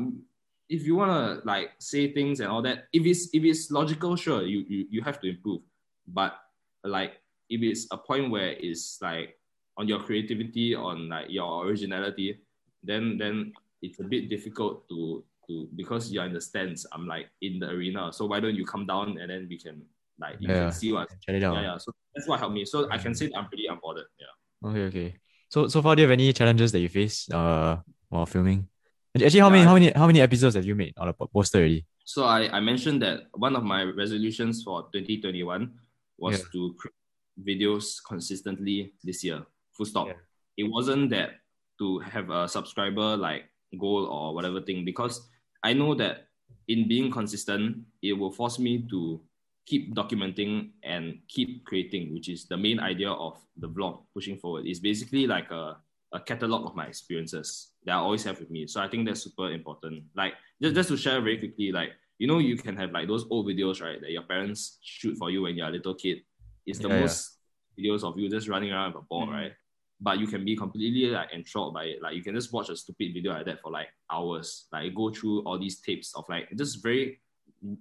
if 0.70 0.86
you 0.88 0.96
wanna 0.96 1.42
like 1.44 1.76
say 1.80 2.14
things 2.14 2.40
and 2.40 2.48
all 2.50 2.62
that, 2.64 2.88
if 2.94 3.04
it's 3.06 3.34
if 3.34 3.44
it's 3.44 3.70
logical, 3.72 4.16
sure, 4.16 4.44
you 4.48 4.64
you, 4.70 4.88
you 4.90 5.02
have 5.02 5.20
to 5.22 5.28
improve. 5.28 5.62
But 6.08 6.40
like 6.86 7.20
if 7.50 7.62
it's 7.62 7.88
a 7.92 7.98
point 7.98 8.32
where 8.32 8.52
it's 8.58 9.00
like 9.02 9.38
on 9.78 9.88
your 9.88 10.00
creativity, 10.04 10.74
on 10.76 11.10
like 11.10 11.28
your 11.30 11.66
originality, 11.66 12.40
then 12.84 13.18
then 13.18 13.54
it's 13.82 14.00
a 14.00 14.04
bit 14.04 14.30
difficult 14.30 14.88
to 14.90 15.24
to 15.48 15.68
because 15.76 16.12
you're 16.12 16.26
in 16.26 16.34
the 16.34 16.42
stands. 16.42 16.86
I'm 16.92 17.06
like 17.08 17.28
in 17.42 17.60
the 17.60 17.70
arena, 17.70 18.12
so 18.12 18.26
why 18.26 18.40
don't 18.40 18.56
you 18.56 18.66
come 18.66 18.86
down 18.86 19.18
and 19.20 19.30
then 19.30 19.48
we 19.50 19.58
can 19.58 19.82
like 20.20 20.38
you 20.40 20.48
Yeah. 20.50 20.64
can 20.70 20.72
see 20.72 20.92
what 20.94 21.10
Check 21.22 21.36
it 21.36 21.42
yeah 21.42 21.62
yeah. 21.62 21.78
So 21.78 21.92
that's 22.16 22.28
what 22.28 22.40
helped 22.40 22.56
me. 22.56 22.66
So 22.66 22.90
I 22.90 22.98
can 22.98 23.14
say 23.14 23.28
that 23.28 23.38
I'm 23.38 23.48
pretty 23.48 23.68
unbothered. 23.70 24.10
Yeah. 24.18 24.70
Okay, 24.70 24.84
okay. 24.90 25.10
So 25.50 25.68
so 25.68 25.82
far, 25.82 25.96
do 25.96 26.02
you 26.02 26.08
have 26.08 26.14
any 26.14 26.34
challenges 26.34 26.72
that 26.72 26.80
you 26.80 26.90
face 26.90 27.30
uh 27.32 27.78
while 28.10 28.26
filming? 28.26 28.68
And 29.14 29.24
Actually, 29.24 29.40
how 29.42 29.48
Yeah, 29.48 29.52
many 29.52 29.64
how 29.66 29.74
many 29.76 29.92
how 29.92 30.08
many 30.08 30.22
episodes 30.22 30.56
have 30.56 30.66
you 30.66 30.76
made 30.76 30.94
on 30.98 31.08
a 31.10 31.14
po- 31.14 31.28
poster 31.28 31.60
already? 31.60 31.86
So 32.06 32.24
I, 32.26 32.50
I 32.58 32.60
mentioned 32.60 33.02
that 33.02 33.28
one 33.34 33.56
of 33.56 33.64
my 33.64 33.84
resolutions 33.84 34.62
for 34.64 34.84
2021 34.94 35.72
was 36.18 36.40
Yeah. 36.40 36.46
to 36.54 36.76
create 36.78 36.94
videos 37.42 37.98
consistently 38.08 38.94
this 39.04 39.24
year. 39.24 39.46
Full 39.74 39.86
stop. 39.86 40.08
Yeah. 40.08 40.14
It 40.58 40.72
wasn't 40.72 41.10
that 41.10 41.42
to 41.80 42.00
have 42.00 42.30
a 42.30 42.48
subscriber 42.48 43.18
like 43.18 43.46
goal 43.78 44.06
or 44.06 44.34
whatever 44.34 44.62
thing 44.62 44.86
because 44.86 45.28
I 45.64 45.74
know 45.74 45.96
that 45.96 46.28
in 46.68 46.88
being 46.88 47.12
consistent, 47.12 47.84
it 48.02 48.14
will 48.14 48.32
force 48.32 48.60
me 48.60 48.88
to 48.90 49.22
keep 49.66 49.96
documenting 49.96 50.70
and 50.84 51.20
keep 51.28 51.66
creating, 51.66 52.14
which 52.14 52.30
is 52.30 52.46
the 52.46 52.58
main 52.58 52.80
idea 52.80 53.12
of 53.12 53.38
the 53.58 53.68
vlog 53.68 54.04
pushing 54.14 54.38
forward. 54.38 54.66
It's 54.66 54.80
basically 54.80 55.28
like 55.28 55.50
a, 55.52 55.78
a 56.14 56.20
catalog 56.20 56.66
of 56.66 56.76
my 56.76 56.86
experiences 56.86 57.72
that 57.86 57.94
I 57.94 57.98
always 57.98 58.24
have 58.24 58.40
with 58.40 58.52
me. 58.52 58.68
So 58.68 58.80
I 58.80 58.88
think 58.88 59.08
that's 59.08 59.22
super 59.22 59.52
important. 59.52 60.04
Like 60.16 60.34
just, 60.62 60.76
just 60.76 60.90
to 60.90 60.98
share 60.98 61.20
very 61.22 61.38
quickly, 61.38 61.72
like 61.72 61.90
you 62.18 62.28
know, 62.28 62.40
you 62.40 62.56
can 62.56 62.78
have 62.78 62.92
like 62.92 63.08
those 63.08 63.26
old 63.30 63.48
videos, 63.48 63.82
right, 63.82 64.00
that 64.00 64.12
your 64.12 64.24
parents 64.24 64.78
shoot 64.82 65.18
for 65.18 65.30
you 65.30 65.42
when 65.42 65.56
you're 65.56 65.68
a 65.68 65.72
little 65.72 65.96
kid. 65.96 66.20
It's 66.66 66.80
the 66.80 66.90
Yeah, 66.90 66.96
yeah. 66.96 67.02
most 67.02 67.38
videos 67.78 68.04
of 68.04 68.18
you 68.18 68.30
just 68.30 68.48
running 68.48 68.72
around 68.72 68.94
with 68.94 69.04
a 69.04 69.06
ball, 69.08 69.28
Mhm. 69.28 69.32
right? 69.32 69.54
But 70.00 70.20
you 70.20 70.28
can 70.28 70.44
be 70.44 70.56
completely 70.56 71.10
like 71.10 71.32
enthralled 71.34 71.74
by 71.74 71.86
it. 71.86 72.02
Like 72.02 72.16
you 72.16 72.24
can 72.24 72.36
just 72.36 72.52
watch 72.52 72.70
a 72.70 72.76
stupid 72.76 73.14
video 73.14 73.32
like 73.34 73.46
that 73.46 73.62
for 73.62 73.72
like 73.72 73.88
hours. 74.10 74.68
Like 74.72 74.94
go 74.94 75.10
through 75.10 75.44
all 75.44 75.58
these 75.58 75.80
tapes 75.82 76.14
of 76.16 76.26
like 76.30 76.50
just 76.58 76.84
very 76.84 77.22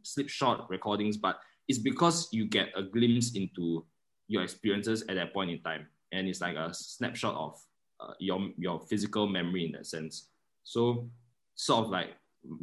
slipshod 0.02 0.66
recordings, 0.70 1.16
but 1.16 1.38
it's 1.68 1.78
because 1.78 2.28
you 2.32 2.46
get 2.46 2.68
a 2.76 2.82
glimpse 2.82 3.34
into 3.34 3.84
your 4.28 4.42
experiences 4.42 5.02
at 5.08 5.16
that 5.16 5.32
point 5.32 5.50
in 5.50 5.60
time, 5.62 5.86
and 6.12 6.28
it's 6.28 6.40
like 6.40 6.56
a 6.56 6.72
snapshot 6.72 7.34
of 7.34 7.60
uh, 8.00 8.14
your 8.18 8.50
your 8.56 8.80
physical 8.80 9.26
memory 9.26 9.66
in 9.66 9.72
that 9.72 9.86
sense. 9.86 10.30
So 10.62 11.10
sort 11.54 11.84
of 11.86 11.90
like 11.90 12.10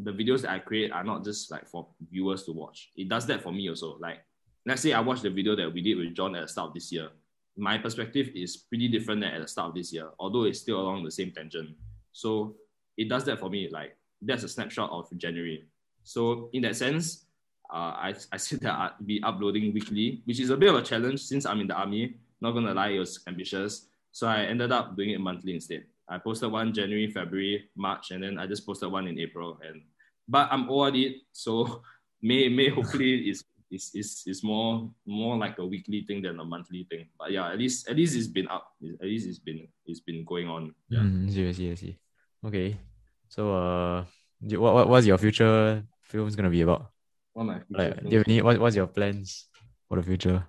the 0.03 0.11
videos 0.11 0.41
that 0.41 0.51
I 0.51 0.59
create 0.59 0.91
are 0.91 1.03
not 1.03 1.23
just 1.23 1.51
like 1.51 1.67
for 1.67 1.87
viewers 2.09 2.43
to 2.43 2.51
watch. 2.51 2.91
It 2.95 3.09
does 3.09 3.25
that 3.27 3.41
for 3.43 3.51
me 3.51 3.69
also. 3.69 3.97
Like 3.99 4.19
let's 4.65 4.81
say 4.81 4.93
I 4.93 4.99
watched 4.99 5.23
the 5.23 5.29
video 5.29 5.55
that 5.55 5.73
we 5.73 5.81
did 5.81 5.97
with 5.97 6.13
John 6.13 6.35
at 6.35 6.41
the 6.41 6.47
start 6.47 6.69
of 6.69 6.73
this 6.73 6.91
year. 6.91 7.09
My 7.57 7.77
perspective 7.77 8.29
is 8.35 8.57
pretty 8.57 8.87
different 8.87 9.21
than 9.21 9.31
at 9.31 9.41
the 9.41 9.47
start 9.47 9.69
of 9.69 9.75
this 9.75 9.91
year, 9.91 10.09
although 10.19 10.43
it's 10.43 10.59
still 10.59 10.79
along 10.79 11.03
the 11.03 11.11
same 11.11 11.31
tangent. 11.31 11.75
So 12.13 12.55
it 12.97 13.09
does 13.09 13.23
that 13.25 13.39
for 13.39 13.49
me. 13.49 13.69
Like 13.69 13.95
that's 14.21 14.43
a 14.43 14.49
snapshot 14.49 14.89
of 14.91 15.09
January. 15.17 15.65
So 16.03 16.49
in 16.53 16.61
that 16.63 16.75
sense, 16.75 17.25
uh, 17.71 17.95
I, 17.95 18.15
I 18.31 18.37
said 18.37 18.59
that 18.61 18.73
I'd 18.73 19.05
be 19.05 19.21
uploading 19.23 19.73
weekly, 19.73 20.21
which 20.25 20.39
is 20.39 20.49
a 20.49 20.57
bit 20.57 20.69
of 20.69 20.75
a 20.75 20.81
challenge 20.81 21.21
since 21.21 21.45
I'm 21.45 21.61
in 21.61 21.67
the 21.67 21.75
army. 21.75 22.15
Not 22.41 22.51
gonna 22.51 22.73
lie, 22.73 22.89
it 22.89 22.99
was 22.99 23.19
ambitious. 23.27 23.87
So 24.11 24.27
I 24.27 24.43
ended 24.43 24.71
up 24.71 24.95
doing 24.95 25.11
it 25.11 25.21
monthly 25.21 25.55
instead. 25.55 25.85
I 26.09 26.17
posted 26.17 26.51
one 26.51 26.73
January, 26.73 27.09
February, 27.09 27.69
March, 27.75 28.11
and 28.11 28.23
then 28.23 28.37
I 28.37 28.45
just 28.45 28.65
posted 28.65 28.91
one 28.91 29.07
in 29.07 29.17
April. 29.19 29.57
And 29.65 29.81
but 30.27 30.49
I'm 30.51 30.69
ORD, 30.69 30.97
so 31.31 31.81
May 32.21 32.49
May 32.49 32.69
hopefully 32.69 33.29
is 33.29 33.43
is 33.71 33.89
is 33.95 34.23
is 34.27 34.43
more 34.43 34.91
more 35.07 35.39
like 35.39 35.57
a 35.57 35.65
weekly 35.65 36.03
thing 36.03 36.21
than 36.21 36.39
a 36.39 36.45
monthly 36.45 36.85
thing. 36.91 37.07
But 37.17 37.31
yeah, 37.31 37.49
at 37.49 37.57
least 37.57 37.87
at 37.87 37.95
least 37.95 38.15
it's 38.15 38.27
been 38.27 38.47
up. 38.51 38.67
At 38.99 39.07
least 39.07 39.27
it's 39.27 39.39
been 39.39 39.67
it's 39.87 40.03
been 40.03 40.23
going 40.27 40.47
on. 40.51 40.75
Yeah. 40.89 40.99
Mm, 40.99 41.27
I 41.27 41.31
see, 41.31 41.49
I 41.49 41.51
see, 41.53 41.75
see. 41.75 41.95
Okay. 42.45 42.77
So 43.29 43.55
uh 43.55 44.05
what, 44.59 44.73
what 44.73 44.89
what's 44.89 45.07
your 45.07 45.17
future 45.17 45.83
films 46.03 46.35
gonna 46.35 46.51
be 46.51 46.61
about? 46.61 46.91
What 47.33 47.45
my 47.45 47.59
future 47.63 47.79
Like 47.79 48.03
do 48.03 48.09
you 48.11 48.17
have 48.19 48.27
any 48.27 48.41
what, 48.41 48.59
what's 48.59 48.75
your 48.75 48.87
plans 48.87 49.47
for 49.87 49.97
the 49.97 50.03
future? 50.03 50.43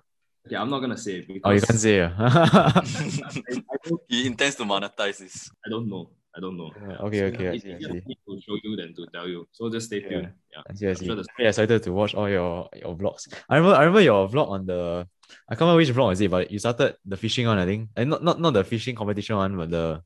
Yeah, 0.49 0.61
I'm 0.61 0.69
not 0.69 0.79
gonna 0.83 0.99
say 0.99 1.23
it 1.23 1.27
because 1.27 1.41
Oh 1.45 1.51
you 1.55 1.61
can't 1.61 1.79
say 1.79 2.03
ah. 2.03 2.11
I, 2.19 3.55
I, 3.55 3.75
he 4.09 4.27
intends 4.27 4.55
to 4.59 4.63
monetize 4.63 5.23
this. 5.23 5.49
I 5.65 5.69
don't 5.69 5.87
know. 5.87 6.11
I 6.35 6.39
don't 6.41 6.57
know. 6.57 6.73
okay, 7.05 7.29
okay, 7.29 7.47
I 7.49 7.53
It's 7.53 7.63
see, 7.63 7.73
I 7.73 7.77
easier 7.77 7.89
for 8.01 8.09
me 8.09 8.17
to 8.25 8.41
show 8.41 8.57
you 8.65 8.73
than 8.75 8.89
to 8.97 9.05
tell 9.13 9.27
you. 9.29 9.45
So 9.53 9.69
just 9.69 9.85
stay 9.87 10.01
tuned. 10.01 10.33
Yeah. 10.49 10.65
I 10.65 10.73
see, 10.73 10.87
I 10.87 10.89
I'm 10.89 10.95
see. 10.97 11.05
sure 11.05 11.15
the- 11.15 11.27
very 11.37 11.49
excited 11.49 11.79
to 11.85 11.91
watch 11.93 12.13
all 12.17 12.25
your 12.29 12.69
your 12.73 12.97
vlogs. 12.97 13.29
I 13.49 13.57
remember 13.61 13.77
I 13.77 13.83
remember 13.85 14.01
your 14.01 14.25
vlog 14.27 14.49
on 14.49 14.65
the 14.65 15.05
I 15.49 15.53
can't 15.53 15.69
remember 15.69 15.77
which 15.77 15.93
vlog 15.93 16.13
is 16.13 16.21
it, 16.25 16.31
but 16.33 16.49
you 16.49 16.57
started 16.57 16.97
the 17.05 17.17
fishing 17.17 17.45
one, 17.45 17.59
I 17.61 17.65
think. 17.69 17.89
And 17.95 18.09
not 18.09 18.21
not 18.25 18.41
not 18.41 18.53
the 18.57 18.63
fishing 18.65 18.95
competition 18.97 19.37
one, 19.37 19.53
but 19.57 19.69
the 19.69 20.01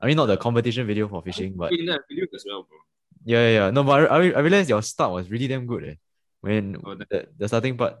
I 0.00 0.06
mean 0.08 0.16
not 0.16 0.26
the 0.32 0.36
competition 0.40 0.86
video 0.88 1.04
for 1.08 1.20
fishing, 1.20 1.52
but 1.52 1.68
in 1.72 1.84
that 1.92 2.00
video 2.08 2.24
as 2.32 2.44
well, 2.48 2.64
bro. 2.64 2.78
yeah, 3.28 3.42
yeah, 3.44 3.54
yeah. 3.58 3.66
No, 3.70 3.84
but 3.84 4.08
I, 4.08 4.08
I, 4.08 4.18
I 4.38 4.40
realized 4.40 4.70
your 4.72 4.80
start 4.80 5.12
was 5.12 5.28
really 5.28 5.48
damn 5.52 5.66
good. 5.68 5.84
Eh. 5.84 5.96
When 6.40 6.80
Oh, 6.80 6.94
that- 6.96 7.08
the, 7.12 7.28
the 7.36 7.46
starting 7.48 7.76
part. 7.76 8.00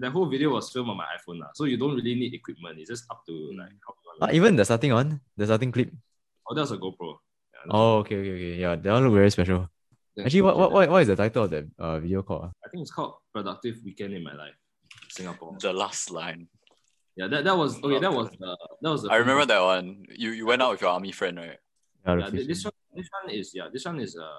The 0.00 0.08
whole 0.14 0.30
video 0.30 0.48
was 0.56 0.70
filmed 0.72 0.88
on 0.88 0.96
my 0.96 1.04
iPhone, 1.12 1.40
lah. 1.44 1.50
so 1.52 1.64
you 1.68 1.76
don't 1.76 1.92
really 1.92 2.14
need 2.16 2.32
equipment. 2.32 2.78
It's 2.80 2.88
just 2.88 3.04
up 3.12 3.20
to 3.28 3.34
like 3.52 3.74
how 3.84 3.92
you 3.92 4.20
Ah, 4.22 4.26
want. 4.30 4.32
even 4.32 4.56
the 4.56 4.64
starting 4.64 4.92
one, 4.96 5.20
the 5.36 5.44
starting 5.44 5.68
clip. 5.74 5.90
Oh, 6.50 6.54
that 6.54 6.62
was 6.62 6.72
a 6.72 6.78
GoPro. 6.78 7.14
Yeah, 7.54 7.70
Oh, 7.70 7.98
okay, 7.98 8.16
okay, 8.16 8.32
okay. 8.34 8.54
Yeah, 8.56 8.74
that 8.74 8.92
one 8.92 9.04
look 9.04 9.14
very 9.14 9.30
special. 9.30 9.70
that's 10.16 10.26
Actually, 10.26 10.42
what, 10.42 10.54
okay. 10.54 10.60
what, 10.60 10.72
what, 10.72 10.90
what 10.90 11.02
is 11.02 11.08
the 11.08 11.16
title 11.16 11.44
of 11.44 11.50
the 11.50 11.70
uh, 11.78 12.00
video 12.00 12.22
called? 12.22 12.42
ah? 12.46 12.50
I 12.66 12.68
think 12.70 12.82
it's 12.82 12.90
called 12.90 13.14
Productive 13.32 13.76
Weekend 13.84 14.14
in 14.14 14.24
My 14.24 14.34
Life, 14.34 14.58
Singapore. 15.08 15.56
The 15.60 15.72
last 15.72 16.10
line. 16.10 16.48
Yeah, 17.16 17.28
that, 17.28 17.44
that 17.44 17.56
was 17.56 17.76
okay. 17.82 18.00
That 18.00 18.12
was 18.12 18.30
the 18.30 18.56
that 18.82 18.90
was. 18.90 19.02
The 19.02 19.10
I 19.10 19.16
remember 19.16 19.44
that 19.46 19.60
one. 19.62 20.04
You 20.10 20.30
you 20.30 20.46
went 20.46 20.62
out 20.62 20.72
with 20.72 20.80
your 20.80 20.90
army 20.90 21.12
friend, 21.12 21.36
right? 21.36 21.58
Yeah, 22.06 22.16
Yeah, 22.18 22.30
this 22.30 22.64
one, 22.64 22.72
this 22.94 23.08
one 23.22 23.30
is 23.30 23.52
yeah, 23.54 23.68
this 23.72 23.84
one 23.84 24.00
is 24.00 24.16
a 24.16 24.30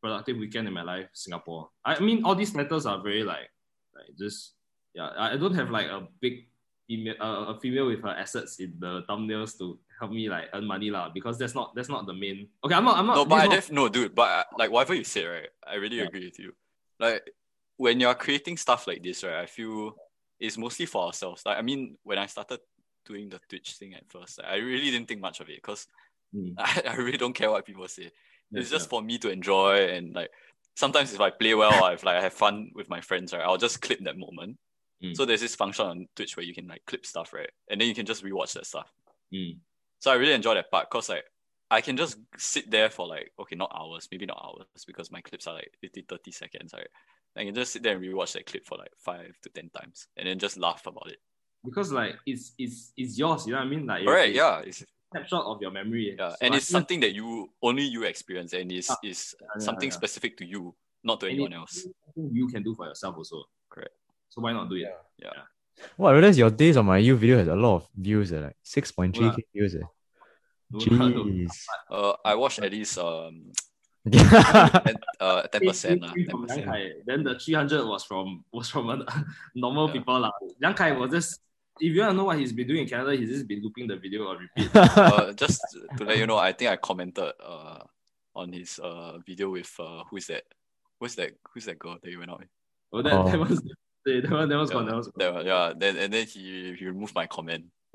productive 0.00 0.38
weekend 0.38 0.66
in 0.66 0.74
my 0.74 0.82
life, 0.82 1.08
Singapore. 1.12 1.70
I 1.84 2.00
mean, 2.00 2.24
all 2.24 2.34
these 2.34 2.52
titles 2.52 2.86
are 2.86 3.02
very 3.02 3.24
like, 3.24 3.50
like 3.94 4.16
just 4.18 4.54
yeah. 4.94 5.08
I 5.18 5.34
I 5.34 5.36
don't 5.36 5.54
have 5.54 5.70
like 5.70 5.86
a 5.86 6.06
big 6.20 6.48
female, 6.86 7.14
uh, 7.20 7.52
a 7.52 7.60
female 7.60 7.86
with 7.86 8.02
her 8.02 8.14
assets 8.16 8.58
in 8.58 8.74
the 8.78 9.02
thumbnails 9.08 9.58
to 9.58 9.78
help 9.98 10.10
me 10.12 10.28
like 10.28 10.44
earn 10.52 10.66
money 10.66 10.90
lah. 10.90 11.08
Because 11.08 11.38
that's 11.38 11.54
not 11.54 11.74
that's 11.74 11.88
not 11.88 12.06
the 12.06 12.14
main. 12.14 12.48
Okay, 12.64 12.74
I'm 12.74 12.84
not 12.84 12.96
I'm 12.98 13.06
not. 13.06 13.16
No, 13.16 13.24
but 13.24 13.40
I 13.40 13.48
def- 13.48 13.70
no, 13.72 13.88
dude. 13.88 14.14
But 14.14 14.46
like 14.58 14.70
whatever 14.70 14.94
you 14.94 15.04
said, 15.04 15.24
right? 15.26 15.48
I 15.66 15.74
really 15.76 15.98
Yeah. 15.98 16.04
agree 16.04 16.24
with 16.24 16.38
you. 16.38 16.52
Like 16.98 17.28
when 17.76 18.00
you're 18.00 18.14
creating 18.14 18.56
stuff 18.56 18.86
like 18.86 19.02
this, 19.02 19.24
right? 19.24 19.40
I 19.42 19.46
feel 19.46 19.94
it's 20.40 20.58
mostly 20.58 20.86
for 20.86 21.06
ourselves. 21.06 21.42
Like 21.46 21.58
I 21.58 21.62
mean, 21.62 21.96
when 22.02 22.18
I 22.18 22.26
started 22.26 22.60
doing 23.06 23.28
the 23.28 23.40
Twitch 23.48 23.72
thing 23.74 23.94
at 23.94 24.08
first, 24.08 24.40
I 24.42 24.56
really 24.56 24.90
didn't 24.90 25.08
think 25.08 25.20
much 25.20 25.40
of 25.40 25.48
it 25.48 25.56
because 25.62 25.86
Mm. 26.34 26.54
I, 26.58 26.82
I 26.88 26.94
really 26.96 27.16
don't 27.18 27.32
care 27.32 27.48
what 27.48 27.64
people 27.64 27.86
say. 27.86 28.10
not- 28.50 28.60
it's 28.60 28.70
just 28.70 28.90
for 28.90 29.00
me 29.00 29.18
to 29.18 29.30
enjoy 29.30 29.86
and 29.86 30.12
like 30.14 30.30
sometimes 30.74 31.14
if 31.14 31.20
I 31.20 31.30
play 31.30 31.54
well 31.54 31.84
or 31.84 31.92
if 31.92 32.02
like 32.02 32.16
I 32.16 32.22
have 32.22 32.32
fun 32.32 32.72
with 32.74 32.88
my 32.90 33.00
friends, 33.00 33.32
right, 33.32 33.42
I'll 33.42 33.56
just 33.56 33.80
clip 33.80 34.00
that 34.02 34.18
moment. 34.18 34.58
Mm. 35.00 35.14
So 35.14 35.24
there's 35.26 35.42
this 35.42 35.54
function 35.54 35.86
on 35.86 36.08
Twitch 36.16 36.36
where 36.36 36.42
you 36.44 36.52
can 36.52 36.66
like 36.66 36.82
clip 36.86 37.06
stuff, 37.06 37.32
right? 37.32 37.50
And 37.70 37.80
then 37.80 37.86
you 37.86 37.94
can 37.94 38.04
just 38.04 38.24
rewatch 38.24 38.54
that 38.54 38.66
stuff. 38.66 38.90
Mm. 39.32 39.58
So 40.04 40.10
I 40.10 40.16
really 40.16 40.34
enjoy 40.34 40.52
that 40.52 40.70
part 40.70 40.90
because 40.90 41.08
like 41.08 41.24
I 41.70 41.80
can 41.80 41.96
just 41.96 42.18
sit 42.36 42.70
there 42.70 42.90
for 42.90 43.06
like 43.06 43.32
okay, 43.40 43.56
not 43.56 43.72
hours, 43.74 44.06
maybe 44.12 44.26
not 44.26 44.36
hours, 44.44 44.84
because 44.86 45.10
my 45.10 45.22
clips 45.22 45.46
are 45.46 45.54
like 45.54 45.72
50, 45.80 46.02
30 46.06 46.30
seconds, 46.30 46.74
right? 46.74 46.88
I 47.34 47.44
can 47.46 47.54
just 47.54 47.72
sit 47.72 47.82
there 47.82 47.96
and 47.96 48.04
rewatch 48.04 48.34
that 48.34 48.44
clip 48.44 48.66
for 48.66 48.76
like 48.76 48.92
five 48.98 49.34
to 49.40 49.48
ten 49.48 49.70
times 49.70 50.06
and 50.18 50.28
then 50.28 50.38
just 50.38 50.58
laugh 50.58 50.86
about 50.86 51.08
it. 51.08 51.20
because 51.64 51.90
like 51.90 52.16
it's 52.26 52.52
it's 52.58 52.92
it's 52.98 53.16
yours. 53.18 53.46
You 53.46 53.52
know 53.54 53.60
what 53.60 53.66
I 53.66 53.70
mean? 53.70 53.86
Like 53.86 54.06
Alright, 54.06 54.28
it's 54.28 54.36
yeah. 54.36 54.58
It's 54.60 54.82
a 54.82 54.86
snapshot 55.10 55.46
of 55.46 55.62
your 55.62 55.70
memory. 55.70 56.14
yeah. 56.18 56.28
So 56.28 56.36
and 56.42 56.52
I 56.52 56.56
it's 56.58 56.66
feel- 56.68 56.80
something 56.80 57.00
that 57.00 57.14
you 57.14 57.48
only 57.62 57.84
you 57.84 58.02
experience 58.04 58.52
and 58.52 58.70
is 58.70 58.90
Ah, 58.90 58.98
is 59.02 59.34
yeah, 59.40 59.64
something 59.64 59.88
yeah. 59.88 59.96
specific 59.96 60.36
to 60.36 60.44
you, 60.44 60.74
not 61.02 61.18
to 61.20 61.26
and 61.28 61.32
anyone 61.32 61.54
it's 61.64 61.86
else. 61.86 61.94
you 62.30 62.46
can 62.48 62.62
do 62.62 62.74
for 62.74 62.84
yourself 62.88 63.16
also. 63.16 63.44
Correct. 63.70 63.96
So 64.28 64.42
why 64.42 64.52
not 64.52 64.68
do 64.68 64.76
it? 64.76 64.92
Well, 65.98 66.10
I 66.10 66.14
realized 66.14 66.38
your 66.38 66.50
days 66.50 66.76
on 66.76 66.86
my 66.86 66.98
youth 66.98 67.20
video 67.20 67.38
has 67.38 67.48
a 67.48 67.54
lot 67.56 67.76
of 67.76 67.88
views, 67.96 68.32
eh, 68.32 68.40
like 68.40 68.56
6.3k 68.64 69.20
Wow. 69.20 69.36
views. 69.52 69.74
Eh. 69.76 69.86
Jeez. 70.72 71.66
Uh, 71.90 72.14
I 72.24 72.34
watched 72.34 72.58
at 72.58 72.72
least 72.72 72.98
um 72.98 73.52
yeah, 74.04 74.68
10, 74.84 74.96
uh, 75.20 75.42
10% 75.52 76.00
lah, 76.02 76.12
10%. 76.12 76.64
Kai. 76.64 76.90
Then 77.06 77.22
the 77.24 77.38
300 77.38 77.86
was 77.86 78.04
from 78.04 78.44
was 78.52 78.68
from 78.68 78.88
other 78.90 79.06
normal 79.54 79.86
Yeah. 79.88 79.92
people. 79.94 80.20
lah. 80.20 80.30
Liang 80.60 80.74
Kai 80.74 80.92
was 80.92 81.10
just, 81.10 81.40
if 81.80 81.94
you 81.94 82.00
want 82.00 82.12
to 82.12 82.16
know 82.16 82.24
what 82.24 82.38
he's 82.38 82.52
been 82.52 82.66
doing 82.66 82.82
in 82.82 82.88
Canada, 82.88 83.14
he's 83.16 83.30
just 83.30 83.46
been 83.48 83.62
looping 83.62 83.86
the 83.88 83.96
video 83.96 84.26
on 84.28 84.38
repeat. 84.38 84.68
uh, 84.76 85.32
just 85.32 85.60
to 85.96 86.04
let 86.04 86.18
you 86.18 86.26
know, 86.26 86.36
I 86.36 86.52
think 86.52 86.70
I 86.70 86.76
commented 86.76 87.32
uh 87.40 87.80
on 88.34 88.52
his 88.52 88.78
uh 88.82 89.18
video 89.24 89.50
with 89.50 89.70
uh 89.78 90.02
who's 90.10 90.26
that? 90.26 90.42
Who's 91.00 91.14
that? 91.16 91.32
Who's 91.54 91.64
that 91.66 91.78
girl 91.78 91.96
that 92.02 92.10
you 92.10 92.18
went 92.18 92.30
out 92.30 92.40
with? 92.40 92.48
Oh, 92.92 93.02
that, 93.02 93.12
Oh. 93.12 93.24
that 93.30 93.38
was 93.40 93.62
that 94.04 94.30
one, 94.30 94.48
that 94.48 94.56
was 94.58 94.70
gone. 94.70 94.84
Yeah, 94.84 94.90
That 94.90 94.96
was 94.96 95.06
gone. 95.08 95.18
that 95.18 95.34
one, 95.34 95.46
yeah. 95.46 95.72
Then 95.76 95.96
and 95.96 96.12
then 96.12 96.26
he 96.26 96.74
he 96.78 96.84
removed 96.86 97.14
my 97.14 97.26
comment. 97.26 97.66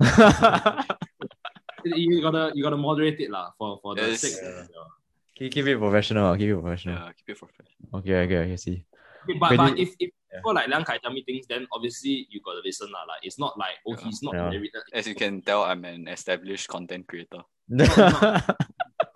You 1.84 2.20
gotta 2.20 2.52
you 2.54 2.62
gotta 2.62 2.76
moderate 2.76 3.18
it 3.20 3.30
lah 3.32 3.52
for 3.56 3.80
for 3.80 3.94
the 3.96 4.12
Yes. 4.12 4.20
sake. 4.20 4.36
Yeah. 4.36 4.60
of 4.60 4.68
your- 4.68 4.92
keep, 5.34 5.48
keep 5.52 5.64
it 5.66 5.78
professional. 5.80 6.36
Keep 6.36 6.50
it 6.52 6.60
professional. 6.60 6.96
Yeah, 7.00 7.12
keep 7.16 7.28
it 7.32 7.38
professional. 7.40 7.88
Okay, 8.04 8.16
okay, 8.28 8.38
I 8.44 8.46
can 8.52 8.58
see. 8.60 8.84
Okay, 9.24 9.38
but, 9.40 9.56
But 9.56 9.56
but 9.56 9.72
if, 9.80 9.96
if 9.96 10.12
Yeah. 10.30 10.38
people 10.44 10.54
like 10.60 10.68
Liang 10.68 10.84
Kai 10.84 10.98
tell 11.00 11.10
me 11.16 11.24
things, 11.24 11.46
then 11.48 11.64
obviously 11.72 12.28
you 12.28 12.44
gotta 12.44 12.60
listen 12.60 12.92
lah. 12.92 13.08
Like 13.08 13.24
it's 13.24 13.38
not 13.40 13.56
like 13.56 13.80
oh 13.88 13.96
Yeah. 13.96 14.04
he's 14.04 14.20
not 14.20 14.34
Yeah. 14.36 14.50
narrated. 14.52 14.82
As 14.92 15.08
you 15.08 15.16
can 15.16 15.40
tell, 15.40 15.64
I'm 15.64 15.80
an 15.88 16.04
established 16.08 16.68
content 16.68 17.08
creator. 17.08 17.40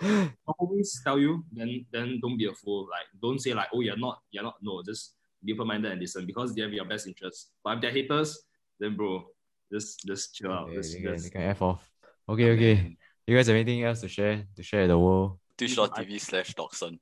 I 0.01 0.29
always 0.49 1.01
tell 1.05 1.19
you, 1.21 1.45
then 1.53 1.85
then 1.93 2.17
don't 2.25 2.41
be 2.41 2.49
a 2.49 2.55
fool. 2.57 2.89
Like 2.89 3.13
don't 3.21 3.41
say 3.45 3.53
like, 3.53 3.69
oh 3.77 3.81
you're 3.85 4.01
not, 4.01 4.25
you're 4.33 4.43
not. 4.45 4.57
No, 4.65 4.81
just 4.81 5.13
be 5.45 5.53
open 5.53 5.67
minded 5.67 5.93
and 5.93 6.01
listen 6.01 6.27
because 6.27 6.55
they 6.55 6.63
have 6.63 6.73
your 6.73 6.85
best 6.85 7.07
interest. 7.07 7.51
But 7.63 7.77
if 7.77 7.81
they're 7.83 7.91
haters, 7.93 8.43
then 8.81 8.97
bro, 8.97 9.25
just 9.73 10.01
just 10.07 10.35
chill 10.35 10.53
out. 10.53 10.69
okay, 10.69 10.77
Just, 10.77 10.95
you, 10.97 11.03
can, 11.05 11.13
just, 11.15 11.25
you 11.27 11.31
can 11.31 11.43
F 11.43 11.63
off. 11.63 11.91
Okay, 12.29 12.51
okay. 12.53 12.73
And 12.79 12.97
You 13.27 13.37
guys 13.37 13.47
have 13.47 13.57
anything 13.57 13.83
else 13.85 14.01
to 14.01 14.09
share 14.09 14.45
to 14.57 14.63
share 14.63 14.87
the 14.87 14.99
world? 14.99 15.39
Twitch.tv 15.59 16.21
slash 16.21 16.55
Doxon. 16.55 16.99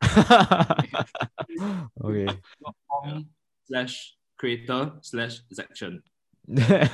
okay. 2.04 2.26
com 2.90 3.26
slash 3.66 4.14
creator 4.38 4.92
slash 5.02 5.40
section. 5.52 6.02
Uh, 6.48 6.88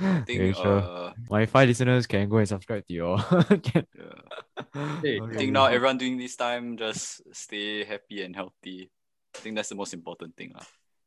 I 0.00 0.22
think 0.26 0.40
okay, 0.40 0.52
sure. 0.52 0.78
uh, 0.82 1.12
My 1.30 1.46
five 1.46 1.68
listeners 1.68 2.06
can 2.06 2.28
go 2.28 2.38
and 2.38 2.48
subscribe 2.48 2.84
to 2.86 2.92
your. 2.92 3.18
can- 3.62 3.86
yeah. 3.94 4.98
Hey, 5.02 5.20
I 5.20 5.34
think 5.36 5.52
now 5.52 5.66
everyone 5.66 5.98
doing 5.98 6.18
this 6.18 6.34
time 6.36 6.76
just 6.76 7.22
stay 7.32 7.84
happy 7.84 8.22
and 8.22 8.34
healthy. 8.34 8.90
I 9.36 9.40
think 9.40 9.56
that's 9.56 9.68
the 9.68 9.74
most 9.76 9.92
important 9.94 10.36
thing, 10.36 10.52
lah. 10.54 10.64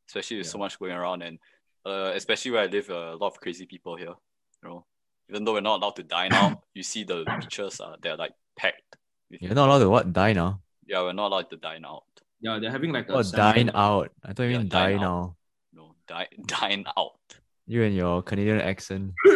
especially 0.08 0.38
with 0.38 0.46
so 0.46 0.58
much 0.58 0.78
going 0.78 0.92
around 0.92 1.22
and 1.22 1.38
uh, 1.84 2.12
especially 2.14 2.52
where 2.52 2.62
I 2.62 2.66
live, 2.66 2.88
uh, 2.90 3.14
a 3.14 3.18
lot 3.18 3.28
of 3.34 3.40
crazy 3.40 3.66
people 3.66 3.96
here. 3.96 4.14
You 4.62 4.68
know, 4.68 4.84
even 5.28 5.44
though 5.44 5.54
we're 5.54 5.60
not 5.64 5.80
allowed 5.82 5.96
to 5.96 6.02
dine 6.04 6.32
out, 6.32 6.62
you 6.74 6.82
see 6.82 7.04
the 7.04 7.24
beaches 7.40 7.80
uh, 7.80 7.96
they're 8.00 8.16
like 8.16 8.32
packed. 8.56 8.96
You're 9.30 9.54
not 9.54 9.68
allowed 9.68 9.78
to 9.80 9.90
what 9.90 10.12
dine 10.12 10.38
out? 10.38 10.58
Yeah, 10.86 11.02
we're 11.02 11.12
not 11.14 11.28
allowed 11.32 11.50
to 11.50 11.56
dine 11.56 11.84
out. 11.84 12.04
Yeah, 12.40 12.58
they're 12.58 12.70
having 12.72 12.92
like 12.92 13.08
a 13.08 13.14
Oh, 13.14 13.22
dine 13.22 13.70
out. 13.74 14.10
I 14.24 14.32
thought 14.32 14.44
you 14.44 14.50
Yeah, 14.50 14.58
mean 14.58 14.68
dine 14.68 14.90
die 14.90 14.94
out. 14.94 15.00
now. 15.00 15.36
No, 15.72 15.94
dine 16.06 16.26
dine 16.46 16.84
out. 16.96 17.18
You 17.66 17.82
and 17.84 17.94
your 17.94 18.22
Canadian 18.22 18.60
accent. 18.60 19.12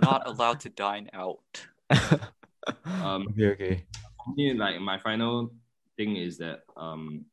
Not 0.00 0.22
allowed 0.26 0.60
to 0.60 0.70
dine 0.70 1.10
out. 1.12 1.44
Um, 2.86 3.28
okay, 3.36 3.46
okay. 3.52 3.74
for 4.24 4.32
me, 4.34 4.54
like 4.54 4.80
my 4.80 4.96
final 4.98 5.52
thing 5.96 6.16
is 6.16 6.38
that 6.38 6.64
um, 6.76 7.26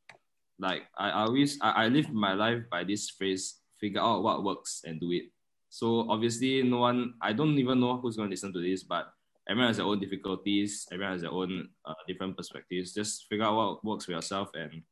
like 0.62 0.86
I, 0.96 1.10
I 1.10 1.22
always 1.26 1.58
I, 1.60 1.70
I 1.70 1.88
live 1.88 2.10
my 2.14 2.32
life 2.32 2.62
by 2.70 2.84
this 2.84 3.10
phrase, 3.10 3.58
figure 3.80 4.00
out 4.00 4.22
what 4.22 4.44
works 4.44 4.82
and 4.86 5.00
do 5.00 5.10
it. 5.10 5.24
So 5.68 6.06
obviously 6.08 6.62
no 6.62 6.78
one 6.78 7.14
I 7.20 7.32
don't 7.32 7.58
even 7.58 7.80
know 7.80 7.98
who's 7.98 8.16
gonna 8.16 8.30
listen 8.30 8.52
to 8.54 8.62
this, 8.62 8.84
but 8.84 9.10
everyone 9.48 9.68
has 9.68 9.78
their 9.78 9.86
own 9.86 9.98
difficulties, 9.98 10.86
everyone 10.92 11.12
has 11.14 11.22
their 11.22 11.32
own 11.32 11.68
uh, 11.84 11.98
different 12.06 12.36
perspectives. 12.36 12.94
Just 12.94 13.26
figure 13.28 13.44
out 13.44 13.56
what 13.56 13.84
works 13.84 14.04
for 14.06 14.12
yourself 14.12 14.50
and 14.54 14.82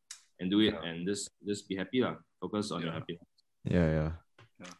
and 0.40 0.50
do 0.50 0.60
it 0.60 0.74
yeah. 0.74 0.88
and 0.90 1.06
just 1.06 1.30
just 1.46 1.68
be 1.68 1.76
happy 1.76 2.02
lah. 2.02 2.16
Focus 2.40 2.72
on 2.72 2.80
yeah. 2.80 2.86
your 2.86 2.94
happiness. 2.94 3.28
Yeah, 3.64 3.86
yeah, 3.86 4.10
yeah. 4.58 4.74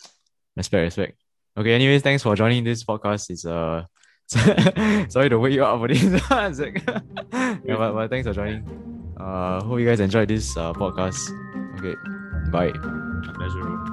Respect, 0.57 0.83
respect. 0.83 1.15
Okay, 1.57 1.73
anyways, 1.73 2.03
thanks 2.03 2.23
for 2.23 2.35
joining 2.35 2.65
this 2.65 2.83
podcast. 2.83 3.31
It's 3.31 3.47
uh 3.47 3.85
sorry 5.09 5.29
to 5.29 5.39
wake 5.39 5.55
you 5.55 5.65
up 5.65 5.79
for 5.79 5.89
this. 5.89 6.03
yeah, 7.63 7.77
but, 7.79 7.93
but 7.93 8.11
thanks 8.11 8.27
for 8.27 8.35
joining. 8.35 8.90
I 9.23 9.61
hope 9.65 9.79
you 9.81 9.87
guys 9.87 10.01
enjoyed 10.01 10.29
this 10.29 10.57
uh, 10.57 10.73
podcast. 10.73 11.31
Okay, 11.79 11.97
bye. 12.51 12.73
My 12.73 13.33
pleasure. 13.33 13.90